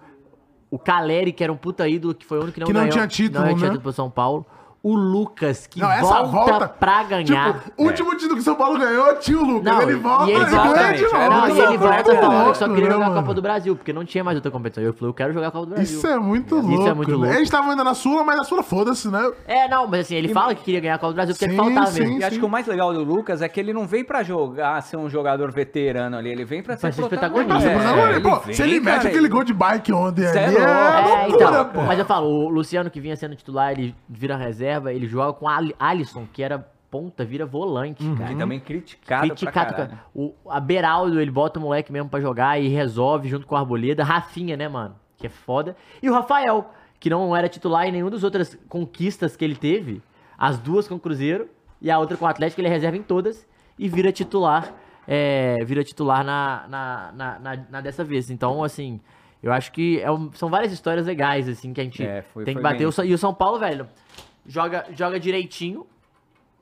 [0.74, 2.80] O Caleri, que era um puta ídolo, que foi o único que não Que não
[2.82, 3.64] ganhou, tinha título, não tinha né?
[3.66, 4.44] título pro São Paulo.
[4.86, 7.54] O Lucas, que Não, volta, volta pra ganhar.
[7.62, 9.64] Tipo, o último título que o São Paulo ganhou tinha o Lucas.
[9.74, 11.24] Não, ele volta e ele volta, ganha de gente, novo.
[11.24, 13.22] é não, e ele né, volta falando que só queria né, jogar a mano?
[13.22, 14.84] Copa do Brasil, porque não tinha mais outra competição.
[14.84, 15.98] Eu falei, eu quero jogar a Copa do Brasil.
[15.98, 16.88] Isso é muito Isso louco.
[16.90, 17.16] é muito né?
[17.16, 17.32] louco.
[17.34, 19.32] Eles estavam ainda na Sula, mas na Sula foda-se, né?
[19.48, 21.52] É, não, mas assim, ele fala que queria ganhar a Copa do Brasil porque Sim,
[21.52, 22.20] ele faltava sim, mesmo.
[22.20, 24.82] E acho que o mais legal do Lucas é que ele não vem pra jogar,
[24.84, 27.70] ser um jogador veterano ali, ele vem pra ser, Pra ser protagonista.
[27.70, 30.68] É, pô, vem, se ele mete cara, aquele gol de bike ontem é ali, louco.
[30.68, 31.82] é É, loucura, então, pô.
[31.84, 35.48] mas eu falo, o Luciano que vinha sendo titular, ele vira reserva, ele joga com
[35.48, 36.60] Ali- Alisson, que era
[36.92, 38.16] ponta, vira volante, Uhum.
[38.16, 38.32] cara.
[38.32, 39.74] E também criticado, Criticado.
[39.74, 40.04] pra cara.
[40.14, 43.58] O, a Beraldo, ele bota o moleque mesmo pra jogar e resolve junto com o
[43.58, 44.04] Arboleda.
[44.04, 44.96] Rafinha, né, mano?
[45.18, 45.76] Que é foda.
[46.02, 50.02] E o Rafael, que não era titular em nenhuma das outras conquistas que ele teve.
[50.38, 51.50] As duas com o Cruzeiro
[51.82, 53.48] e a outra com o Atlético, ele reserva em todas
[53.78, 54.74] e vira titular.
[55.06, 58.30] é, vira titular na, na, na, na- na dessa vez.
[58.30, 59.02] Então, assim,
[59.42, 62.46] eu acho que é um- são várias histórias legais, assim, que a gente É, foi-
[62.46, 62.78] tem que bater.
[62.78, 63.86] bem O E o São Paulo, velho,
[64.46, 65.86] joga, joga direitinho,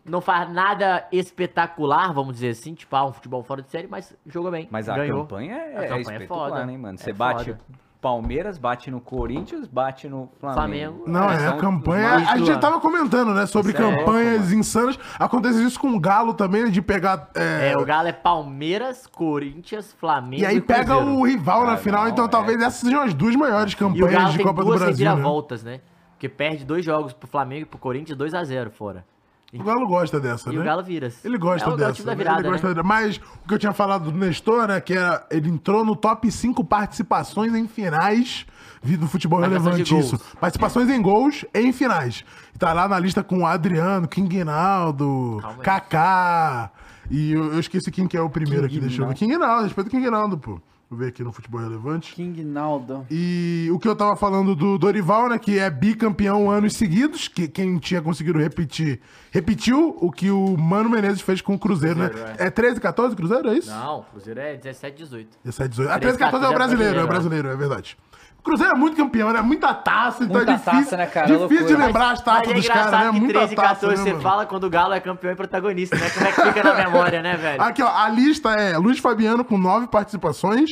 [0.03, 4.15] não faz nada espetacular, vamos dizer assim, tipo, ah, um futebol fora de série, mas
[4.25, 4.67] joga bem.
[4.71, 5.21] Mas a ganhou.
[5.21, 6.65] campanha é, A é campanha é espetacular, foda.
[6.65, 6.95] né, mano?
[6.99, 7.59] É Você bate foda.
[8.01, 10.55] Palmeiras, bate no Corinthians, bate no Flamengo.
[10.55, 11.03] Flamengo.
[11.05, 12.09] Não, é, são a campanha.
[12.15, 12.59] A gente titulares.
[12.59, 14.55] tava comentando, né, sobre Isso é campanhas mano.
[14.55, 14.99] insanas.
[15.19, 17.29] Acontece isso com o Galo também, de pegar.
[17.35, 21.11] é, É, o Galo é Palmeiras, Corinthians, Flamengo E aí pega Cruzeiro.
[21.19, 22.27] o rival na Ah, final, não, então é.
[22.27, 25.05] talvez essas sejam as duas maiores E o Galo campanhas de tem Copa do Brasil.
[25.05, 25.11] Né?
[25.11, 25.81] reviravoltas, né?
[26.21, 29.03] Porque perde dois jogos pro Flamengo e pro Corinthians, 2x0 fora.
[29.51, 30.61] O Galo gosta dessa, E né?
[30.61, 31.11] o Galo vira.
[31.25, 32.03] Ele gosta é dessa.
[32.05, 32.13] Né?
[32.15, 32.73] virada, ele gosta né?
[32.75, 34.79] da- Mas o que eu tinha falado do Nestor, né?
[34.79, 38.45] Que era, ele entrou no top 5 participações em finais.
[38.83, 40.37] Do futebol Participação relevante isso.
[40.39, 42.23] Participações em gols em finais.
[42.59, 45.63] Tá lá na lista com o Adriano, King Ginaldo, Calma.
[45.63, 46.71] Kaká.
[47.09, 49.15] E eu, eu esqueci quem que é o primeiro aqui, deixa eu ver.
[49.15, 50.61] King Ginaldo, respeito o King Ginaldo, pô.
[50.91, 52.13] Vou ver aqui no futebol relevante.
[52.13, 53.07] King Naldo.
[53.09, 55.39] E o que eu tava falando do Dorival, né?
[55.39, 58.99] Que é bicampeão anos seguidos, que quem tinha conseguido repetir,
[59.31, 62.09] repetiu o que o Mano Menezes fez com o Cruzeiro, né?
[62.37, 63.69] É 13, 14 Cruzeiro, é isso?
[63.69, 65.37] Não, o Cruzeiro é 17, 18.
[65.45, 65.89] 17, 18.
[65.89, 67.97] Ah, 13, 13, 14 é o 14 é brasileiro, é o brasileiro, brasileiro, é verdade.
[68.41, 69.39] O Cruzeiro é muito campeão, né?
[69.39, 71.27] Muita taça, então Muita é difícil, taça, né, cara?
[71.27, 71.85] difícil de Loucura.
[71.85, 73.11] lembrar as taças Mas é dos caras, né?
[73.11, 74.23] que Muita 13 e taça, 14 né, você mano?
[74.23, 76.09] fala quando o Galo é campeão e protagonista, né?
[76.09, 77.61] Como é que fica na memória, né, velho?
[77.61, 80.71] Aqui, ó, a lista é Luiz Fabiano com 9 participações,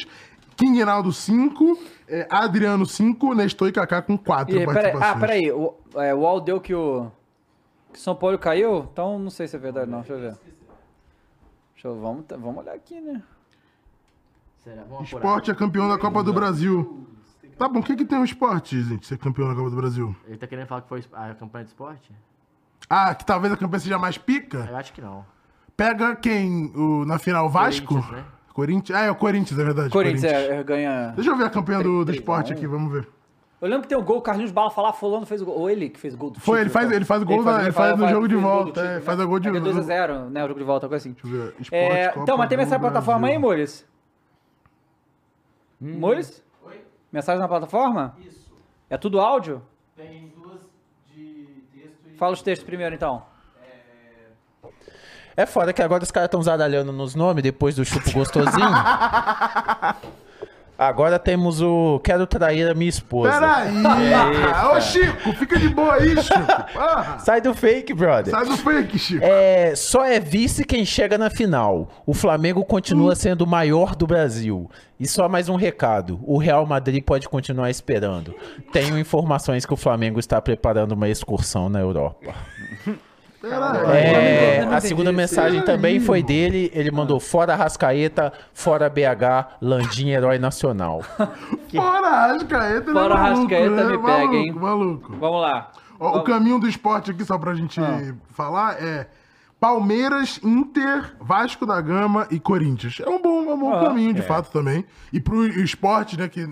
[0.57, 5.15] King Ginaldo 5, eh, Adriano 5, Nestor e Kaká com 4 Ih, peraí, participações.
[5.15, 5.51] ah, peraí.
[5.51, 7.05] O, é, o UOL deu que o.
[7.93, 8.89] Que São Paulo caiu?
[8.91, 9.99] Então não sei se é verdade, não.
[9.99, 10.35] Deixa eu ver.
[11.73, 13.21] Deixa eu, vamos, vamos olhar aqui, né?
[14.63, 14.81] Será?
[14.89, 15.23] Vamos apurar.
[15.23, 17.07] Esporte é campeão da Copa do Brasil.
[17.59, 20.15] Tá bom, o que que tem o esporte, gente, ser campeão da Copa do Brasil?
[20.25, 22.09] Ele tá querendo falar que foi a campanha de esporte?
[22.89, 24.65] Ah, que talvez a campanha seja mais pica?
[24.69, 25.25] Eu acho que não.
[25.75, 27.49] Pega quem o, na final?
[27.49, 27.85] Vasco?
[27.95, 28.23] Corinthians, né?
[28.53, 28.97] Corinthians?
[28.99, 29.89] Ah, é o Corinthians, é verdade.
[29.89, 31.11] Corinthians, é, é, ganha.
[31.15, 32.55] Deixa eu ver a campanha do, do esporte um.
[32.55, 33.07] aqui, vamos ver.
[33.61, 35.57] Eu lembro que tem o gol, o Carlinhos Bala falar, fulano fez o gol.
[35.59, 37.43] Ou ele que fez o gol do Foi, título, ele faz- ele faz o gol
[37.43, 39.25] na- ele faz no jogo de volta, é, título, faz né?
[39.25, 40.43] o gol de- É que é 2x0, né?
[40.45, 41.11] O jogo de volta, coisa assim.
[41.21, 41.55] Deixa eu ver.
[41.59, 43.37] Esporte, É, Copa então, mas tem na plataforma aí.
[43.37, 43.85] Mores?
[45.81, 46.41] Mores?
[47.11, 48.15] Mensagem na plataforma?
[48.19, 48.51] Isso.
[48.89, 49.61] É tudo áudio?
[49.95, 50.61] Tem duas
[51.13, 51.63] de
[52.17, 53.23] Fala os textos primeiro, então.
[55.35, 58.67] É foda que agora os caras estão zaralhando nos nomes depois do chupo gostosinho.
[60.79, 63.33] Agora temos o Quero Trair a Minha Esposa.
[63.33, 63.83] Peraí.
[64.71, 66.39] Ô, Chico, fica de boa aí, Chico.
[66.73, 67.19] Porra.
[67.19, 68.31] Sai do fake, brother.
[68.31, 69.19] Sai do fake, Chico.
[69.21, 71.89] É, só é vice quem chega na final.
[72.05, 74.71] O Flamengo continua sendo o maior do Brasil.
[74.97, 78.33] E só mais um recado: o Real Madrid pode continuar esperando.
[78.71, 82.33] Tenho informações que o Flamengo está preparando uma excursão na Europa.
[83.41, 83.95] Peraí.
[83.95, 86.69] É, a segunda mensagem também foi dele.
[86.73, 91.01] Ele mandou fora Rascaeta, fora BH, Landim herói nacional.
[91.71, 93.83] Fora Arrascaeta, ele é Fora maluco, Arrascaeta né?
[93.83, 94.51] me pega, maluco, hein?
[94.53, 95.15] Maluco.
[95.17, 95.71] Vamos lá.
[95.99, 98.13] Ó, o caminho do esporte aqui, só pra gente Ah.
[98.31, 99.07] falar, é
[99.59, 102.99] Palmeiras, Inter, Vasco da Gama e Corinthians.
[103.05, 104.83] É um bom, é um bom Ah, caminho, de fato, também.
[105.13, 106.45] E pro esporte, né, que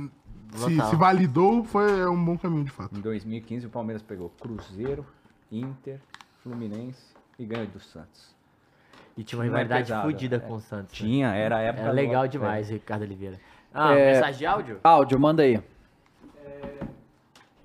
[0.53, 2.95] se, se validou, foi é um bom caminho, de fato.
[2.95, 5.05] Em 2015, o Palmeiras pegou Cruzeiro,
[5.51, 5.99] Inter,
[6.47, 7.01] Fluminense
[7.37, 8.35] e ganhou do Santos.
[9.17, 10.39] E tinha uma é rivalidade fodida é.
[10.39, 10.99] com o Santos.
[10.99, 11.07] né?
[11.07, 12.27] Tinha, era a época Era do- legal é.
[12.27, 13.39] demais, Ricardo Oliveira.
[13.73, 14.13] Ah, É.
[14.13, 14.79] mensagem de áudio?
[14.83, 15.59] Áudio, manda aí.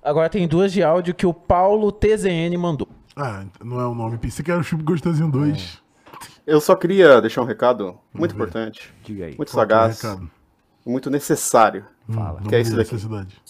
[0.02, 2.88] Agora tem duas de áudio que o Paulo TZN mandou.
[3.14, 4.18] Ah, não é o nome.
[4.18, 5.80] Pensei que era o Chico Gostosinho 2.
[6.46, 9.36] Eu só queria deixar um recado muito importante, Diga aí.
[9.36, 11.84] muito Qual é sagaz e muito necessário.
[12.12, 12.40] Fala.
[12.40, 12.92] que é isso daqui.
[12.94, 13.40] Necessidade.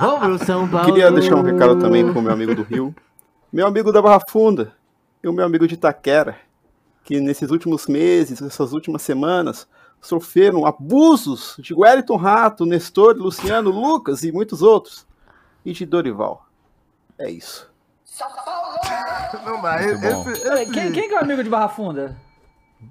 [0.00, 0.86] Vamos, São Paulo!
[0.86, 2.94] Queria deixar um recado também pro meu amigo do Rio,
[3.52, 4.72] meu amigo da Barra Funda
[5.22, 6.36] e o meu amigo de Itaquera,
[7.04, 9.66] que nesses últimos meses, nessas últimas semanas,
[10.00, 15.06] sofreram abusos de Wellington Rato, Nestor, Luciano, Lucas e muitos outros,
[15.64, 16.46] e de Dorival.
[17.18, 17.68] É isso.
[19.44, 19.82] Não dá.
[19.82, 22.16] Esse, esse- Quem, quem que é o amigo de Barra Funda?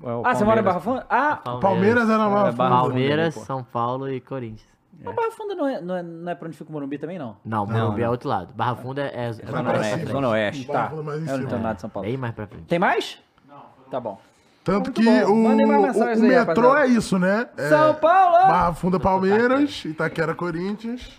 [0.04, 1.06] É o Ah, você mora em Barra Palmeiras.
[1.06, 1.06] Funda?
[1.10, 2.48] Ah, Palmeiras era uma.
[2.48, 3.54] É, Barra Palmeiras, Funda, pô.
[3.54, 4.68] São Paulo e Corinthians.
[5.04, 7.18] mas Barra Funda não é, não, é, não é pra onde fica o Morumbi também,
[7.18, 7.38] não?
[7.46, 8.54] Não, Morumbi é outro lado.
[8.54, 10.06] Barra Funda é, é Zona Oeste.
[10.08, 10.68] Zona Oeste.
[10.70, 11.50] Eu não cima.
[11.50, 12.08] tenho nada de São Paulo.
[12.08, 12.66] Bem mais pra frente.
[12.66, 13.20] Tem mais?
[13.48, 13.62] Não.
[13.90, 14.20] Tá bom.
[14.64, 15.32] Tanto Muito que bom.
[15.32, 16.80] o, o, o metrô rapaziada.
[16.82, 17.48] é isso, né?
[17.56, 18.48] É São Paulo!
[18.50, 21.18] Barra Funda Palmeiras, Itaquera Corinthians,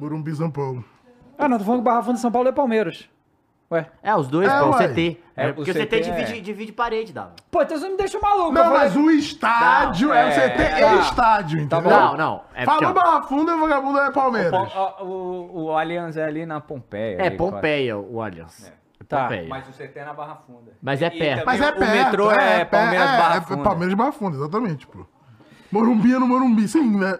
[0.00, 0.84] Morumbi São Paulo.
[1.38, 3.08] Ah, não, tô falando que Barra Funda São Paulo é Palmeiras.
[3.70, 3.86] Ué.
[4.02, 4.88] É, os dois, É, pô, o uai.
[4.88, 5.20] CT.
[5.36, 6.00] É, É, porque o o CT, é.
[6.00, 7.32] divide, divide parede, Dava.
[7.50, 8.52] Pô, então você me deixa maluco.
[8.52, 10.78] Não, eu falei- mas o estádio é, o CT tá.
[10.80, 11.98] é estádio, Tá entendeu?
[11.98, 12.04] bom.
[12.06, 12.40] Não, não.
[12.54, 14.72] É porque, Falou ó, Barra Funda, vagabundo é Palmeiras.
[15.00, 17.18] O, o, o Allianz é ali na Pompeia.
[17.20, 18.68] é ali, Pompeia, o Allianz.
[18.68, 19.04] É.
[19.06, 19.22] Tá.
[19.24, 19.46] Pompeia.
[19.48, 20.72] Mas o CT é na Barra Funda.
[20.82, 21.40] Mas é E perto.
[21.40, 21.90] também Mas é o perto.
[21.92, 23.62] metrô é, Palmeiras é, Barra é Funda.
[23.62, 25.06] Palmeiras Barra Funda, exatamente, pô.
[25.70, 27.18] Morumbi é no Morumbi, sim, né?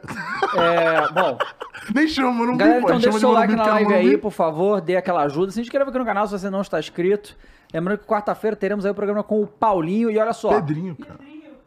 [0.56, 1.38] É, bom,
[1.94, 2.86] Nem chama Morumbi, galera, pô.
[2.86, 5.22] então chama deixa o de seu like na é live aí, por favor, dê aquela
[5.22, 5.52] ajuda.
[5.52, 7.36] Se inscreva aqui no canal se você não está inscrito.
[7.72, 10.10] Lembrando que quarta-feira teremos aí o programa com o Paulinho.
[10.10, 10.54] E olha só.
[10.54, 11.18] Pedrinho, cara.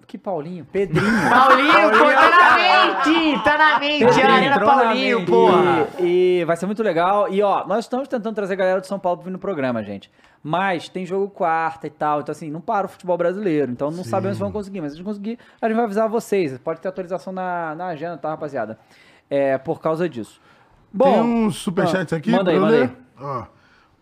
[0.07, 0.65] Que Paulinho?
[0.65, 1.05] Pedrinho.
[1.29, 3.43] Paulinho, pô, tá na mente!
[3.43, 4.05] Tá na mente!
[4.05, 5.87] Pedrinho Arena entrou na Paulinho, porra!
[5.99, 7.31] E, e vai ser muito legal.
[7.31, 9.81] E ó, nós estamos tentando trazer a galera de São Paulo pra vir no programa,
[9.81, 10.11] gente.
[10.43, 12.21] Mas tem jogo quarta e tal.
[12.21, 13.71] Então, assim, não para o futebol brasileiro.
[13.71, 14.81] Então não sabemos se vão conseguir.
[14.81, 16.57] Mas se a gente conseguir, a gente vai avisar vocês.
[16.57, 18.79] Pode ter atualização na, na agenda, tá, rapaziada?
[19.29, 20.41] É, por causa disso.
[20.91, 22.83] Bom, Tem uns superchats ah, aqui manda aí, manda ler?
[22.83, 23.23] aí.
[23.23, 23.45] Ó.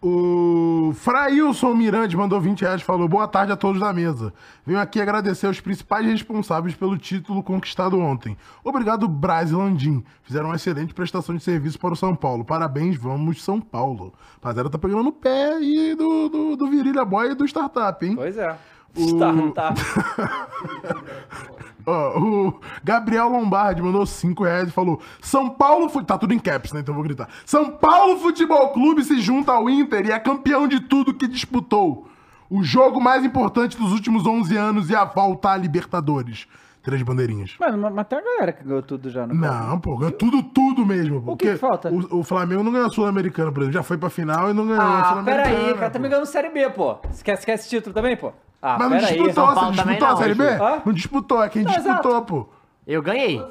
[0.01, 4.33] O Frailson Mirante mandou 20 reais e falou: Boa tarde a todos da mesa.
[4.65, 8.37] Venho aqui agradecer aos principais responsáveis pelo título conquistado ontem.
[8.63, 10.01] Obrigado, Braz e Landim.
[10.23, 12.45] Fizeram uma excelente prestação de serviço para o São Paulo.
[12.45, 14.13] Parabéns, vamos, São Paulo.
[14.35, 18.15] Rapaziada, tá pegando no pé aí do, do, do Virilha Boy e do Startup, hein?
[18.15, 18.55] Pois é.
[18.95, 19.73] O- tá.
[21.89, 25.89] O Gabriel Lombardi mandou 5 reais e falou: São Paulo.
[26.03, 26.81] Tá tudo em caps, né?
[26.81, 27.27] Então vou gritar.
[27.45, 32.07] São Paulo Futebol Clube se junta ao Inter e é campeão de tudo que disputou.
[32.49, 36.47] O jogo mais importante dos últimos 11 anos e a volta à Libertadores.
[36.81, 37.55] Três bandeirinhas.
[37.59, 39.33] Mano, mas, mas tem a galera que ganhou tudo já, né?
[39.33, 41.21] Não, pô, ganhou tudo, tudo mesmo.
[41.21, 41.89] pô, O que que porque falta?
[41.91, 43.73] O, o Flamengo não ganhou a Sul-Americana, por exemplo.
[43.73, 45.43] Já foi pra final e não ganhou a Ah, Sul-Americana.
[45.55, 46.03] peraí, cara, tá pô.
[46.03, 46.97] me ganhando Série B, pô.
[47.11, 48.31] Você quer, você quer esse título também, pô?
[48.61, 50.43] Ah, Mas não disputou, São você disputou também a não, Série B?
[50.45, 50.81] Hã?
[50.85, 52.23] Não disputou, é quem Não, disputou, exato.
[52.25, 52.49] pô.
[52.87, 53.41] Eu ganhei.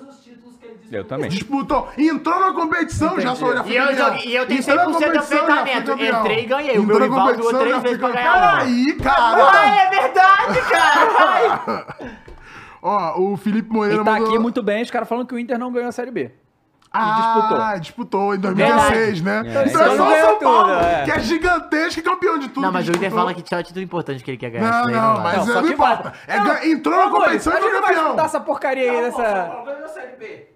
[0.90, 1.28] Eu também.
[1.28, 1.86] Disputou.
[1.98, 4.84] Entrou na competição, já sou já fui E eu joguei- e eu tenho Entrou na
[4.86, 5.90] 100% de aproveitamento.
[5.92, 6.78] Entrei e ganhei.
[6.78, 8.58] O meu Entrou na rival ganhou competição, três vezes pra ganhar.
[8.60, 9.50] Peraí, cara.
[9.52, 11.96] Ai, é verdade, cara!
[12.82, 14.28] Ó, o Felipe Moreira E tá mandou...
[14.28, 16.30] aqui muito bem, os caras falando que o Inter não ganhou a Série B.
[16.90, 18.34] Ah, disputou.
[18.34, 19.42] em 2016, né?
[19.44, 21.04] É, então é então só ganhou São Paulo, tudo, é.
[21.04, 22.62] que é gigantesco e campeão de tudo.
[22.62, 23.18] Não, mas o Inter disputou.
[23.18, 24.70] fala que tinha o título importante que ele quer ganhar.
[24.86, 25.36] Não, não, vai.
[25.36, 26.12] mas Não, é, só não importa.
[26.26, 28.04] É, gan- entrou na competição e foi gente não vai campeão.
[28.04, 29.22] disputar essa porcaria aí dessa...
[29.66, 30.46] ganhou a Série B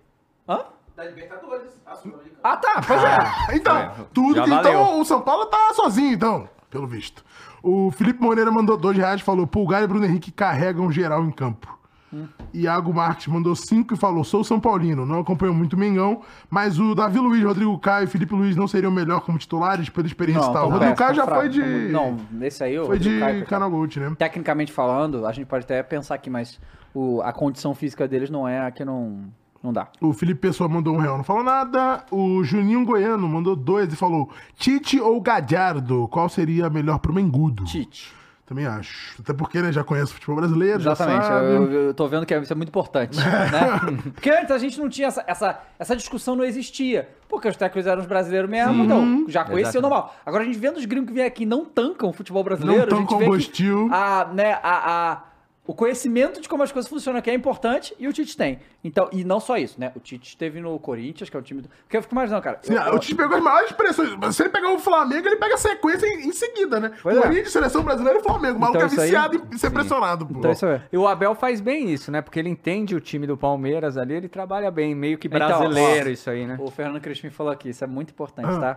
[0.48, 0.60] Hã?
[0.96, 1.70] da Libertadores.
[1.84, 2.40] A Sul-Americana.
[2.42, 3.56] Ah, tá, pois é.
[3.56, 4.50] Então, É, tudo já que.
[4.50, 4.70] valeu.
[4.72, 7.22] Então, o São Paulo tá sozinho, então, pelo visto.
[7.62, 11.30] O Felipe Moreira mandou dois reais e falou: Pulgar e Bruno Henrique carregam geral em
[11.30, 11.78] campo.
[12.52, 16.78] Iago Marques mandou 5 e falou: sou São Paulino, não acompanho muito o Mengão, mas
[16.78, 20.48] o Davi Luiz, Rodrigo Caio e Felipe Luiz não seriam melhor como titulares pela experiência
[20.48, 20.68] e tal.
[20.68, 21.40] O Rodrigo Caio já fraco.
[21.40, 21.62] foi de.
[21.90, 22.78] Não, nesse aí...
[22.78, 23.50] o Foi Rodrigo Caio, de coitado.
[23.50, 24.14] Canal Gold, né?
[24.18, 26.60] Tecnicamente falando, a gente pode até pensar aqui, mas
[26.94, 29.24] o, a condição física deles não é a que não,
[29.62, 29.88] não dá.
[30.00, 32.04] O Felipe Pessoa mandou um real, não falou nada.
[32.10, 36.06] O Juninho Goiano mandou dois e falou: Tite ou Gadiardo?
[36.08, 37.64] Qual seria melhor pro Mengudo?
[37.64, 38.12] Tite.
[38.52, 39.14] Também acho.
[39.18, 41.46] Até porque, né, já conhece o futebol brasileiro, Exatamente, já sabe.
[41.46, 43.24] eu, eu tô vendo que isso é muito importante, né?
[44.12, 47.08] Porque antes a gente não tinha essa, essa, essa discussão, não existia.
[47.28, 50.14] Porque os técnicos eram os brasileiros mesmo, então já conhecia o normal.
[50.26, 52.90] Agora a gente vendo os gringos que vêm aqui e não tancam o futebol brasileiro,
[52.94, 53.88] Não tancam Bostil.
[53.90, 55.22] a, né, a, a-
[55.64, 58.58] o conhecimento de como as coisas funcionam aqui é importante e o Tite tem.
[58.82, 59.92] Então, e não só isso, né?
[59.94, 61.68] O Tite esteve no Corinthians, que é o time do...
[61.68, 62.58] Porque eu fico imaginando, cara...
[62.62, 64.10] Sim, eu- eu- o Tite pegou as maiores pressões.
[64.20, 66.90] Mas Se ele pegar o Flamengo, ele pega a sequência em, em seguida, né?
[67.00, 67.20] Pois é.
[67.20, 68.56] Corinthians, seleção brasileira e Flamengo.
[68.56, 70.38] O maluco Então é isso aí- viciado em ser pressionado, pô.
[70.38, 70.82] Então isso é...
[70.92, 72.20] E o Abel faz bem isso, né?
[72.20, 76.08] Porque ele entende o time do Palmeiras ali, ele trabalha bem, meio que Então, brasileiro
[76.08, 76.56] ó, isso aí, né?
[76.60, 78.74] O Fernando Crispim falou aqui, isso é muito importante, Ah.
[78.74, 78.76] tá?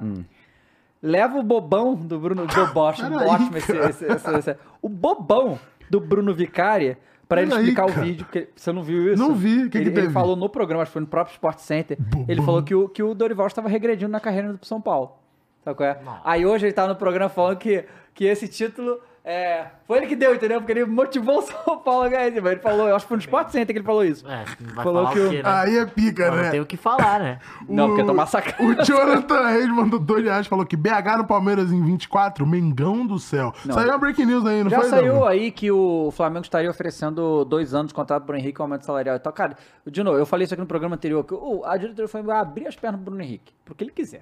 [1.02, 2.46] Leva o bobão do Bruno.
[2.48, 5.60] Bobosh, Peraí, ótimo esse, esse- esse- esse- O bobão
[5.90, 8.26] do Bruno Vicari pra ele explicar o vídeo.
[8.26, 9.22] Porque você não viu isso?
[9.22, 10.14] Não vi, o que que ele, ele teve?
[10.14, 11.98] falou no programa, acho que foi no próprio Sport Center.
[12.28, 15.18] Ele falou que o, que o Dorival estava regredindo na carreira do São Paulo.
[15.64, 16.00] Sabe qual é?
[16.24, 19.00] Aí hoje ele tá no programa falando que, que esse título.
[19.28, 20.60] É, foi ele que deu, entendeu?
[20.60, 22.40] Porque ele motivou o São Paulo a ganhar esse.
[22.40, 24.24] mas Ele falou, eu acho que foi no Sport Center que ele falou isso.
[24.28, 24.46] É,
[24.76, 25.50] vai Falou falar que o o- quê, né?
[25.52, 26.52] Aí é pica, Não né?
[26.52, 27.40] tem o que falar, né?
[27.68, 28.68] Não, porque O- tomar sacanagem.
[28.80, 33.18] O Jonathan Reis mandou dois reais falou que BH no Palmeiras em 24, Mengão do
[33.18, 33.52] céu.
[33.66, 33.74] Não.
[33.74, 34.90] Saiu uma breaking news aí, não Já foi?
[34.90, 35.26] saiu Dabu?
[35.26, 39.20] aí que o Flamengo estaria oferecendo dois anos de contrato pro Henrique, aumento salarial e
[39.20, 39.34] tal.
[39.34, 39.58] Cara,
[39.88, 42.68] de novo, eu falei isso aqui no programa anterior, que o- a diretoria foi abrir
[42.68, 44.22] as pernas pro Bruno Henrique, porque ele quiser.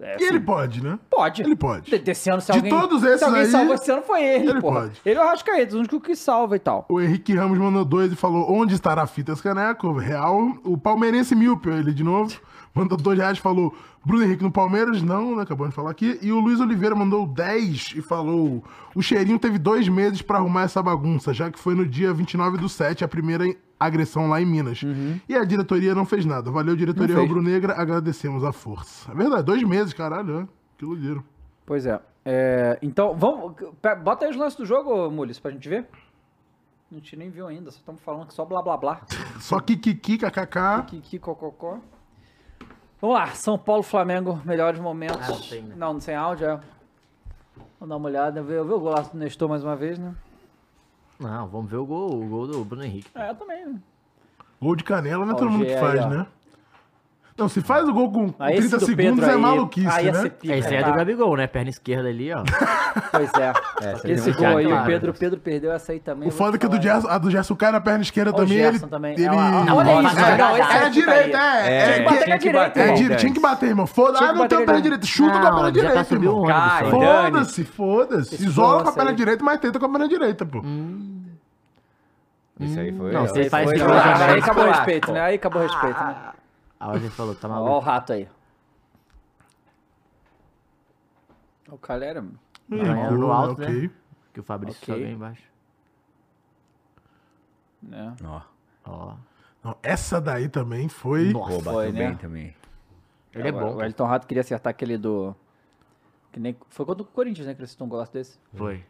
[0.00, 0.98] É, E ele pode, né?
[1.10, 1.42] Pode.
[1.42, 1.90] Ele pode.
[1.90, 4.22] De- Desse ano, se De alguém, todos esses se alguém aí, salva esse ano, foi
[4.22, 4.80] ele, ele porra.
[4.82, 5.00] pode.
[5.04, 6.86] Ele é o Arrascaeta, o único que salva e tal.
[6.88, 9.92] O Henrique Ramos mandou dois e falou: onde estará a fitas caneco?
[9.92, 10.52] Real.
[10.64, 12.38] O palmeirense míope, ele de novo.
[12.74, 13.74] Mandou dois reais e falou:
[14.04, 15.02] Bruno Henrique no Palmeiras?
[15.02, 15.42] Não, né?
[15.42, 16.18] Acabamos de falar aqui.
[16.22, 18.62] E o Luiz Oliveira mandou 10 e falou:
[18.94, 22.58] o cheirinho teve dois meses pra arrumar essa bagunça, já que foi no dia 29
[22.58, 23.44] do 7 a primeira
[23.78, 24.80] agressão lá em Minas.
[25.28, 26.50] E a diretoria não fez nada.
[26.50, 27.22] Valeu, diretoria Uhum.
[27.22, 29.10] Rubro-negra, agradecemos a força.
[29.10, 30.46] É verdade, dois meses, caralho, ó.
[30.76, 31.22] Que iludiram.
[31.66, 32.00] Pois é.
[32.24, 33.54] É, então, vamos.
[34.02, 35.86] Bota aí os lances do jogo, Mules, pra gente ver.
[36.90, 39.00] A gente nem viu ainda, só estamos falando que só blá blá blá.
[39.40, 40.84] Só Kikiki, KKK.
[40.86, 41.78] Kiki, cococó.
[43.00, 45.20] Vamos lá, São Paulo, Flamengo, melhores momentos.
[45.22, 45.74] Ah, não tem, né?
[45.76, 46.60] Não, não sem áudio, é.
[47.78, 50.14] Vamos dar uma olhada, ver, ver o golaço do Nestor mais uma vez, né?
[51.18, 53.10] Não, vamos ver o gol, o gol do Bruno Henrique.
[53.14, 53.66] É, eu também.
[53.66, 53.80] né?
[54.60, 56.26] Gol de canela não é todo mundo que faz, né?
[57.38, 59.88] Não, se faz o gol com Ah, esse 30 do segundos Pedro é aí, maluquice,
[59.88, 60.22] aí ia né?
[60.22, 60.90] ser pica, Esse aí é tá?
[60.90, 61.46] do Gabigol, né?
[61.46, 62.42] Perna esquerda ali, ó.
[63.12, 63.52] Pois é.
[63.80, 64.82] Essa Esse tem gol aí, claro.
[64.82, 66.26] o Pedro, Pedro perdeu essa aí também.
[66.26, 66.82] O vou foda é que a do.
[66.82, 68.58] Gerson, a do Gerson cai na perna esquerda também.
[68.58, 69.12] Ele, também.
[69.12, 69.28] ele...
[69.28, 71.98] Não, olha isso, fazer não, esse aí direita, é.
[72.00, 73.86] É, tinha que bater bater, com a direita, é, tinha que bater, irmão.
[73.86, 75.06] Foda, Tinha ah, não tem a perna direita.
[75.06, 76.90] Chuta com a perna tá direita, subiu irmão.
[76.90, 78.44] Foda-se, foda-se.
[78.44, 80.60] Isola com a perna direita, mas tenta com a perna direita, pô.
[82.60, 83.12] Isso aí foi.
[83.12, 85.20] Não, ele faz aí acabou o respeito, né?
[85.20, 86.16] Aí acabou o respeito, né?
[86.80, 87.78] A ordem falou, tá Ó o maluco.
[87.80, 88.28] rato aí.
[91.70, 92.24] O Calera.
[92.68, 93.82] Ganhando no alto, ok.
[93.82, 93.90] né?
[94.32, 94.94] Que o Fabrício Ok.
[94.94, 95.42] só ganha embaixo.
[97.82, 98.16] Né?
[98.24, 98.40] Ó,
[98.84, 99.14] Ó.
[99.62, 101.32] Não, essa daí também foi...
[101.32, 101.50] Nossa.
[101.50, 102.08] pô, bateu Foi, né?
[102.08, 102.56] bem também.
[103.32, 103.74] Ele é O- bom.
[103.76, 105.34] O Elton Rato queria acertar aquele do.
[106.32, 106.56] Que nem...
[106.70, 107.54] Foi contra o Corinthians, né?
[107.54, 108.38] Que ele acertou um golaço desse.
[108.54, 108.84] Foi.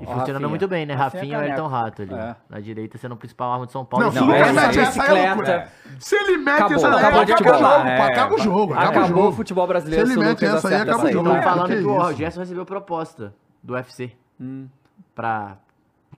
[0.00, 0.48] E Ó, funcionando Rafinha.
[0.48, 0.94] muito bem, né?
[0.94, 1.50] Rafinha Rafinha e.
[1.50, 2.14] Elton Rato ali.
[2.14, 2.36] É.
[2.48, 4.06] Na direita, sendo o principal arma de São Paulo.
[4.06, 5.68] Não, se o Lucas essa mete essa, aí é.
[5.98, 9.04] Se ele mete Acabou, essa acabou acaba, o jogo, É, acaba o jogo, acaba, Acabou
[9.04, 9.28] o jogo.
[9.28, 10.06] o futebol brasileiro.
[10.06, 11.12] Se ele mete essa aí, acaba o aí.
[11.12, 11.28] jogo.
[11.28, 12.16] Não, falando que o isso.
[12.16, 14.68] Gerson recebeu proposta do UFC Hum.
[15.16, 15.56] pra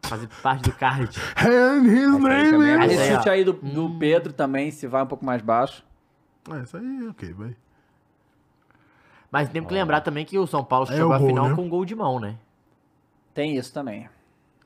[0.02, 1.18] fazer parte do card.
[1.38, 2.92] And his aí name é is...
[2.92, 5.82] Esse aí, chute aí do, do Pedro também, se vai um pouco mais baixo.
[6.50, 7.56] Ah, Essa aí, ok, vai.
[9.30, 11.54] Mas temos que lembrar também que o São Paulo Aí é chegou à final né?
[11.54, 12.36] com um gol de mão, né?
[13.34, 14.08] Tem isso também.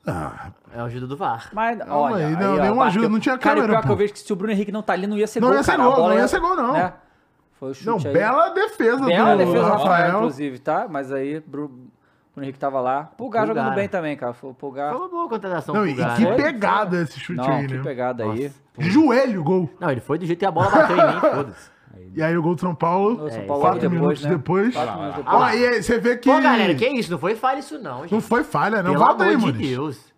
[0.07, 1.49] Ah, É a ajuda do VAR.
[1.53, 2.81] Mas, Calma olha, aí, não, ó, nenhuma bateu.
[2.83, 3.93] ajuda, não tinha Cara, câmera, pior que pô.
[3.93, 5.57] eu vejo que se o Bruno Henrique não tá ali, não ia ser Não gol,
[5.57, 5.83] ia ser cara.
[5.83, 6.73] gol, não ia ser gol, não.
[6.73, 6.93] né?
[7.59, 8.13] Foi o chute não, aí.
[8.13, 10.15] bela defesa Bela do defesa do Rafael, Rafael.
[10.17, 10.87] inclusive, tá?
[10.89, 11.89] Mas aí, Bru- Bruno
[12.43, 13.05] Henrique tava lá.
[13.17, 13.47] Pulgar, Pulgar.
[13.47, 14.33] jogando bem também, cara.
[14.33, 14.91] Foi o Pulgar.
[14.91, 16.35] Foi uma boa contratação Não, pro e Pulgar, que né?
[16.35, 17.81] pegada esse chute Não, aí, que né?
[17.83, 18.51] pegada aí.
[18.77, 19.69] De joelho, gol.
[19.79, 21.69] Não, ele foi do jeito que a bola bateu em mim, foda-se.
[22.15, 24.29] E aí o gol do São Paulo, São É, Paulo quatro depois, minutos né?
[24.29, 24.73] depois.
[24.73, 25.39] Quatro minutos Ah depois.
[25.39, 25.47] lá.
[25.47, 26.31] Ah, e aí você vê que...
[26.31, 27.11] Pô, galera, que isso?
[27.11, 28.11] Não foi falha isso não, gente.
[28.13, 28.93] Não foi falha, não.
[28.93, 29.57] Pelo Volta aí, amor mano.
[29.57, 30.13] de Deus.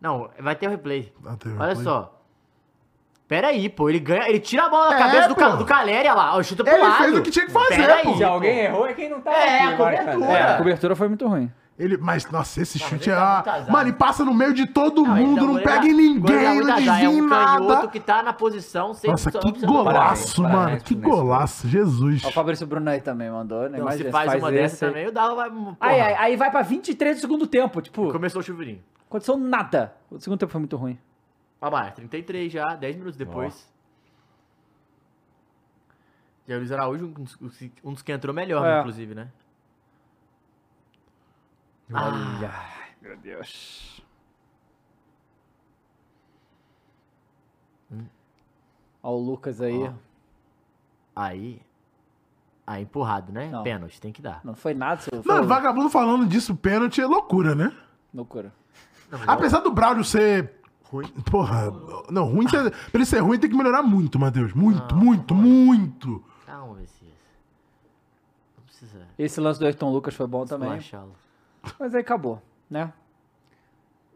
[0.00, 1.12] Não, vai ter o replay.
[1.26, 1.84] Ah, tem o Olha replay.
[1.84, 2.12] só.
[3.26, 3.88] Pera aí, pô.
[3.88, 6.36] Ele ganha, ele tira a bola da É, cabeça do, do Caleri, olha lá.
[6.36, 6.96] Ó, chuta pro Ele lado.
[6.98, 8.10] fez o que tinha que fazer, Pera pô.
[8.10, 9.34] aí, Se alguém errou, é quem não tá É,
[9.64, 10.26] aqui, a vai, cobertura.
[10.28, 10.38] cara.
[10.38, 11.50] É, a cobertura foi muito ruim.
[11.78, 13.12] Ele, mas, nossa, esse chute é.
[13.12, 13.70] ele dá muito Ah, azar.
[13.70, 15.86] mano, e passa no meio de todo Não, ele mundo, dá- não ele pega dá-
[15.86, 17.58] em ele dá ninguém, muito não azar, desvia É em um nada.
[17.66, 20.54] canhoto que tá na posição sem Nossa, que golaço, Parabéns, mano.
[20.54, 22.24] parabéns Que golaço, Jesus.
[22.24, 23.68] Ó, O Fabrício Bruno aí também mandou, né?
[23.76, 24.90] Não, Imagina, se faz, uma dessa esse aí.
[24.90, 25.50] também, o Dava vai.
[25.50, 28.82] porra, Aí, aí, aí vai pra 23 do segundo tempo, tipo, Começou o chuveirinho.
[29.06, 29.94] aconteceu nada.
[30.10, 30.98] O segundo tempo foi muito ruim.
[31.60, 33.70] Ah, mas 33 já, 10 minutos depois.
[36.48, 37.38] E aí o Luiz Araújo, um dos,
[37.84, 38.78] um dos que entrou melhor, É.
[38.80, 39.28] inclusive, né?
[41.92, 42.52] Olha.
[43.00, 44.02] Meu Deus.
[49.02, 49.82] Ó o Lucas aí.
[49.84, 49.92] Ó.
[51.14, 51.62] Aí.
[52.66, 53.48] Aí empurrado, né?
[53.48, 53.62] Não.
[53.62, 54.40] Pênalti, tem que dar.
[54.42, 55.00] Não foi nada.
[55.00, 57.72] Foi Não, vagabundo falando disso, pênalti é loucura, né?
[58.12, 58.52] loucura.
[59.26, 60.56] Apesar do Braulio ser.
[60.90, 61.06] Ruim.
[61.30, 61.70] Porra.
[62.10, 62.48] Não, ruim.
[62.48, 64.52] Ser, pra ele ser ruim tem que melhorar muito, Matheus.
[64.52, 66.24] Muito, muito, muito.
[66.44, 67.12] Calma, Messias.
[68.56, 70.76] Não precisa Esse lance do Ayrton Lucas foi bom também.
[70.76, 71.14] esculachá-lo.
[71.78, 72.40] Mas aí acabou,
[72.70, 72.92] né?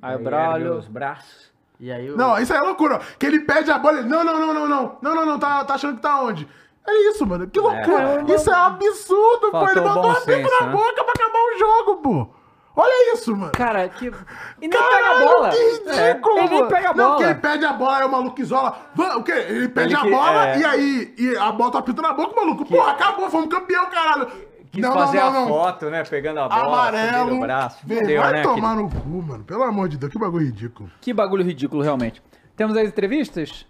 [0.02, 0.74] Aí o Braulio.
[0.78, 1.50] os braços.
[1.78, 2.16] E aí o...
[2.16, 2.96] Não, isso aí é loucura.
[2.96, 2.98] ó.
[3.18, 3.98] Que ele pede a bola.
[4.00, 4.98] Ele, não, não, não, não, não.
[5.00, 5.38] Não, não, não.
[5.38, 6.46] Tá, tá achando que tá onde?
[6.86, 7.46] É isso, mano.
[7.48, 8.24] Que loucura.
[8.26, 8.34] É.
[8.34, 9.68] Isso é absurdo, pô.
[9.68, 10.72] Ele mandou bom uma bico senso, na né?
[10.72, 12.28] boca pra acabar o jogo, pô.
[12.76, 13.52] Olha isso, mano.
[13.52, 14.06] Cara, que.
[14.06, 14.12] E
[14.60, 15.50] nem Caralho, pega a bola.
[15.50, 15.94] Que ridículo,
[16.38, 16.68] É, ele nem mano.
[16.70, 17.16] pega a Não, bola.
[17.18, 18.78] que ele pede a bola, é o maluco isola.
[19.16, 19.32] O quê?
[19.32, 20.58] Ele pede Ele a que- bola é.
[20.58, 22.64] e aí e a bola tá pintando na boca, maluco.
[22.64, 24.28] Porra, acabou, fomos campeão, caralho.
[24.70, 25.48] Quis não, fazer não, não, a não.
[25.48, 26.04] foto, né?
[26.04, 27.36] Pegando a bola, Amarelo.
[27.36, 27.84] o braço.
[27.84, 28.42] Vem, Deu, vai né?
[28.42, 29.42] tomar no cu, mano.
[29.42, 30.90] Pelo amor de Deus, que bagulho ridículo.
[31.00, 32.22] Que bagulho ridículo, realmente.
[32.56, 33.66] Temos as entrevistas?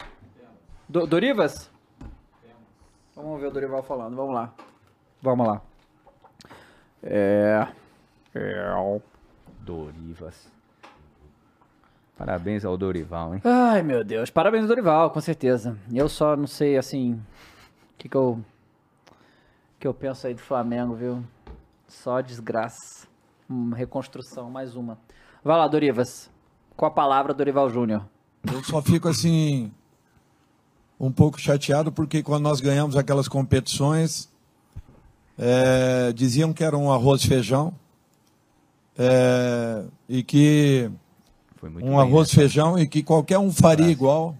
[0.89, 1.71] Do, Dorivas?
[3.15, 4.53] Vamos ver o Dorival falando, vamos lá.
[5.23, 5.63] Vamos lá.
[7.03, 7.67] É.
[8.35, 8.73] É.
[9.61, 10.51] Dorivas.
[12.17, 13.41] Parabéns ao Dorival, hein?
[13.45, 14.29] Ai, meu Deus.
[14.31, 15.79] Parabéns, Dorival, com certeza.
[15.93, 17.15] Eu só não sei, assim.
[17.15, 18.41] O que que eu.
[19.81, 21.25] Que eu penso aí do Flamengo, viu?
[21.89, 23.09] Só desgraça.
[23.49, 24.99] Hum, reconstrução, mais uma.
[25.43, 26.31] Vai lá, Dorivas.
[26.77, 28.07] Com a palavra, Dorival Júnior.
[28.47, 29.73] Eu só fico assim
[30.99, 34.31] um pouco chateado porque quando nós ganhamos aquelas competições
[35.39, 37.75] é, diziam que era um arroz e feijão
[38.99, 40.91] é, e que
[41.57, 42.43] Foi muito um bem, arroz e né?
[42.43, 44.37] feijão e que qualquer um faria igual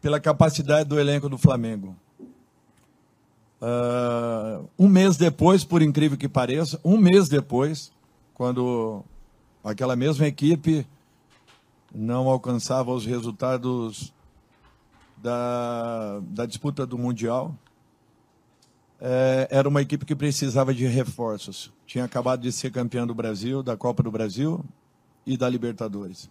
[0.00, 1.94] pela capacidade do elenco do Flamengo.
[3.60, 7.90] Ah, um mês depois, por incrível que pareça, um mês depois,
[8.34, 9.02] quando
[9.64, 10.86] aquela mesma equipe
[11.94, 14.12] não alcançava os resultados
[15.16, 17.54] da, da disputa do Mundial,
[19.00, 21.72] é, era uma equipe que precisava de reforços.
[21.86, 24.64] Tinha acabado de ser campeão do Brasil, da Copa do Brasil
[25.26, 26.28] e da Libertadores.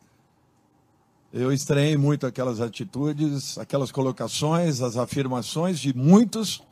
[1.34, 6.64] Eu estranhei muito aquelas atitudes, aquelas colocações, as afirmações de muitos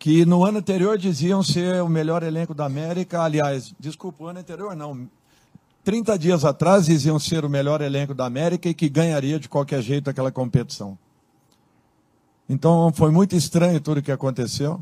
[0.00, 3.20] que no ano anterior diziam ser o melhor elenco da América.
[3.20, 5.06] Aliás, desculpa, o ano anterior não.
[5.84, 9.82] 30 dias atrás diziam ser o melhor elenco da América e que ganharia de qualquer
[9.82, 10.98] jeito aquela competição.
[12.48, 14.80] Então foi muito estranho tudo o que aconteceu.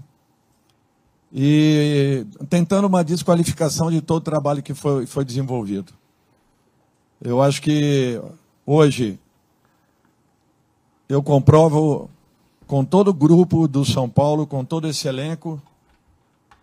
[1.33, 5.93] E tentando uma desqualificação de todo o trabalho que foi, foi desenvolvido.
[7.21, 8.23] Eu acho que
[8.65, 9.19] hoje
[11.09, 12.09] eu comprovo
[12.69, 15.61] com todo o grupo do São Paulo, com todo esse elenco,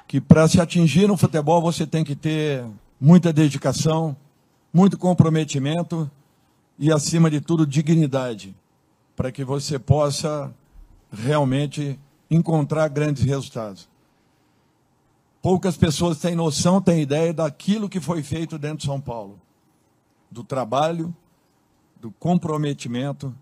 [0.08, 2.64] que para se atingir no futebol você tem que ter
[3.02, 4.16] muita dedicação,
[4.72, 6.10] muito comprometimento
[6.78, 8.56] e, acima de tudo, dignidade,
[9.16, 10.54] para que você possa
[11.12, 12.00] realmente
[12.30, 13.90] encontrar grandes resultados.
[15.42, 19.42] Poucas pessoas têm noção, têm ideia daquilo que foi feito dentro de São Paulo,
[20.30, 21.16] do trabalho,
[22.00, 23.34] do comprometimento,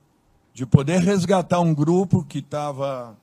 [0.53, 3.17] de poder resgatar um grupo que estava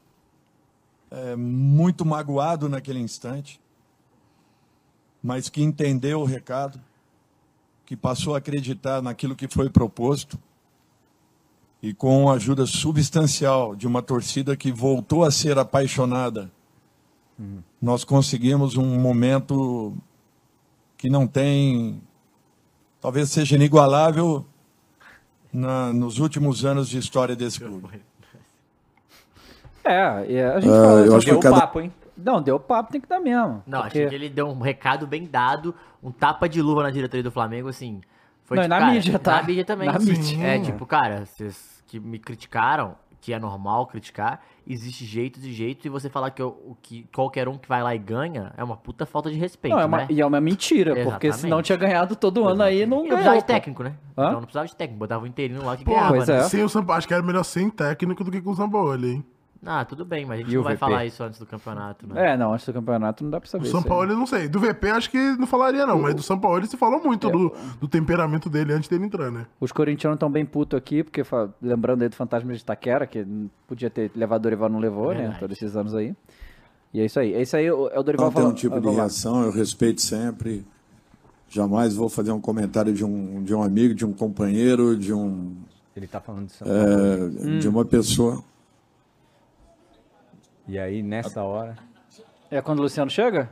[1.11, 3.61] é, muito magoado naquele instante,
[5.23, 6.81] mas que entendeu o recado,
[7.87, 10.39] que passou a acreditar naquilo que foi proposto
[11.83, 16.51] e com a ajuda substancial de uma torcida que voltou a ser apaixonada,
[17.81, 19.97] nós conseguimos um momento
[20.99, 22.03] que não tem,
[23.01, 24.45] talvez seja inigualável
[25.53, 28.01] na- nos últimos anos de história desse clube.
[29.85, 31.93] É, e a gente Ah, falou eu isso, acho que deu cada- papo, hein?
[32.17, 33.63] Não, deu papo, tem que dar mesmo.
[33.67, 36.91] Não, porque- achei que ele deu um recado bem dado, um tapa de luva na
[36.91, 38.01] diretoria do Flamengo, assim.
[38.45, 39.37] Foi Não, e tipo, na cara, mídia, tá?
[39.37, 39.87] Na mídia também.
[39.89, 40.13] Na sim.
[40.13, 40.45] mídia.
[40.47, 45.85] É, tipo, cara, vocês que me criticaram, que é normal criticar, existe jeitos e jeitos,
[45.85, 48.65] e você falar que, eu- o que qualquer um que vai lá e ganha é
[48.65, 50.07] uma puta falta de respeito, Não, é uma, né?
[50.11, 51.37] e é uma mentira, porque Exatamente.
[51.41, 53.91] senão tinha ganhado todo ano aí e não E não precisava de técnico, né?
[54.17, 54.23] Hã?
[54.25, 56.39] Então não precisava de técnico, botava o interino lá que Pô, ganhava, né?
[56.39, 56.43] é.
[56.45, 58.71] sem o São Paulo, acho que era melhor sem técnico do que com o São
[58.71, 59.25] Paulo, hein?
[59.65, 60.81] Ah, tudo bem, mas a gente E não o vai VP?
[60.81, 62.33] falar isso antes do campeonato, né?
[62.33, 63.67] É, não, antes do campeonato não dá pra Do saber.
[63.67, 63.91] São isso aí.
[63.91, 64.49] Paulo eu não sei.
[64.49, 66.01] Do VP acho que não falaria, não.
[66.01, 69.47] Mas do São Paulo se falou muito do, do temperamento dele antes dele entrar, né?
[69.61, 71.23] Os corintianos estão bem putos aqui, porque
[71.61, 73.27] lembrando aí do fantasma de Itaquera, que
[73.67, 75.19] podia ter levado o Dorival, não levou, né?
[75.21, 75.41] Verdade.
[75.41, 76.15] Todos esses anos aí.
[76.95, 77.35] E é isso aí.
[77.35, 79.51] É isso aí, o- é o Dorival Não tem um tipo Ah, de reação, eu
[79.53, 80.65] respeito sempre.
[81.49, 85.55] Jamais vou fazer um comentário de um, de um amigo, de um companheiro, de um
[85.97, 87.59] Ele tá falando de São é, Paulo.
[87.59, 88.43] de uma pessoa.
[90.71, 91.75] E aí, nessa hora.
[92.49, 93.51] É quando o Luciano chega?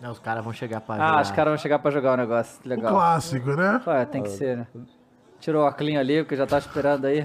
[0.00, 1.22] Não, os caras vão chegar pra Ah, jogar.
[1.22, 2.60] os caras vão chegar pra jogar o negócio.
[2.64, 2.92] O Legal.
[2.92, 3.80] clássico, né?
[3.86, 4.66] Ué, tem que ser, né?
[5.38, 7.24] Tirou o clean ali, porque já tá esperando aí.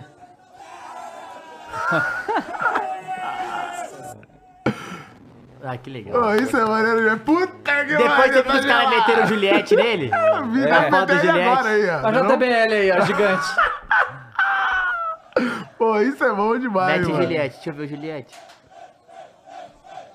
[5.62, 6.22] Ah, que legal.
[6.22, 7.18] Pô, isso é maneiro, né?
[7.26, 10.10] Puta que Depois pariu, você viu que os caras meteram Juliette nele?
[10.54, 10.72] Vi, É.
[10.72, 11.40] A foto Juliette.
[11.50, 12.08] agora aí, ó.
[12.08, 12.12] A?
[12.12, 13.48] JBL aí, ó, gigante.
[15.78, 17.24] Pô, isso é bom demais, Mete mano.
[17.24, 18.36] Juliette, deixa eu ver o Juliette.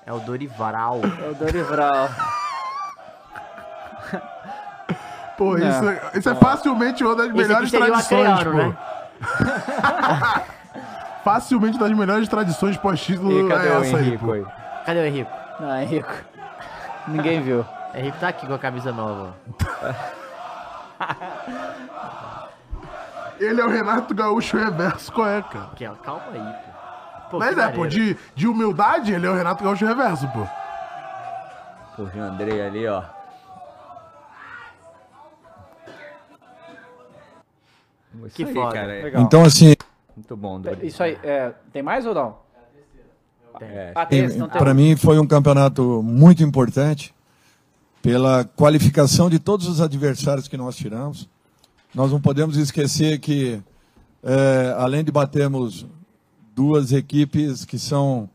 [0.05, 1.01] É o Dorival.
[1.25, 2.09] É o Dorival.
[5.37, 5.67] Pô, É.
[5.69, 8.57] isso, é- isso é facilmente uma das melhores seria o tradições, Acreano, pô.
[8.57, 8.77] né?
[11.25, 14.31] Facilmente das melhores tradições pós-título E cadê é o essa aí, Henrique pô.
[14.33, 14.45] aí?
[14.85, 15.31] Cadê o Henrico?
[15.59, 16.13] Não, é rico.
[17.07, 17.65] Ninguém viu.
[17.93, 19.33] Henrico tá aqui com a camisa nova.
[23.39, 25.65] Ele é o Renato Gaúcho reverso, qual é, cara?
[25.73, 26.74] Aqui, ó, calma aí, pô.
[27.29, 30.45] Pô, Mas é, pô, de, de humildade, ele é o Renato Gaúcho reverso, pô.
[31.95, 33.03] Pô, o Andrei ali, ó.
[38.25, 38.73] Isso Que aí, foda.
[38.73, 38.93] cara.
[38.95, 39.23] é Legal.
[39.23, 39.73] Então, assim,
[40.15, 40.87] Muito bom, Dori.
[40.87, 42.37] Isso aí, é, tem mais ou não?
[43.61, 44.05] É, Ah,
[44.57, 47.13] para mim foi um campeonato muito importante
[48.01, 51.29] pela qualificação de todos os adversários que nós tiramos.
[51.93, 53.61] Nós não podemos esquecer que,
[54.21, 55.85] é, além de batermos
[56.55, 58.29] duas equipes que são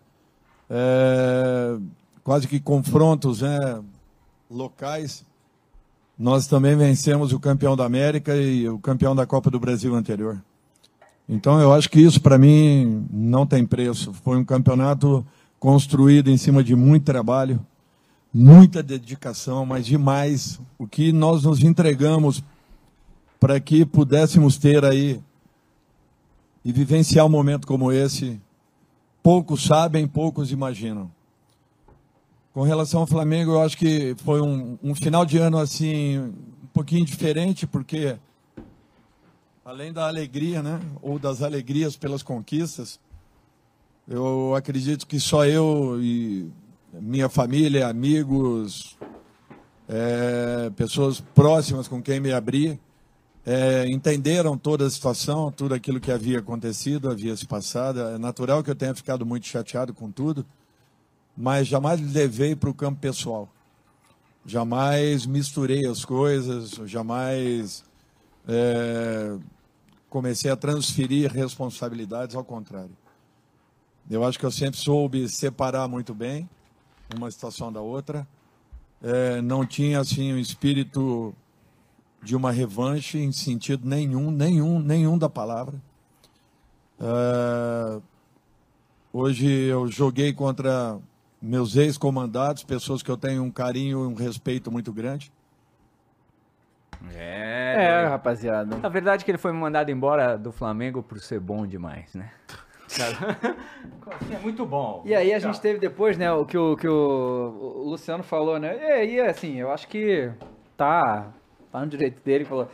[0.68, 1.76] é,
[2.22, 3.80] quase que confrontos né,
[4.50, 5.24] locais,
[6.18, 10.40] nós também vencemos o campeão da América e o campeão da Copa do Brasil anterior.
[11.26, 14.12] Então eu acho que isso para mim não tem preço.
[14.12, 15.24] Foi um campeonato
[15.58, 17.64] construído em cima de muito trabalho,
[18.32, 22.44] muita dedicação, mas demais o que nós nos entregamos
[23.38, 25.20] para que pudéssemos ter aí
[26.64, 28.40] e vivenciar um momento como esse.
[29.22, 31.10] Poucos sabem, poucos imaginam.
[32.52, 36.66] Com relação ao Flamengo, eu acho que foi um, um final de ano assim um
[36.72, 38.16] pouquinho diferente, porque
[39.64, 42.98] além da alegria, né, ou das alegrias pelas conquistas,
[44.08, 46.50] eu acredito que só eu e
[46.92, 48.98] minha família, amigos,
[49.88, 52.80] é, pessoas próximas com quem me abri,
[53.44, 58.00] é, entenderam toda a situação, tudo aquilo que havia acontecido, havia se passado.
[58.00, 60.44] É natural que eu tenha ficado muito chateado com tudo,
[61.36, 63.48] mas jamais levei para o campo pessoal.
[64.44, 67.84] Jamais misturei as coisas, jamais
[68.48, 69.36] é,
[70.08, 72.96] comecei a transferir responsabilidades, ao contrário.
[74.10, 76.48] Eu acho que eu sempre soube separar muito bem
[77.16, 78.26] uma situação da outra.
[79.02, 81.34] É, não tinha assim um espírito
[82.22, 85.80] de uma revanche em sentido nenhum, nenhum, nenhum da palavra.
[87.00, 88.00] É,
[89.12, 90.98] hoje eu joguei contra
[91.40, 95.32] meus ex-comandados, pessoas que eu tenho um carinho e um respeito muito grande.
[97.14, 98.76] É, É, rapaziada.
[98.76, 102.30] Na verdade que ele foi mandado embora do Flamengo por ser bom demais, né?
[104.34, 105.02] é muito bom.
[105.06, 108.58] E aí a gente teve depois, né, o que o, que o, o Luciano falou,
[108.58, 108.76] né?
[108.76, 110.30] E aí, assim, eu acho que
[110.76, 111.32] tá,
[111.70, 112.68] tá no direito dele, falou.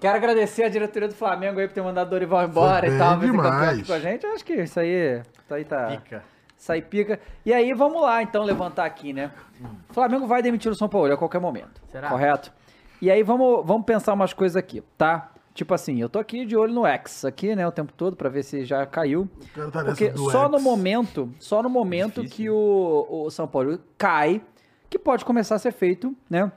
[0.00, 3.14] Quero agradecer a diretoria do Flamengo aí por ter mandado o Dorival embora e tal,
[3.14, 3.78] campeão demais.
[3.78, 4.24] aqui com a gente.
[4.24, 5.86] Eu acho que isso aí, isso aí tá.
[5.88, 6.22] Pica.
[6.56, 7.20] Isso aí pica.
[7.44, 9.30] E aí, vamos lá, então, levantar aqui, né?
[9.90, 11.80] O Flamengo vai demitir o São Paulo a qualquer momento.
[11.90, 12.08] Será?
[12.08, 12.52] Correto?
[13.00, 15.30] E aí, vamos, vamos pensar umas coisas aqui, tá?
[15.54, 18.28] Tipo assim, eu tô aqui de olho no X aqui, né, o tempo todo, pra
[18.28, 19.28] ver se já caiu.
[19.72, 20.52] Tá Porque só X.
[20.52, 24.40] no momento, só no momento que o, o São Paulo cai,
[24.88, 26.52] que pode começar a ser feito, né,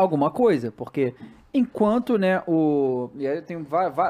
[0.00, 1.14] alguma coisa, porque
[1.52, 3.66] enquanto, né, o e aí eu tenho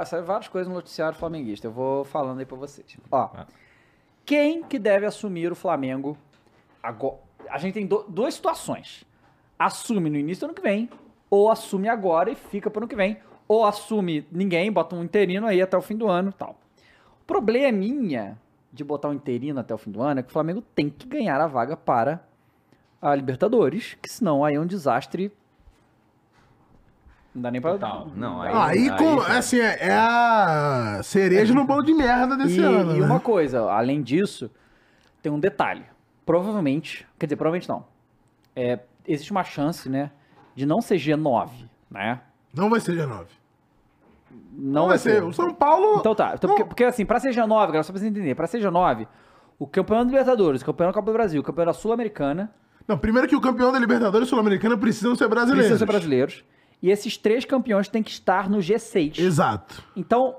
[0.07, 2.97] sabe, várias coisas no noticiário flamenguista, eu vou falando aí pra vocês.
[3.11, 3.31] Ó,
[4.25, 6.17] quem que deve assumir o Flamengo
[6.83, 7.17] agora?
[7.49, 9.05] A gente tem do- duas situações.
[9.59, 10.89] Assume no início do ano que vem,
[11.29, 13.19] ou assume agora e fica pro ano que vem,
[13.49, 16.57] ou assume ninguém, bota um interino aí até o fim do ano, tal.
[17.23, 18.39] O probleminha
[18.73, 21.07] de botar um interino até o fim do ano é que o Flamengo tem que
[21.07, 22.23] ganhar a vaga para
[23.03, 25.33] a Libertadores, que senão aí é um desastre
[27.35, 27.73] Não dá nem pra.
[27.73, 28.09] Total.
[28.17, 30.31] Não, aí, Aí, com, já- assim, é, é a cereja com.
[30.31, 32.97] Aí- assim, é, é a cereja no bolo de merda desse E, ano.
[32.97, 33.07] e né?
[33.07, 34.51] uma coisa, além disso,
[35.23, 35.85] tem um detalhe.
[36.27, 37.85] Provavelmente, quer dizer, provavelmente não.
[38.55, 40.11] É, existe uma chance, né,
[40.55, 41.51] de não ser G9,
[41.91, 42.21] né?
[42.55, 43.27] Não vai ser G9.
[44.53, 45.23] Não, Não vai ser.
[45.23, 45.99] O São Paulo.
[46.01, 46.33] Então tá.
[46.35, 49.07] Então, porque, porque, assim, pra ser G9, galera, só pra você entender, pra ser G9,
[49.59, 52.53] o campeão da Libertadores, o campeão da Copa do Brasil, o campeão da Sul-Americana,
[52.87, 55.67] Não, primeiro que o campeão da Libertadores Sul-Americana precisam ser brasileiros.
[55.67, 56.45] precisam ser brasileiros.
[56.83, 59.19] E esses três campeões têm que estar no G6.
[59.19, 59.83] Exato.
[59.95, 60.37] Então,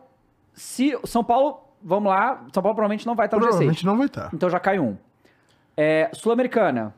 [0.53, 3.85] se São Paulo, vamos lá, São Paulo provavelmente não vai estar no Provavelmente G6.
[3.85, 4.29] não vai estar.
[4.33, 4.97] Então já cai um.
[5.77, 6.93] É, Sul-Americana,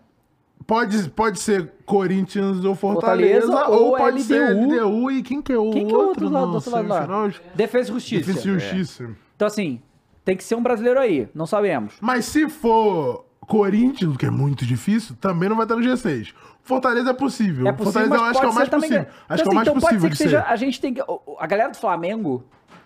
[0.65, 4.85] Pode, pode ser Corinthians ou Fortaleza, Fortaleza ou, ou pode ser LDU.
[5.01, 5.11] LDU.
[5.11, 6.25] E quem que é o Quem que é outro?
[6.25, 7.33] outro lado, do outro lado lá?
[7.53, 8.25] Defesa e Justiça.
[8.33, 9.09] Defesa e Justiça.
[9.35, 9.81] Então, assim,
[10.23, 11.95] tem que ser um brasileiro aí, não sabemos.
[11.99, 16.33] Mas se for Corinthians, que é muito difícil, também não vai estar no G6.
[16.63, 17.67] Fortaleza é possível.
[17.67, 18.89] É possível, Fortaleza eu acho que é o pode mais ser também.
[18.89, 19.13] possível.
[19.13, 20.41] Então, Acho que é assim, o mais então pode possível ser de que seja.
[20.41, 20.51] ser.
[20.51, 21.01] A gente tem que.
[21.39, 22.45] A galera do Flamengo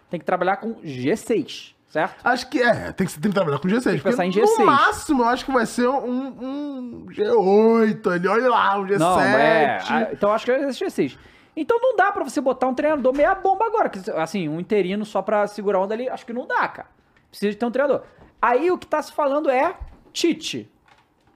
[0.10, 2.16] tem que trabalhar com G6, certo?
[2.24, 3.84] Acho que é, tem que, tem que trabalhar com G6.
[3.84, 4.60] Tem que pensar em porque G6.
[4.60, 8.98] No máximo, eu acho que vai ser um, um G8 ali, olha lá, um G7.
[8.98, 10.10] Não, é.
[10.12, 11.18] Então acho que é esse G6.
[11.56, 13.90] Então não dá pra você botar um treinador meia bomba agora.
[13.90, 16.88] que, Assim, um interino só pra segurar onda ali, acho que não dá, cara.
[17.30, 18.04] Precisa de ter um treinador.
[18.42, 19.76] Aí o que tá se falando é
[20.14, 20.72] Tite,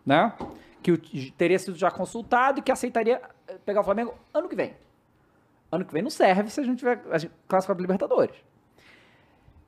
[0.05, 0.31] né?
[0.82, 4.56] Que o- teria sido já consultado e que aceitaria eh, pegar o Flamengo ano que
[4.56, 4.76] vem.
[5.72, 8.36] Ano que vem não serve se a gente tiver a gente classificado pra Libertadores.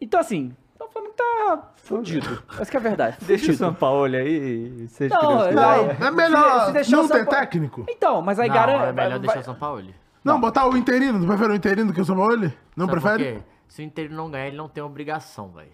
[0.02, 2.44] Então, assim, então o Flamengo tá fudido.
[2.60, 3.18] Essa que é a verdade.
[3.22, 3.58] Deixa o fudido.
[3.60, 5.86] São Paulo aí, seja Não, que Deus não.
[6.00, 7.86] Não, é melhor Se- se deixar não o São ter técnico?
[7.90, 8.84] Então, mas aí Não, garante.
[8.86, 9.94] é melhor vai- deixar o São Paulo.
[10.24, 11.20] Não, botar o interino.
[11.20, 12.52] Tu prefere o interino do que o São Paulo?
[12.76, 13.34] Não Sabe prefere?
[13.34, 13.48] por quê?
[13.68, 15.72] Se o Inter não ganhar, ele não tem obrigação, velho.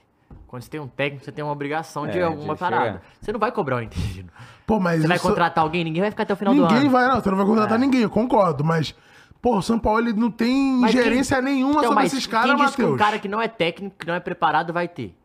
[0.50, 2.86] Quando você tem um técnico, você tem uma obrigação de É, alguma de parada.
[2.86, 3.02] chegar.
[3.22, 4.30] Você não vai cobrar o interino.
[4.66, 6.90] Pô, mas Você vai contratar alguém, ninguém vai ficar até o final do Ninguém ano.
[6.90, 7.22] vai, não.
[7.22, 7.82] Você não vai contratar É.
[7.82, 8.64] ninguém, eu concordo.
[8.64, 8.96] Mas,
[9.42, 12.26] pô, o São Paulo ele não tem Mas quem- ingerência nenhuma Então, sobre mas esses
[12.26, 13.00] caras, disse que um Matheus.
[13.00, 15.16] cara que não é técnico, que não é preparado, vai ter?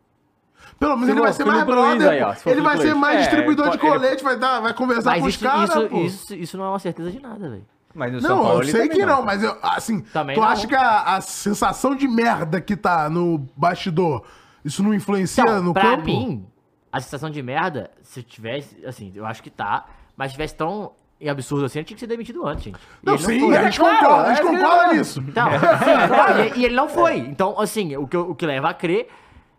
[0.78, 2.10] Pelo menos Se ele vai ser mais brother.
[2.10, 5.22] aí, ó, ele vai ser mais É, distribuidor de colete, vai, dar, vai conversar Mas
[5.22, 6.00] com os caras, isso, pô.
[6.02, 7.64] isso, isso não é uma certeza de nada, velho.
[7.94, 10.48] Mas no São Não, Paulo eu sei que não, mas eu, assim, Também tu não.
[10.48, 14.24] acha que a, a sensação de merda que tá no bastidor,
[14.64, 16.04] isso não influencia Então, no pra campo?
[16.04, 16.46] mim,
[16.92, 19.86] a sensação de merda, se tivesse, assim, eu acho que tá,
[20.16, 20.92] mas se tivesse tão
[21.28, 22.78] absurdo assim, ele tinha que ser demitido antes, gente.
[23.02, 23.56] Não, sim, foi.
[23.56, 25.24] a gente claro, concorda, a é gente que- concorda nisso.
[25.26, 25.48] Então,
[26.52, 27.16] sim, e, e ele não foi.
[27.18, 29.08] Então, assim, o que, o que leva a crer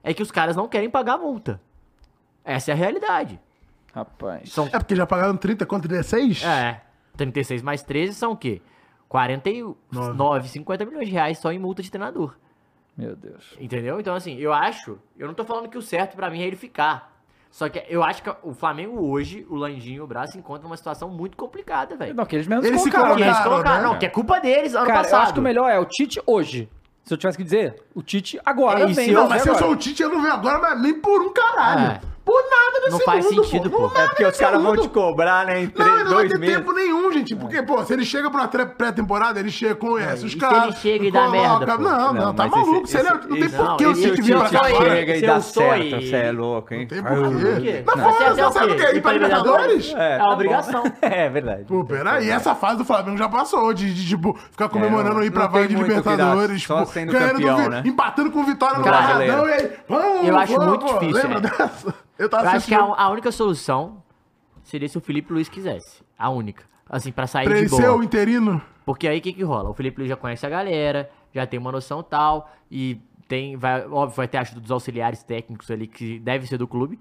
[0.04, 1.60] é que os caras não querem pagar a multa.
[2.44, 3.40] Essa é a realidade.
[3.94, 4.52] Rapaz.
[4.52, 6.44] São, É porque já pagaram 30 contra 16?
[6.44, 6.82] é,
[7.18, 8.62] 36 mais 13 são o quê?
[9.10, 12.36] 49, 50 milhões de reais só em multa de treinador.
[12.98, 13.56] Meu Deus.
[13.60, 14.00] Entendeu?
[14.00, 14.98] Então, assim, eu acho.
[15.18, 17.14] Eu não tô falando que o certo pra mim é ele ficar.
[17.52, 20.76] Só que eu acho que o Flamengo hoje, o Landinho e o Braço encontram uma
[20.76, 22.14] situação muito complicada, velho.
[22.14, 23.90] Não, que eles mesmos Eles se colocaram, Que eles colocaram, colocaram, né?
[23.94, 25.20] não, que é culpa deles ano Cara, passado.
[25.20, 26.70] eu acho que o melhor é o Tite hoje.
[27.06, 29.72] Se eu tivesse que dizer, o Tite agora É, se Não, mas se eu sou
[29.72, 31.92] o Tite, eu não venho agora, mas nem por um caralho.
[31.94, 32.02] É.
[32.26, 33.92] Por nada nesse Não faz mundo, sentido, pô.
[33.96, 36.32] É porque os caras vão te cobrar, né, em Não, três, ele não vai dois
[36.32, 36.56] ter meses.
[36.56, 37.36] tempo nenhum, gente.
[37.36, 40.64] Porque, pô, se ele chega pra uma pré-temporada, ele chega, conhece É, os se caras.
[40.64, 41.84] ele chega e dá merda, pô?
[41.84, 42.84] Não, não, Não, tá maluco.
[42.84, 45.16] esse- se ele, esse- não tem por que não, o esse vir pra cá chega
[45.18, 46.88] e dá certo, você é louco, hein?
[46.88, 47.84] Tem Por quê?
[47.86, 48.86] Mas Não, você é sabe o quê?
[48.88, 48.96] quê?
[48.98, 49.94] Ir pra Libertadores?
[49.96, 50.84] É uma obrigação.
[51.02, 51.64] É verdade.
[51.66, 55.30] Pô, peraí, essa fase do Flamengo já passou, de, de, tipo, ficar comemorando não- ir
[55.32, 57.84] pra não vaga de que Libertadores, só sendo campeão, né?
[57.86, 61.42] empatando com vitória no Barradão, e aí, vamos, eu acho muito difícil, Lembra é.
[61.42, 61.94] dessa?
[62.18, 64.04] Eu tava Eu acho que a, a única solução
[64.64, 66.04] seria se o Felipe Luiz quisesse.
[66.18, 66.64] A única.
[66.90, 67.96] Assim, pra sair pra de boa.
[67.96, 68.62] o interino.
[68.86, 69.70] Porque aí o que que rola?
[69.70, 73.86] O Felipe Luiz já conhece a galera, já tem uma noção tal, e tem, vai,
[73.88, 77.00] óbvio, vai ter ajuda dos auxiliares técnicos ali, que deve ser do clube.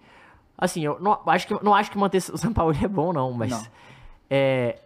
[0.57, 3.33] Assim, eu não acho que, não acho que manter o São Paulo é bom, não,
[3.33, 3.51] mas.
[3.51, 3.67] Não.
[4.31, 4.79] É,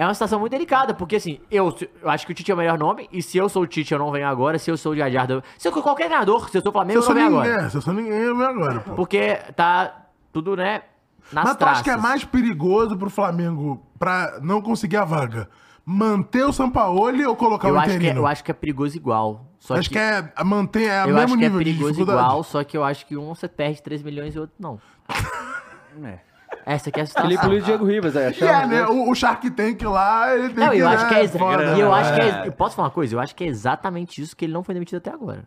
[0.00, 2.56] é uma situação muito delicada, porque assim, eu, eu acho que o Tite é o
[2.56, 4.92] melhor nome, e se eu sou o Tite, eu não venho agora, se eu sou
[4.92, 7.02] o Diardo, se eu sou qualquer treinador, se eu sou o Se Flamengo, eu eu
[7.02, 7.66] sou não venho ninguém, agora.
[7.66, 8.92] é, se eu sou ninguém, eu venho agora, pô.
[8.94, 10.82] Porque tá tudo, né,
[11.30, 11.74] nas Mas tu traças.
[11.80, 15.48] acha que é mais perigoso pro Flamengo pra não conseguir a vaga?
[15.84, 18.96] Manter o Sampaoli ou colocar eu o acho, que é, eu acho que é perigoso
[18.96, 19.46] igual.
[19.58, 22.00] Só Acho que é manter é o eu mesmo acho que é nível de perigoso
[22.00, 24.80] igual, só que eu acho que um você perde 3 milhões e o outro não.
[26.04, 26.18] É.
[26.66, 27.30] Essa aqui é a situação.
[27.30, 28.86] Felipe Luiz e Diego Ribas, aí, achamos, é, né?
[28.86, 30.78] O, o Shark Tank lá, ele tem Não, que...
[30.78, 31.94] eu acho que é, né, exa- foda, e eu né?
[32.00, 33.14] acho que é, eu posso falar uma coisa?
[33.14, 35.44] Eu acho que é exatamente isso que ele não foi demitido até agora.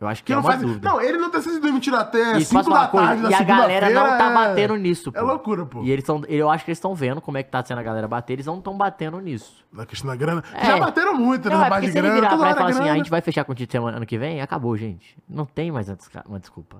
[0.00, 0.60] Eu acho que, Que é não, uma faz...
[0.62, 0.88] dúvida.
[0.88, 3.06] não, ele não tá sendo demitido até E 5 posso falar da uma coisa?
[3.06, 5.18] tarde da E a galera não tá é- batendo nisso, pô.
[5.18, 5.82] É loucura, pô.
[5.82, 7.82] E eles tão, eu acho que eles estão vendo como é que tá sendo a
[7.82, 9.64] galera bater, eles não estão batendo nisso.
[9.72, 10.42] Na questão da grana.
[10.52, 10.64] É.
[10.66, 11.54] Já bateram muito, né?
[11.54, 12.94] Não, Na é base porque de se ele grana, virar toda hora falar assim, a
[12.96, 15.16] gente vai fechar com o Tite semana ano que vem, acabou, gente.
[15.28, 15.88] Não tem mais
[16.26, 16.78] uma desculpa.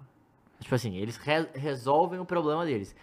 [0.60, 2.94] Tipo assim, eles re- resolvem o problema deles.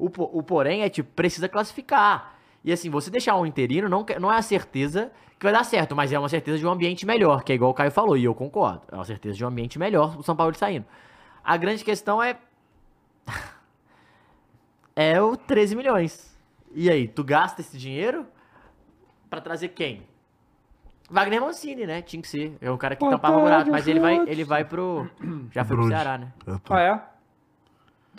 [0.00, 2.34] O, o porém é, tipo, precisa classificar.
[2.64, 5.94] E assim, você deixar um interino não, não é a certeza que vai dar certo,
[5.96, 8.24] mas é uma certeza de um ambiente melhor, que é igual o Caio falou, e
[8.24, 8.82] eu concordo.
[8.90, 10.84] É uma certeza de um ambiente melhor o São Paulo saindo.
[11.44, 12.36] A grande questão é.
[14.96, 16.38] é o 13 milhões.
[16.72, 18.26] E aí, tu gasta esse dinheiro
[19.28, 20.02] pra trazer quem?
[21.10, 22.02] Wagner Mancini, né?
[22.02, 22.56] Tinha que ser.
[22.60, 25.08] É um cara que Boa tampava o buraco, mas ele vai, ele vai pro.
[25.50, 25.88] Já foi pro.
[25.88, 26.32] Ceará, né?
[26.68, 27.02] Ah, é?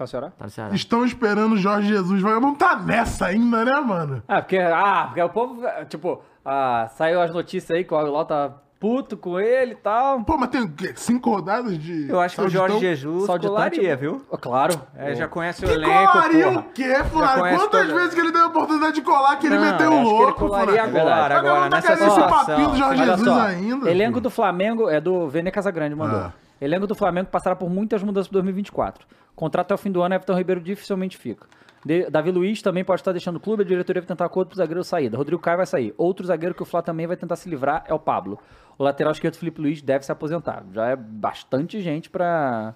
[0.01, 0.33] Tá, senhora?
[0.37, 0.73] Tá no Ceará.
[0.75, 2.21] Estão esperando o Jorge Jesus.
[2.21, 4.23] Vagabundo tá nessa ainda, né, mano?
[4.27, 8.25] Ah, porque, ah, porque o povo, tipo, ah, saiu as notícias aí que o Aguilar
[8.25, 10.23] tá puto com ele e tal.
[10.23, 10.91] Pô, mas tem o quê?
[10.95, 12.09] Cinco rodadas de.
[12.09, 12.49] Eu acho que o?
[12.49, 14.25] Jorge Jesus colaria, viu?
[14.27, 14.81] Oh, Claro.
[14.95, 16.59] É, já conhece o Que elenco, colaria porra.
[16.59, 17.43] o quê, Flávio?
[17.59, 19.91] Quantas toda- vezes que ele deu a oportunidade de colar que ele Não, meteu eu
[19.91, 20.99] o acho que ele louco, colaria Flávio?
[21.01, 22.45] agora, Vagabundo agora, tá nessa querendo esse situação.
[22.47, 23.91] papinho do Jorge Jesus só, ainda.
[23.91, 24.21] elenco filho.
[24.21, 26.17] do Flamengo é do Vene Casagrande, mandou.
[26.19, 26.33] Ah.
[26.59, 29.05] Elenco do Flamengo passará por muitas mudanças para 2024.
[29.35, 31.47] Contrato até o fim do ano, Everton Ribeiro dificilmente fica.
[31.83, 34.57] De- Davi Luiz também pode estar deixando o clube, a diretoria vai tentar acordo pro
[34.57, 35.17] zagueiro saída.
[35.17, 35.93] Rodrigo Caio vai sair.
[35.97, 38.37] Outro zagueiro que o Flá também vai tentar se livrar é o Pablo.
[38.77, 40.63] O lateral esquerdo Felipe Luiz deve se aposentar.
[40.73, 42.75] Já é bastante gente pra,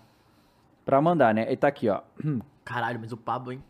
[0.83, 1.51] pra mandar, né?
[1.51, 2.01] E tá aqui, ó.
[2.65, 3.63] Caralho, mas o Pablo, hein?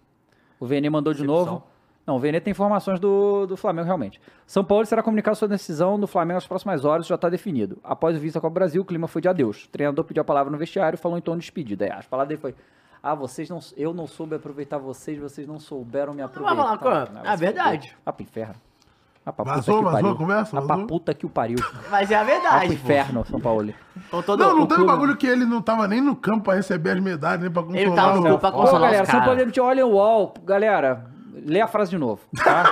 [0.59, 1.63] O Vene mandou de novo.
[2.05, 4.21] Não, o Vene tem informações do, do Flamengo, realmente.
[4.45, 7.77] São Paulo será comunicado sua decisão do Flamengo nas próximas horas, já está definido.
[7.83, 9.65] Após o visto da Copa do Brasil, o clima foi de adeus.
[9.65, 11.85] O treinador pediu a palavra no vestiário e falou em tom de despedida.
[11.85, 12.53] É, as palavras dele foi...
[13.01, 13.59] Ah, vocês não...
[13.75, 16.77] Eu não soube aproveitar vocês, vocês não souberam me aproveitar.
[16.77, 17.95] com a- Não, é você verdade.
[18.05, 18.55] Ah, pro inferno.
[19.25, 20.11] Ah, pra Vazou, puta que vazou pariu.
[20.11, 20.57] a conversa?
[20.57, 20.87] Ah, pra Vazou?
[20.87, 21.57] puta que o pariu.
[21.89, 22.73] Mas é a Ah, pro verdade, pô.
[22.73, 23.73] inferno, São Paulo.
[24.11, 26.15] Com todo Não, não o tem o clube- bagulho que ele não tava nem no
[26.15, 28.57] campo pra receber as medalhas, nem pra consolar Ele tava no o- campo pra Pô,
[28.59, 30.33] consolar galera, os São Paulo olha o UOL.
[30.43, 31.05] Galera,
[31.45, 32.63] lê a frase de novo, tá?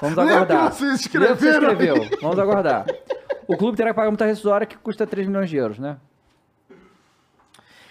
[0.00, 0.72] Vamos Lê o que aguardar.
[0.72, 0.84] você
[1.18, 1.94] Lê o que você escreveu.
[2.20, 2.84] Vamos aguardar.
[3.46, 5.96] O clube terá que pagar uma multa rescisória que custa 3 milhões de euros, né?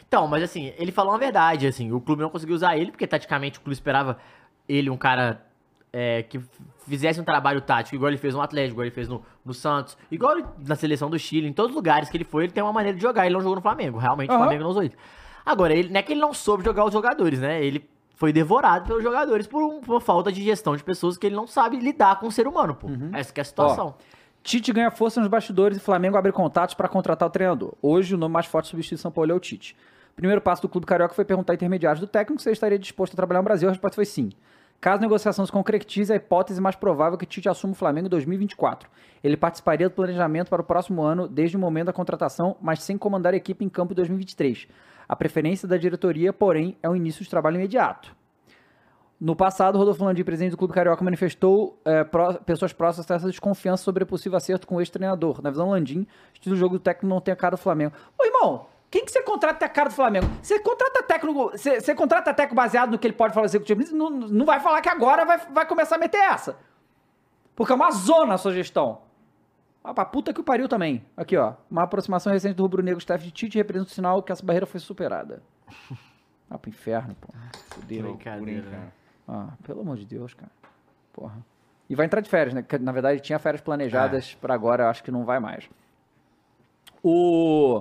[0.08, 3.08] Então, mas assim, ele falou uma verdade, assim, o clube não conseguiu usar ele, porque
[3.08, 4.18] taticamente o clube esperava
[4.70, 5.44] ele, um cara
[5.92, 6.40] é, que
[6.88, 9.98] fizesse um trabalho tático, igual ele fez no Atlético, igual ele fez no, no Santos,
[10.12, 12.62] igual ele- na seleção do Chile, em todos os lugares que ele foi, ele tem
[12.64, 14.42] uma maneira de jogar, ele não jogou no Flamengo, realmente o Aham.
[14.44, 14.94] Flamengo não usou ele.
[15.46, 18.86] Agora, ele, não é que ele não soube jogar os jogadores, né, ele foi devorado
[18.88, 21.78] pelos jogadores por, um- por uma falta de gestão de pessoas que ele não sabe
[21.78, 22.88] lidar com o ser humano, pô.
[23.14, 23.96] Essa que é a situação.
[24.44, 27.74] Tite ganha força nos bastidores e Flamengo abre contatos para contratar o treinador.
[27.82, 29.76] Hoje, o nome mais forte substitui São Paulo é o Tite.
[30.12, 32.78] O primeiro passo do clube carioca foi perguntar a intermediários do técnico se ele estaria
[32.78, 33.68] disposto a trabalhar no Brasil.
[33.70, 34.30] A resposta foi sim.
[34.82, 38.08] Caso a negociação se concretize, a hipótese mais provável é que Tite assuma o Flamengo
[38.08, 38.90] em 2024.
[39.24, 42.98] Ele participaria do planejamento para o próximo ano desde o momento da contratação, mas sem
[42.98, 44.68] comandar a equipe em campo em 2023.
[45.14, 48.16] A preferência da diretoria, porém, é o início de trabalho imediato.
[49.22, 53.28] No passado, Rodolfo Landim, presidente do Clube Carioca, manifestou eh, pró- pessoas próximas a essa
[53.28, 55.40] desconfiança sobre o possível acerto com o ex-treinador.
[55.44, 57.94] Na visão Landim, estilo jogo do técnico não tem a cara do Flamengo.
[58.20, 60.26] Ô, irmão, quem que você contrata tem a cara do Flamengo?
[60.42, 64.10] Você contrata técnico, você, você contrata técnico baseado no que ele pode falar executivo, não,
[64.10, 66.58] não vai falar que agora vai, vai começar a meter essa.
[67.56, 68.98] Porque é uma zona a sua gestão.
[69.84, 71.04] Ah, pra puta que o pariu também.
[71.18, 71.56] Aqui, ó.
[71.70, 74.80] Uma aproximação recente do rubro-negro staff de Tite representa o sinal que essa barreira foi
[74.80, 75.42] superada.
[76.50, 77.34] Ah, pro inferno, pô.
[77.70, 78.04] Fudeu.
[78.04, 78.92] Brincadeira, né?
[79.28, 80.52] Ah, pelo amor de Deus, cara.
[81.12, 81.44] Porra.
[81.90, 82.62] E vai entrar de férias, né?
[82.62, 85.68] Que, na verdade, tinha férias planejadas pra agora, eu acho que não vai mais.
[87.02, 87.80] O,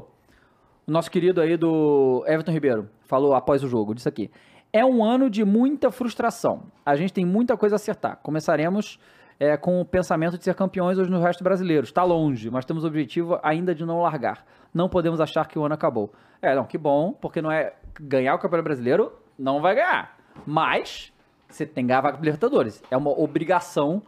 [0.87, 4.31] o nosso querido aí do Everton Ribeiro falou após o jogo, disse aqui.
[4.73, 6.63] É um ano de muita frustração.
[6.87, 8.17] A gente tem muita coisa a acertar.
[8.23, 8.99] Começaremos
[9.43, 11.83] é, com o pensamento de ser campeões hoje no resto brasileiro.
[11.83, 14.47] Está longe, mas temos o objetivo ainda de não largar.
[14.73, 16.13] Não podemos achar que o ano acabou.
[16.41, 20.17] É, não, que bom, porque não é ganhar o Campeonato Brasileiro, não vai ganhar.
[20.47, 21.13] Mas
[21.49, 22.85] você tem que ganhar a vaga pro Libertadores.
[22.89, 24.01] É uma obrigação,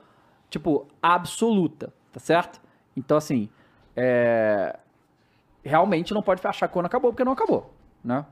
[0.49, 2.61] tipo, absoluta, tá certo?
[2.97, 3.49] Então, assim,
[3.97, 4.79] é...
[5.65, 7.75] realmente não pode achar que o ano acabou, porque não acabou,
[8.05, 8.25] né?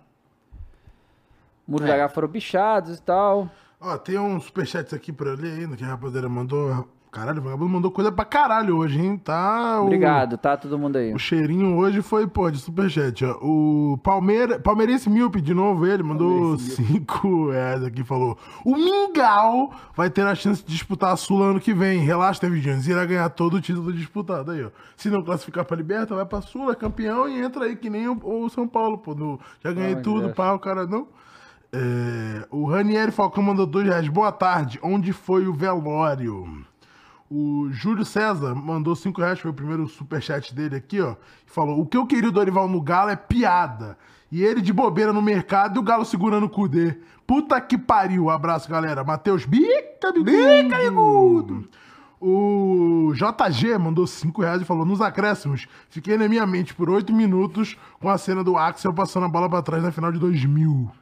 [1.66, 3.50] Muros da Gávea foram bichados e tal.
[3.84, 6.86] Ó, tem uns superchats aqui pra ler ainda, que a rapaziada mandou.
[7.10, 9.18] Caralho, o vagabundo mandou coisa pra caralho hoje, hein?
[9.18, 9.78] Tá.
[9.82, 10.56] o- Obrigado, tá?
[10.56, 11.12] Todo mundo aí.
[11.12, 13.36] O cheirinho hoje foi, pô, de superchat, ó.
[13.42, 18.38] O Palmeira, Palmeirense Míope, de novo, ele mandou cinco reais aqui, falou.
[18.64, 21.98] O Mingau vai ter a chance de disputar a Sula ano que vem.
[22.00, 24.70] Relaxa, teve Jones, irá ganhar todo o título disputado aí, ó.
[24.96, 28.09] Se não classificar pra Liberta, vai pra Sula, é campeão e entra aí que nem
[28.09, 29.14] o, o São Paulo, pô.
[29.14, 30.32] no- já ganhei Ai, tudo, Deus.
[30.32, 31.09] pá, o cara não.
[31.74, 34.06] É, o Ranieri Falcão mandou dois reais.
[34.06, 36.66] Boa tarde, onde foi o velório?
[37.30, 41.16] O Júlio César mandou 5 reais, foi o primeiro superchat dele aqui, ó.
[41.46, 43.96] E falou: O que eu queria o Dorival no Galo é piada.
[44.30, 46.98] E ele de bobeira no mercado e o Galo segurando o Cudê.
[47.26, 48.28] Puta que pariu.
[48.28, 49.02] Abraço, galera.
[49.02, 51.66] Matheus Bica, Bica, Bigudo.
[52.20, 57.14] O JG mandou 5 reais e falou: Nos acréscimos, fiquei na minha mente por 8
[57.14, 61.01] minutos com a cena do Axel passando a bola pra trás na final de 2000.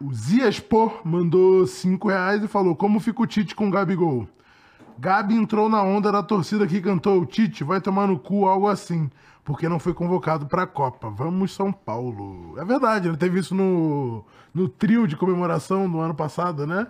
[0.00, 4.28] O Ziaspor mandou 5 reais e falou: Como fica o Tite com o Gabigol?
[4.98, 8.66] Gabi entrou na onda da torcida que cantou o Tite, vai tomar no cu, algo
[8.68, 9.10] assim.
[9.44, 11.08] Porque não foi convocado pra Copa.
[11.08, 12.58] Vamos, São Paulo.
[12.58, 16.86] É verdade, ele teve isso no, no trio de comemoração do ano passado, né?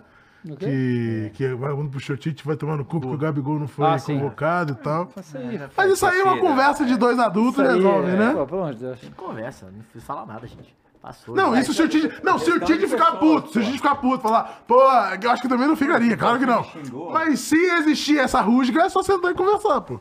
[0.57, 3.85] Que, que vagabundo puxou o Tite, vai tomar no cu porque o Gabigol não foi
[3.85, 4.17] Ah, sim.
[4.17, 5.09] convocado e tal.
[5.35, 8.33] Aí, Mas isso aí é uma conversa de dois adultos resolve, é, né?
[8.33, 8.99] Pô, pelo amor de Deus.
[9.15, 10.73] Conversa, não falar nada, gente.
[11.01, 11.35] Passou.
[11.35, 12.11] Não, isso se o Tite.
[12.23, 14.81] Não, se o Tite ficar puto, se o Tite ficar puto, falar, pô,
[15.21, 16.65] eu acho que também não ficaria, claro que não.
[17.11, 19.99] Mas se existir essa rusga, é só sentar e conversar, pô.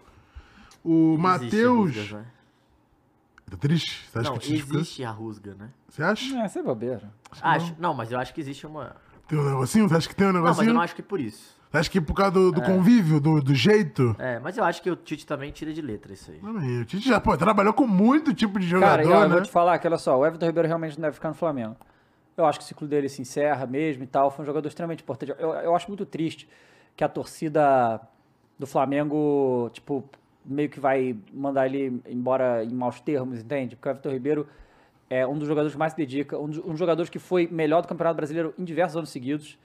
[0.83, 1.95] O Matheus.
[3.49, 4.09] Tá triste?
[4.11, 4.81] Você acha Não, que o Tite ficou?
[4.81, 5.71] existe a rusga, né?
[5.89, 6.37] Você acha?
[6.39, 7.11] É, isso é bobeira.
[7.41, 8.97] Acho, não, mas eu acho que existe uma.
[9.29, 9.89] Tem um negocinho?
[9.89, 10.71] Você acha que tem um Não, mas negocinho?
[10.71, 11.56] eu não acho que por isso.
[11.79, 14.15] Acha que por causa do, do convívio, do, do jeito?
[14.19, 16.41] É, mas eu acho que o Tite também tira de letra isso aí.
[16.43, 19.35] Não, O Tite já, pô, trabalhou com muito tipo de Cara, jogador, ó, eu né?
[19.35, 21.77] vou te falar que, olha só, o Everton Ribeiro realmente não deve ficar no Flamengo.
[22.37, 24.31] Eu acho que o ciclo dele se encerra mesmo e tal.
[24.31, 25.33] Foi um jogador extremamente importante.
[25.39, 26.49] Eu, eu acho muito triste
[26.95, 28.01] que a torcida
[28.59, 30.05] do Flamengo, tipo,
[30.45, 33.77] meio que vai mandar ele embora em maus termos, entende?
[33.77, 34.47] Porque o Everton Ribeiro
[35.09, 37.49] é um dos jogadores que mais se dedica, um dos, um dos jogadores que foi
[37.51, 39.59] melhor do Campeonato Brasileiro em diversos anos seguidos.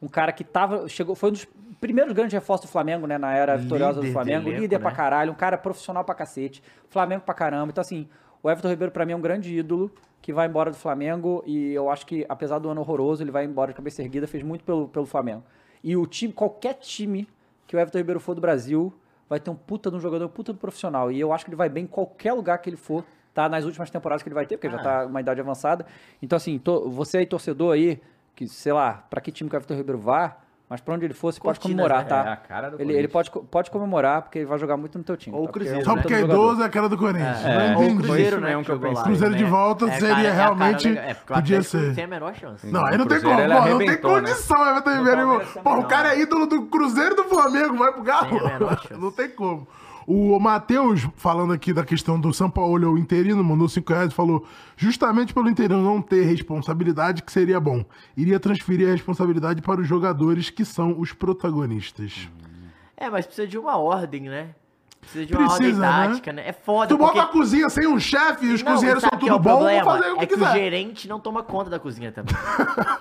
[0.00, 1.46] Um cara que tava, chegou, foi um dos
[1.80, 4.78] primeiros grandes reforços do Flamengo, né, na era vitoriosa do Líder de Flamengo, elenco, líder
[4.78, 4.96] pra né?
[4.96, 7.70] caralho, um cara profissional pra cacete, Flamengo pra caramba.
[7.70, 8.08] Então, assim,
[8.42, 9.90] o Everton Ribeiro, pra mim, é um grande ídolo
[10.20, 13.44] que vai embora do Flamengo e eu acho que, apesar do ano horroroso, ele vai
[13.44, 15.42] embora de cabeça erguida, fez muito pelo, pelo Flamengo.
[15.82, 17.26] E o time, qualquer time
[17.66, 18.92] que o Everton Ribeiro for do Brasil,
[19.28, 21.10] vai ter um puta de um jogador, um puta do profissional.
[21.10, 23.48] E eu acho que ele vai bem em qualquer lugar que ele for, tá?
[23.48, 25.86] Nas últimas temporadas que ele vai ter, porque ele já tá uma idade avançada.
[26.22, 28.00] Então, assim, to- você aí, torcedor aí,
[28.36, 30.36] que, sei lá, pra que time que o Everton Ribeiro vá,
[30.68, 32.08] mas pra onde ele for, você pode comemorar, né?
[32.08, 32.24] tá?
[32.24, 35.04] É, a cara do ele, ele pode, pode comemorar, porque ele vai jogar muito no
[35.04, 35.34] teu time.
[35.34, 35.52] Ou o tá?
[35.52, 36.02] Cruzeiro, Só né?
[36.02, 37.44] porque é idoso é a cara do Corinthians.
[37.44, 37.70] É.
[37.72, 37.96] não Ou o.
[37.96, 38.52] Cruzeiro, né?
[38.52, 39.04] é um que eu pensei.
[39.04, 41.94] Cruzeiro de volta seria cara- realmente- É, cara, é, o podia ser.
[41.94, 42.66] tem a menor chance.
[42.66, 43.40] Não, aí não tem como.
[43.40, 43.96] Não tem né?
[43.96, 45.46] condição, Everton Ribeiro.
[45.62, 48.28] Porra, o cara é ídolo do Cruzeiro do Flamengo, vai pro Galo.
[49.00, 49.66] Não tem como.
[50.06, 54.14] O Matheus, falando aqui da questão do São Paulo, o interino, mandou 5 reais e
[54.14, 54.46] falou:
[54.76, 57.84] justamente pelo interino não ter responsabilidade, que seria bom.
[58.16, 62.28] Iria transferir a responsabilidade para os jogadores que são os protagonistas.
[62.96, 64.50] É, mas precisa de uma ordem, né?
[65.00, 66.08] Precisa de uma Precisa, ordem né?
[66.08, 66.48] tática, né?
[66.48, 66.88] É foda.
[66.88, 67.28] Tu bota porque...
[67.28, 69.50] a cozinha sem um chefe e os Não, cozinheiros são que tudo é o bom,
[69.50, 69.84] vão problema?
[69.84, 70.54] fazer o que é que o quiser.
[70.54, 72.34] gerente não toma conta da cozinha também.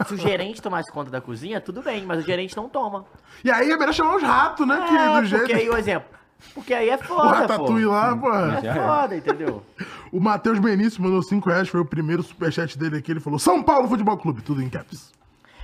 [0.07, 3.05] Se o gerente tomasse conta da cozinha, tudo bem, mas o gerente não toma.
[3.43, 4.85] E aí é melhor chamar os ratos, né?
[4.87, 5.41] que É, do jeito.
[5.45, 6.07] porque aí o exemplo.
[6.53, 7.35] Porque aí é O foda, pô.
[7.35, 8.33] Ratatouille lá, pô.
[8.33, 9.63] É foda, entendeu?
[10.11, 13.11] O Matheus Benício mandou 5 reais, foi o primeiro superchat dele aqui.
[13.11, 15.11] Ele falou: São Paulo Futebol Clube, tudo em caps.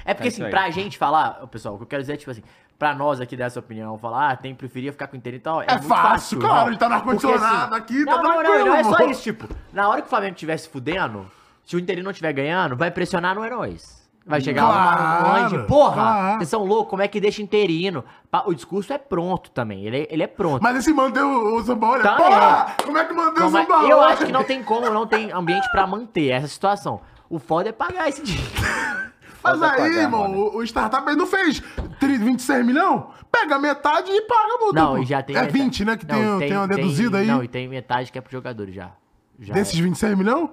[0.04, 0.50] É porque É assim, aí.
[0.50, 2.42] pra gente falar, pessoal, o que eu quero dizer é tipo assim,
[2.78, 5.62] pra nós aqui dessa opinião, falar, ah, tem preferia ficar com o Inter e tal.
[5.62, 6.68] É, É muito fácil, claro, não.
[6.68, 9.22] a gente tá no Porque, ar-condicionado aqui, tá não, não, não, não é só isso,
[9.22, 11.30] tipo, na hora que o Flamengo estivesse fudendo,
[11.64, 14.01] se o Inter não estiver ganhando, vai pressionar no heróis.
[14.26, 16.38] Vai chegar lá Claro, longe, porra, claro.
[16.38, 18.04] vocês são loucos, como é que deixa interino?
[18.46, 20.62] O discurso é pronto também, ele é, ele é pronto.
[20.62, 22.04] Mas esse manteve o, o Paulo.
[22.04, 22.76] Tá, Porra!
[22.86, 23.88] Como é que o Como é- São Paulo?
[23.90, 27.02] eu acho que não tem como, não tem ambiente pra manter essa situação.
[27.30, 28.52] O foda é pagar esse dinheiro.
[29.44, 30.38] Mas Falta aí, irmão, mano.
[30.38, 31.64] o, o startup aí não fez
[32.00, 33.04] 30, 26 milhões?
[33.32, 34.80] Pega metade e paga multa.
[34.80, 35.36] Não, e já tem.
[35.36, 35.98] É metade- 20, né?
[35.98, 37.28] Que Não, tem, tem, uma deduzida tem- aí.
[37.28, 38.92] Não, e tem metade que é pro jogador já.
[39.40, 39.82] já Desses é.
[39.82, 40.48] 26 milhões?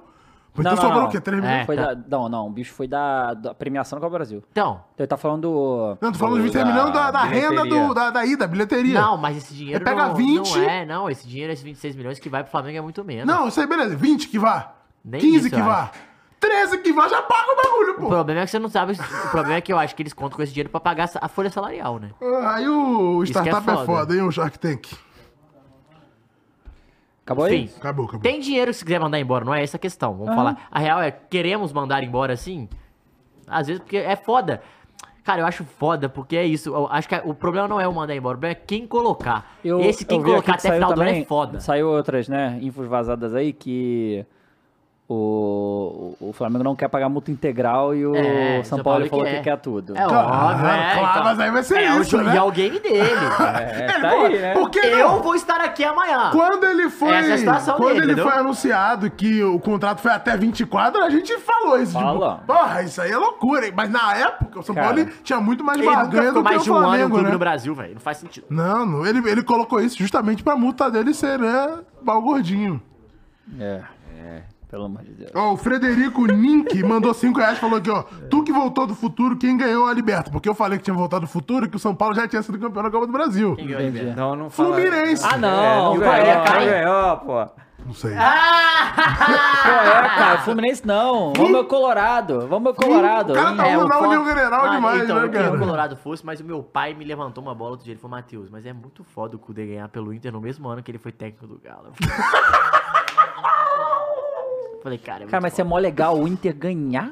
[0.58, 1.08] Então Não, não, sobrou não.
[1.08, 1.20] o quê?
[1.20, 1.46] 3 É.
[1.46, 1.66] milhões?
[1.66, 1.94] Foi tá.
[1.94, 4.42] da, não, não, o bicho foi da, da premiação do Copa Brasil.
[4.50, 5.98] Então, Então ele tá falando do.
[6.00, 8.46] Não, tô falando de Do- 26 da milhões da, da renda do, da, da ida,
[8.46, 9.00] bilheteria.
[9.00, 10.56] não, mas esse dinheiro Ele pega não, 20.
[10.56, 11.10] não é, não.
[11.10, 13.26] Esse dinheiro, esses 26 milhões que vai pro Flamengo é muito menos.
[13.26, 13.96] Não, isso aí, beleza.
[13.96, 14.72] 20 que vá.
[15.04, 15.90] Nem 15 isso, que vá.
[16.40, 18.06] 13 que vá, já paga o bagulho, O pô.
[18.08, 18.92] problema é que você não sabe.
[18.92, 21.28] O problema é que eu acho que eles contam com esse dinheiro pra pagar a
[21.28, 22.10] folha salarial, né?
[22.22, 23.84] Ah, Aí o é startup é foda.
[23.86, 24.86] foda, hein, o Shark Tank.
[27.28, 27.64] Acabou aí?
[27.64, 27.74] Enfim.
[27.76, 28.22] Acabou, acabou.
[28.22, 30.14] Tem dinheiro se quiser mandar embora, não é essa a questão.
[30.14, 30.66] Vamos falar.
[30.70, 32.66] A real é, queremos mandar embora assim?
[33.46, 34.62] Às vezes porque é foda.
[35.22, 36.70] Cara, eu acho foda, porque é isso.
[36.70, 39.58] Eu acho que o problema não é o mandar embora, o problema é quem colocar.
[39.62, 41.60] Eu, Esse quem colocar que até final do ano também, é foda.
[41.60, 44.24] Saiu outras, né, infos vazadas aí que
[45.10, 49.40] o, o, Flamengo não quer pagar multa integral e o É, São Paulo falou que
[49.40, 49.96] quer tudo.
[49.96, 50.92] É Claro, óbvio, é.
[50.98, 51.24] claro, então.
[51.24, 52.34] mas aí vai ser é isso, né?
[52.34, 52.98] E é o game dele.
[53.48, 54.52] É, Ele, tá pô, aí, né?
[54.52, 55.22] Por que Eu não?
[55.22, 56.30] vou estar aqui amanhã.
[56.30, 57.08] Quando ele foi.
[57.08, 58.30] É a situação quando dele, ele entendeu?
[58.30, 61.92] foi anunciado que o contrato foi até 24, a gente falou isso.
[61.92, 62.34] Fala.
[62.34, 63.72] Tipo, porra, isso aí é loucura, hein?
[63.74, 66.64] Mas na época, o São Cara, Paulo tinha muito mais barganha do que mais o
[66.64, 67.32] de um ano no Flamengo, clube né?
[67.32, 67.94] no Brasil, velho.
[67.94, 68.46] Não faz sentido.
[68.50, 72.82] Não, não, ele, ele colocou isso justamente pra multa dele ser, né, pau gordinho.
[73.58, 73.80] É.
[74.68, 75.30] Pelo amor de Deus.
[75.34, 78.02] Ó, o Frederico Nink mandou 5 reais e falou aqui, ó.
[78.28, 80.30] Tu que voltou do futuro, quem ganhou a Liberta?
[80.30, 82.42] Porque eu falei que tinha voltado do futuro e que o São Paulo já tinha
[82.42, 83.56] sido campeão da Copa do Brasil.
[83.58, 84.02] Entendi.
[84.14, 84.74] Não, não fala.
[84.76, 85.24] Fluminense.
[85.26, 85.48] Ah, não.
[85.48, 86.64] É, não ganhou, é, não cara?
[86.66, 87.48] ganhou, pô.
[87.86, 88.12] Não sei.
[88.14, 90.38] Qual é, cara?
[90.42, 91.32] Fluminense não.
[91.34, 92.46] Vamos ao Colorado.
[92.46, 93.32] Vamos ao Colorado.
[93.32, 95.42] O cara tá É, o na foda- União General Mano, demais, então, né, eu queria
[95.44, 95.64] que o cara?
[95.64, 98.50] Colorado fosse, mas o meu pai me levantou uma bola outro dia, ele falou, Matheus,
[98.50, 101.12] mas é muito foda o Kudê ganhar pelo Inter no mesmo ano que ele foi
[101.12, 101.92] técnico do Galo.
[104.88, 105.62] Falei, cara, é muito Cara, mas foda.
[105.62, 107.10] é mó legal o Inter ganhar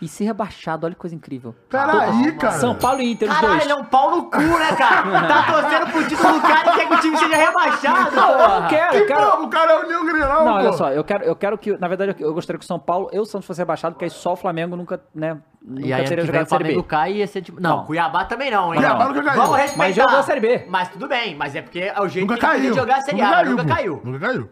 [0.00, 0.86] e ser rebaixado.
[0.86, 1.52] Olha que coisa incrível.
[1.68, 2.52] Peraí, cara.
[2.52, 3.64] São Paulo e Inter, os Caralho, dois.
[3.64, 5.26] ele é um pau no cu, né, cara?
[5.26, 8.14] Tá torcendo pro título do cara e quer que o time seja rebaixado.
[8.14, 9.20] Não, eu não quero, Que eu quero...
[9.22, 10.58] porra, o cara é a União General, Não, pô.
[10.58, 13.10] olha só, eu quero, eu quero que, na verdade, eu gostaria que o São Paulo
[13.12, 16.04] e o Santos fossem rebaixados, porque aí só o Flamengo nunca, né, nunca E aí,
[16.04, 17.60] teria jogado o Série Flamengo cai e ia ser tipo...
[17.60, 17.84] Não, Não.
[17.84, 18.80] Cuiabá também não, hein?
[18.80, 19.08] Cuiabá Não.
[19.14, 19.42] nunca caiu.
[19.42, 19.78] Vamos respeitar.
[19.78, 20.66] Mas jogou a Série B.
[20.68, 22.60] Mas tudo bem, mas é porque é o jeito Nunca que ele caiu.
[22.70, 23.68] queria jogar a Série A, mas nunca pô.
[23.74, 24.00] caiu.
[24.04, 24.48] Nunca caiu.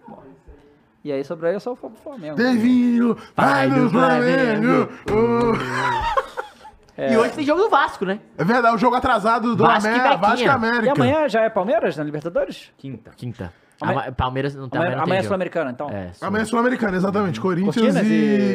[1.06, 2.34] E aí sobrou aí só o Flamengo.
[2.34, 4.88] Devinho, no do Flamengo.
[5.08, 7.00] Oh.
[7.00, 8.18] E hoje tem jogo do Vasco, né?
[8.36, 10.08] É verdade, o jogo atrasado do Vasco e América.
[10.16, 10.28] Bequinha.
[10.28, 10.92] Vasco e E América.
[10.94, 12.72] amanhã já é Palmeiras na Libertadores?
[12.76, 13.12] Quinta.
[13.16, 13.52] Quinta.
[13.80, 15.26] Amanhã- Ama- Palmeiras não tá Amanhã, não tem amanhã é jogo.
[15.28, 15.90] Sul-Americana, então.
[15.90, 17.40] É, sul- Amanhã é Sul-Americana, exatamente.
[17.40, 18.00] Corinthians e...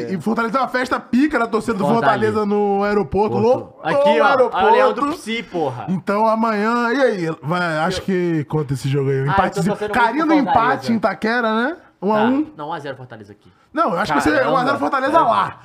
[0.09, 0.57] e- e Fortaleza.
[0.59, 2.33] Uma festa pica na torcida do Fortaleza.
[2.33, 3.37] Fortaleza no aeroporto.
[3.37, 4.25] Lotou Aqui, o ó.
[4.25, 4.71] aeroporto.
[4.71, 5.85] Leão do Psi, porra.
[5.87, 6.91] Então amanhã.
[6.91, 7.35] E aí?
[7.43, 9.17] Vai, acho que conta esse jogo aí.
[9.21, 9.77] Um Ah, eu empatezinho.
[9.79, 11.77] muito Carinho do empate em Itaquera, né?
[12.01, 12.23] 1 um a Tá.
[12.25, 12.53] 1 um.
[12.57, 13.51] Não, 1x0 Fortaleza aqui.
[13.73, 14.71] Não, eu acho que vai ser Caramba.
[14.73, 15.59] 1x0 Fortaleza lá.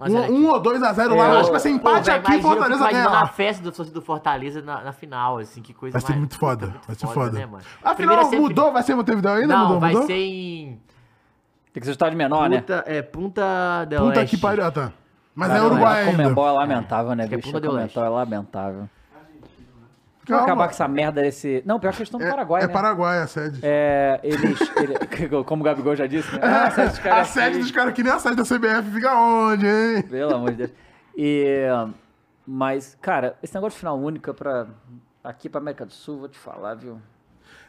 [0.00, 0.32] 1 a 0 aqui.
[0.32, 1.28] 1 um, ou 2x0 lá.
[1.28, 3.20] Eu acho que vai ser empate velho, aqui e Fortaleza ganha lá.
[3.22, 6.18] a festa do torcedor do Fortaleza na, na final, assim, que coisa Vai ser mais-
[6.18, 6.66] muito foda.
[6.66, 7.38] muito Vai ser foda.
[7.38, 7.62] né, mano?
[7.78, 8.72] Afinal, Primeiro é sempre- mudou?
[8.72, 9.46] Vai ser em Montevideo ainda?
[9.54, 10.06] Não, mudou, vai mudou?
[10.06, 10.80] ser em
[11.72, 12.58] Tem que ser um estádio menor, né?
[12.60, 14.36] Punta, é, Punta del Puta Este.
[14.36, 14.64] que pariu.
[14.64, 14.92] Ah, tá.
[15.34, 16.22] Mas é Cara, Uruguai A ainda.
[16.22, 17.42] Comembol é lamentável, né, é bicho?
[17.50, 17.94] Punta A del Este.
[17.94, 18.88] Comembol é lamentável.
[20.26, 20.44] Calma.
[20.44, 21.62] Acabar com essa merda desse...
[21.66, 22.72] Não, pior que eles estão no É, Paraguai, é né?
[22.72, 23.60] Paraguai a sede.
[23.62, 26.40] É, eles, ele- como o Gabigol já disse, né?
[26.42, 27.58] Ah, a sede dos caras a sede aqui.
[27.58, 30.02] dos caras que nem a sede da CBF fica onde, hein?
[30.02, 30.70] Pelo amor de Deus.
[31.16, 31.66] E,
[32.46, 34.66] mas, cara, esse negócio de final única pra...
[35.22, 37.00] Aqui pra América do Sul, vou te falar, viu?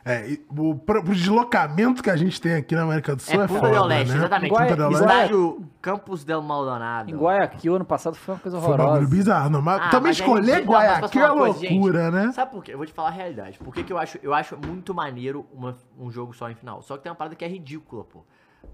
[0.07, 3.45] É, o, pro, pro deslocamento que a gente tem aqui na América do Sul é,
[3.45, 4.17] É Punta foda, del Este, né?
[4.17, 4.49] exatamente.
[4.51, 5.01] Punta del Este.
[5.03, 7.09] Estádio Campos del Maldonado.
[7.09, 9.09] Em Guayaquil, ano passado, foi uma coisa Foi um bagulho horrorosa.
[9.09, 9.49] bizarro.
[9.49, 12.13] Não, mas Ah, também mas escolher mas posso Guayaquil é loucura, gente?
[12.27, 12.31] né?
[12.33, 12.73] Sabe por quê?
[12.73, 13.57] Eu vou te falar a realidade.
[13.57, 16.83] Por que, que eu acho eu acho muito maneiro uma- um jogo só em final?
[16.83, 18.23] Só que tem uma parada que é ridícula, pô.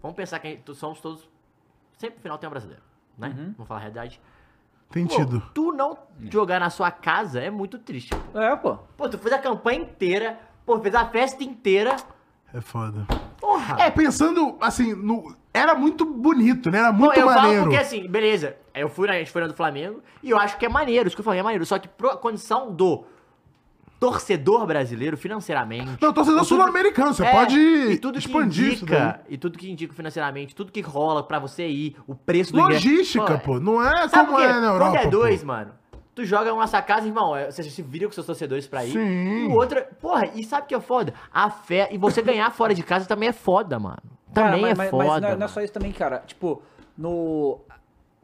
[0.02, 1.30] Vamos pensar que gente- somos todos.
[1.98, 2.82] Sempre no final tem um brasileiro,
[3.18, 3.28] né?
[3.30, 3.54] Uhum.
[3.56, 4.20] Vamos falar a realidade.
[4.92, 5.42] Tem Pô, tido.
[5.54, 5.98] tu não
[6.30, 8.14] jogar na sua casa é muito triste.
[8.34, 8.78] Pô, É, pô.
[8.98, 10.38] Pô, tu fez a campanha inteira,
[10.76, 11.96] pô, fez a festa inteira.
[12.54, 13.06] É foda.
[13.40, 13.78] Porra!
[13.82, 15.36] É, pensando, assim, no...
[15.54, 16.80] era muito bonito, né?
[16.80, 17.64] Era muito eu falo maneiro.
[17.64, 18.56] porque assim, beleza.
[18.74, 21.08] Eu fui na, a gente foi na do Flamengo e eu acho que é maneiro,
[21.08, 21.66] isso que eu falei é maneiro.
[21.66, 23.04] Só que pro condição do
[24.00, 25.92] torcedor brasileiro financeiramente.
[26.02, 28.74] Não, torcedor sul-americano, você É, pode e tudo que expandir daí.
[28.76, 32.60] indica, e tudo que indica financeiramente, tudo que rola pra você ir, o preço do
[32.60, 32.88] ingresso.
[32.88, 33.60] Logística, pô.
[33.60, 34.92] Não é Sabe como é na Europa.
[34.98, 35.48] Quando é dois, pô.
[35.48, 35.72] mano,
[36.16, 38.92] tu joga uma nossa casa, irmão, é, você se vira com seus torcedores pra ir.
[38.92, 39.46] Sim.
[39.46, 41.14] E o outro, porra, e sabe o que é foda?
[41.34, 43.98] A fé, e você ganhar fora de casa também é foda, mano.
[44.34, 45.04] Cara, Também mas, é foda.
[45.10, 46.24] Mas não, é- não é só isso também, cara.
[46.26, 46.62] Tipo,
[46.98, 47.60] no.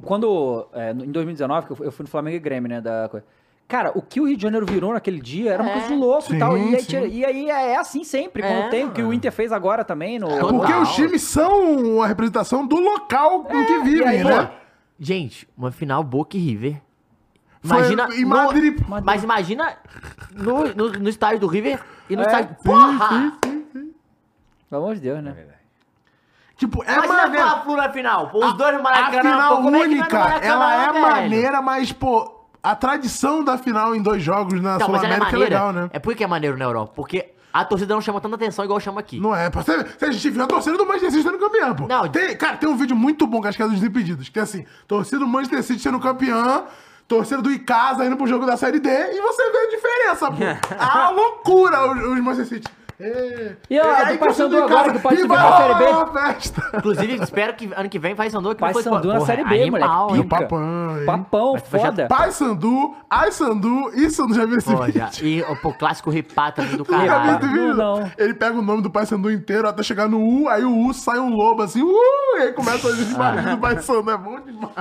[0.04, 0.68] Quando.
[0.74, 2.80] é, no- em 2019, que eu fui, eu fui no Flamengo e Grêmio, né?
[2.82, 3.26] Da coisa.
[3.68, 5.74] Cara, o que o Rio de Janeiro virou naquele dia era uma É.
[5.74, 6.58] coisa de louco Sim, e tal.
[6.58, 8.86] E aí, tira- e aí é assim sempre, quando É, tem.
[8.86, 9.12] O que o.
[9.12, 10.30] Inter fez agora também no.
[10.30, 10.48] Total.
[10.60, 14.46] Porque os times são a representação do local em que vivem, É, aí, né?
[14.46, 14.54] Pô,
[14.98, 16.82] gente, uma final Boca e River.
[17.68, 18.08] Foi Imagina.
[18.16, 18.80] em no- Madrid.
[19.04, 19.78] mas imagina
[20.34, 21.80] no, no, no estádio do River
[22.10, 22.56] e no É, estádio.
[22.58, 23.34] sim, Porra!
[24.70, 25.36] Pelo amor de Deus, né?
[26.58, 27.46] Tipo, é Imagina maneiro.
[27.46, 28.30] a Fla-Flu na final.
[28.30, 29.22] Pô, os dois no A Maracanã.
[29.32, 33.58] final pô, é é no única, Maracanã, ela é maneira, mas, pô, a tradição da
[33.60, 35.38] final em dois jogos na é Sul-América é, maneira.
[35.44, 35.90] legal, né?
[35.94, 36.94] É por que é maneiro na Europa?
[36.96, 39.20] Porque a torcida não chama tanta atenção igual chama aqui.
[39.20, 39.50] Não é,
[39.98, 41.88] se a gente viu a torcida do Manchester City sendo campeão, pô.
[41.88, 44.40] Não, tem, cara, tem um vídeo muito bom que acho que é dos Desimpedidos, que
[44.40, 46.66] é assim, torcida do Manchester City sendo campeão,
[47.08, 50.44] torcida do Icasa indo pro jogo da Série D, e você vê a diferença, pô.
[50.78, 52.78] a loucura os, os Manchester City.
[53.00, 53.56] É.
[53.70, 56.78] E, ó, do torcida Paysandu do agora, e subir vai pra Série B.
[56.78, 59.62] Inclusive, espero que ano que vem vai Sandu que não foi Paysandu na Série B,
[59.62, 60.18] animal, moleque.
[60.18, 60.24] hein?
[60.24, 60.42] Pica.
[60.42, 61.06] Papão, hein?
[61.06, 62.08] Papão, foda.
[62.08, 65.00] Pai Sandu, Ai Sandu e Sandu já viu esse Pô, vídeo?
[65.00, 65.12] já.
[65.24, 67.46] E o pô, clássico ripá também do caralho.
[67.48, 68.12] Não, não.
[68.18, 70.92] Ele pega o nome do Pai Sandu inteiro até chegar no U, aí o U
[70.94, 74.18] sai um lobo assim, uh, e aí começa a gente barulho do Pai Sandu, é
[74.18, 74.72] bom demais.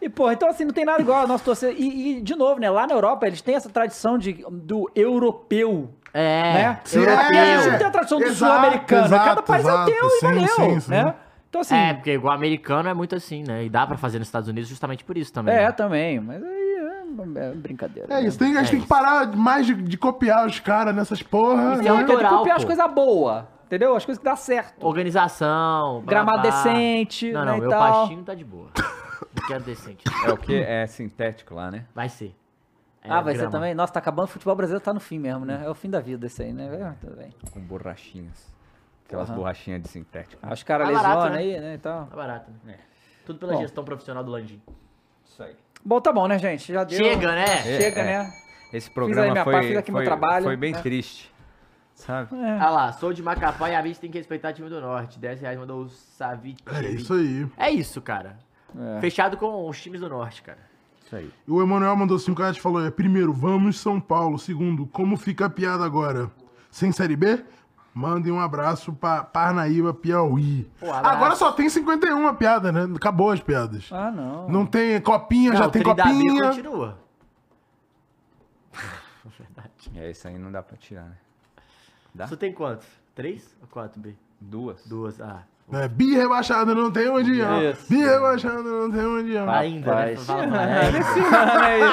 [0.00, 1.70] E, porra, então assim, não tem nada igual a nossa torcida.
[1.70, 2.68] E, e, de novo, né?
[2.68, 5.88] Lá na Europa, eles têm essa tradição de, do europeu.
[6.14, 6.80] É, Né?
[6.84, 7.70] Sim, E a gente é.
[7.70, 9.04] não tem a tradição do Exato, sul-americano.
[9.06, 9.90] exato, Cada país é exato.
[9.90, 10.90] teu Sim, e valeu, sim, sim.
[10.90, 11.14] né?
[11.48, 11.74] Então assim...
[11.76, 13.64] É, porque igual americano é muito assim, né?
[13.64, 15.54] E dá pra fazer nos Estados Unidos justamente por isso também.
[15.54, 15.72] É, né?
[15.72, 16.20] também.
[16.20, 16.50] Mas aí
[17.36, 18.08] é, é brincadeira.
[18.12, 18.26] É né?
[18.26, 21.22] isso, tem, a gente É tem que parar mais de, de copiar os caras nessas
[21.22, 21.78] porras.
[21.80, 21.96] Isso é né?
[21.98, 22.66] Tem que Natural, copiar as pô.
[22.68, 23.44] coisas boas.
[23.66, 23.94] entendeu?
[23.96, 24.86] As coisas que dá certo.
[24.86, 26.02] Organização.
[26.06, 26.50] Gramado blá.
[26.50, 28.68] decente, Não, né, não, e meu pastinho tá de boa.
[29.34, 30.04] Não quero decente.
[30.26, 30.54] É o que?
[30.54, 31.84] É sintético lá, né?
[31.94, 32.34] Vai ser.
[33.04, 33.52] É, ah, vai ser grama.
[33.52, 33.74] também?
[33.74, 35.62] Nossa, tá acabando, o futebol brasileiro tá no fim mesmo, né?
[35.64, 36.66] É o fim da vida esse aí, né?
[36.66, 37.34] É, tudo bem.
[37.50, 38.52] Com borrachinhas.
[39.06, 39.38] Aquelas Aham.
[39.38, 40.40] borrachinhas de sintético.
[40.42, 41.38] Ah, os caras Tá barato, lesionam né?
[41.40, 42.06] aí, né, e tal.
[42.06, 42.78] Tá barato, né?
[43.26, 43.60] Tudo pela Bom.
[43.60, 44.60] gestão profissional do Landim.
[45.24, 45.54] Isso aí.
[45.84, 46.72] Bom, tá bom, né, gente?
[46.72, 46.96] Já deu.
[46.96, 47.46] Chega, né?
[47.62, 48.18] Chega, É, é.
[48.22, 48.32] né?
[48.72, 50.80] Esse aí programa minha foi, parte, aqui meu foi, trabalho, foi bem né?
[50.80, 51.30] triste.
[51.94, 52.30] Sabe?
[52.58, 55.18] Ah lá, sou de Macapá e a gente tem que respeitar o time do Norte.
[55.18, 56.56] 10 reais mandou o Savi.
[56.66, 57.46] É isso aí.
[57.56, 58.38] É isso, cara.
[58.96, 59.00] É.
[59.00, 60.58] Fechado com os times do Norte, cara.
[61.12, 61.30] Isso aí.
[61.46, 64.38] O Emanuel mandou 5 reais e falou: é, primeiro, vamos São Paulo.
[64.38, 66.30] Segundo, como fica a piada agora?
[66.70, 67.44] Sem Série B?
[67.94, 70.64] Mandem um abraço pra Parnaíba, Piauí.
[70.80, 71.14] Pô, abraço.
[71.16, 72.88] Agora só tem 51 a piada, né?
[72.96, 73.90] Acabou as piadas.
[73.92, 74.48] Ah, não.
[74.48, 76.48] Não tem copinha, já o tem Tri da B copinha.
[76.48, 76.98] continua.
[79.96, 81.16] É, isso aí não dá pra tirar, né?
[82.14, 82.26] Dá?
[82.28, 82.86] Você tem quantos?
[83.16, 84.14] Três ou quatro, B?
[84.40, 84.86] Duas.
[84.86, 85.42] Duas, ah.
[85.72, 87.46] É, bi rebaixado não tem onde ir.
[87.70, 87.86] Isso.
[87.88, 89.38] Bi rebaixado não tem onde ir.
[89.48, 90.14] Ainda, né?
[90.26, 90.28] Mais.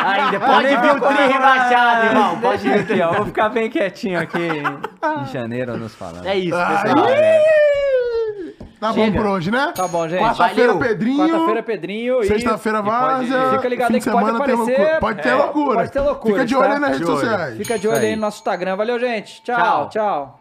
[0.05, 2.39] Ainda, pode vir o tri rebaixado, irmão.
[2.41, 2.79] Pode vir.
[2.79, 6.25] Aqui, ó, vou ficar bem quietinho aqui em janeiro nos falando.
[6.27, 7.07] É isso, pessoal.
[8.79, 9.17] Tá bom Chega.
[9.17, 9.73] por hoje, né?
[9.75, 10.21] Tá bom, gente.
[10.21, 10.73] Quarta-feira.
[10.77, 11.17] Pedrinho.
[11.27, 12.23] Quarta-feira, Pedrinho.
[12.23, 13.51] Sexta-feira, Várzea.
[13.51, 14.77] Fica ligado aí que pode semana tem aparecer.
[14.79, 14.99] loucura.
[15.01, 15.75] Pode ter É, loucura.
[15.75, 16.73] pode ter loucura, Fica de olho tá?
[16.75, 17.57] aí nas redes sociais.
[17.57, 18.15] Fica de olho aí.
[18.15, 18.75] no nosso Instagram.
[18.77, 19.41] Valeu, gente.
[19.43, 19.89] Tchau, Tchau.
[19.89, 20.38] tchau.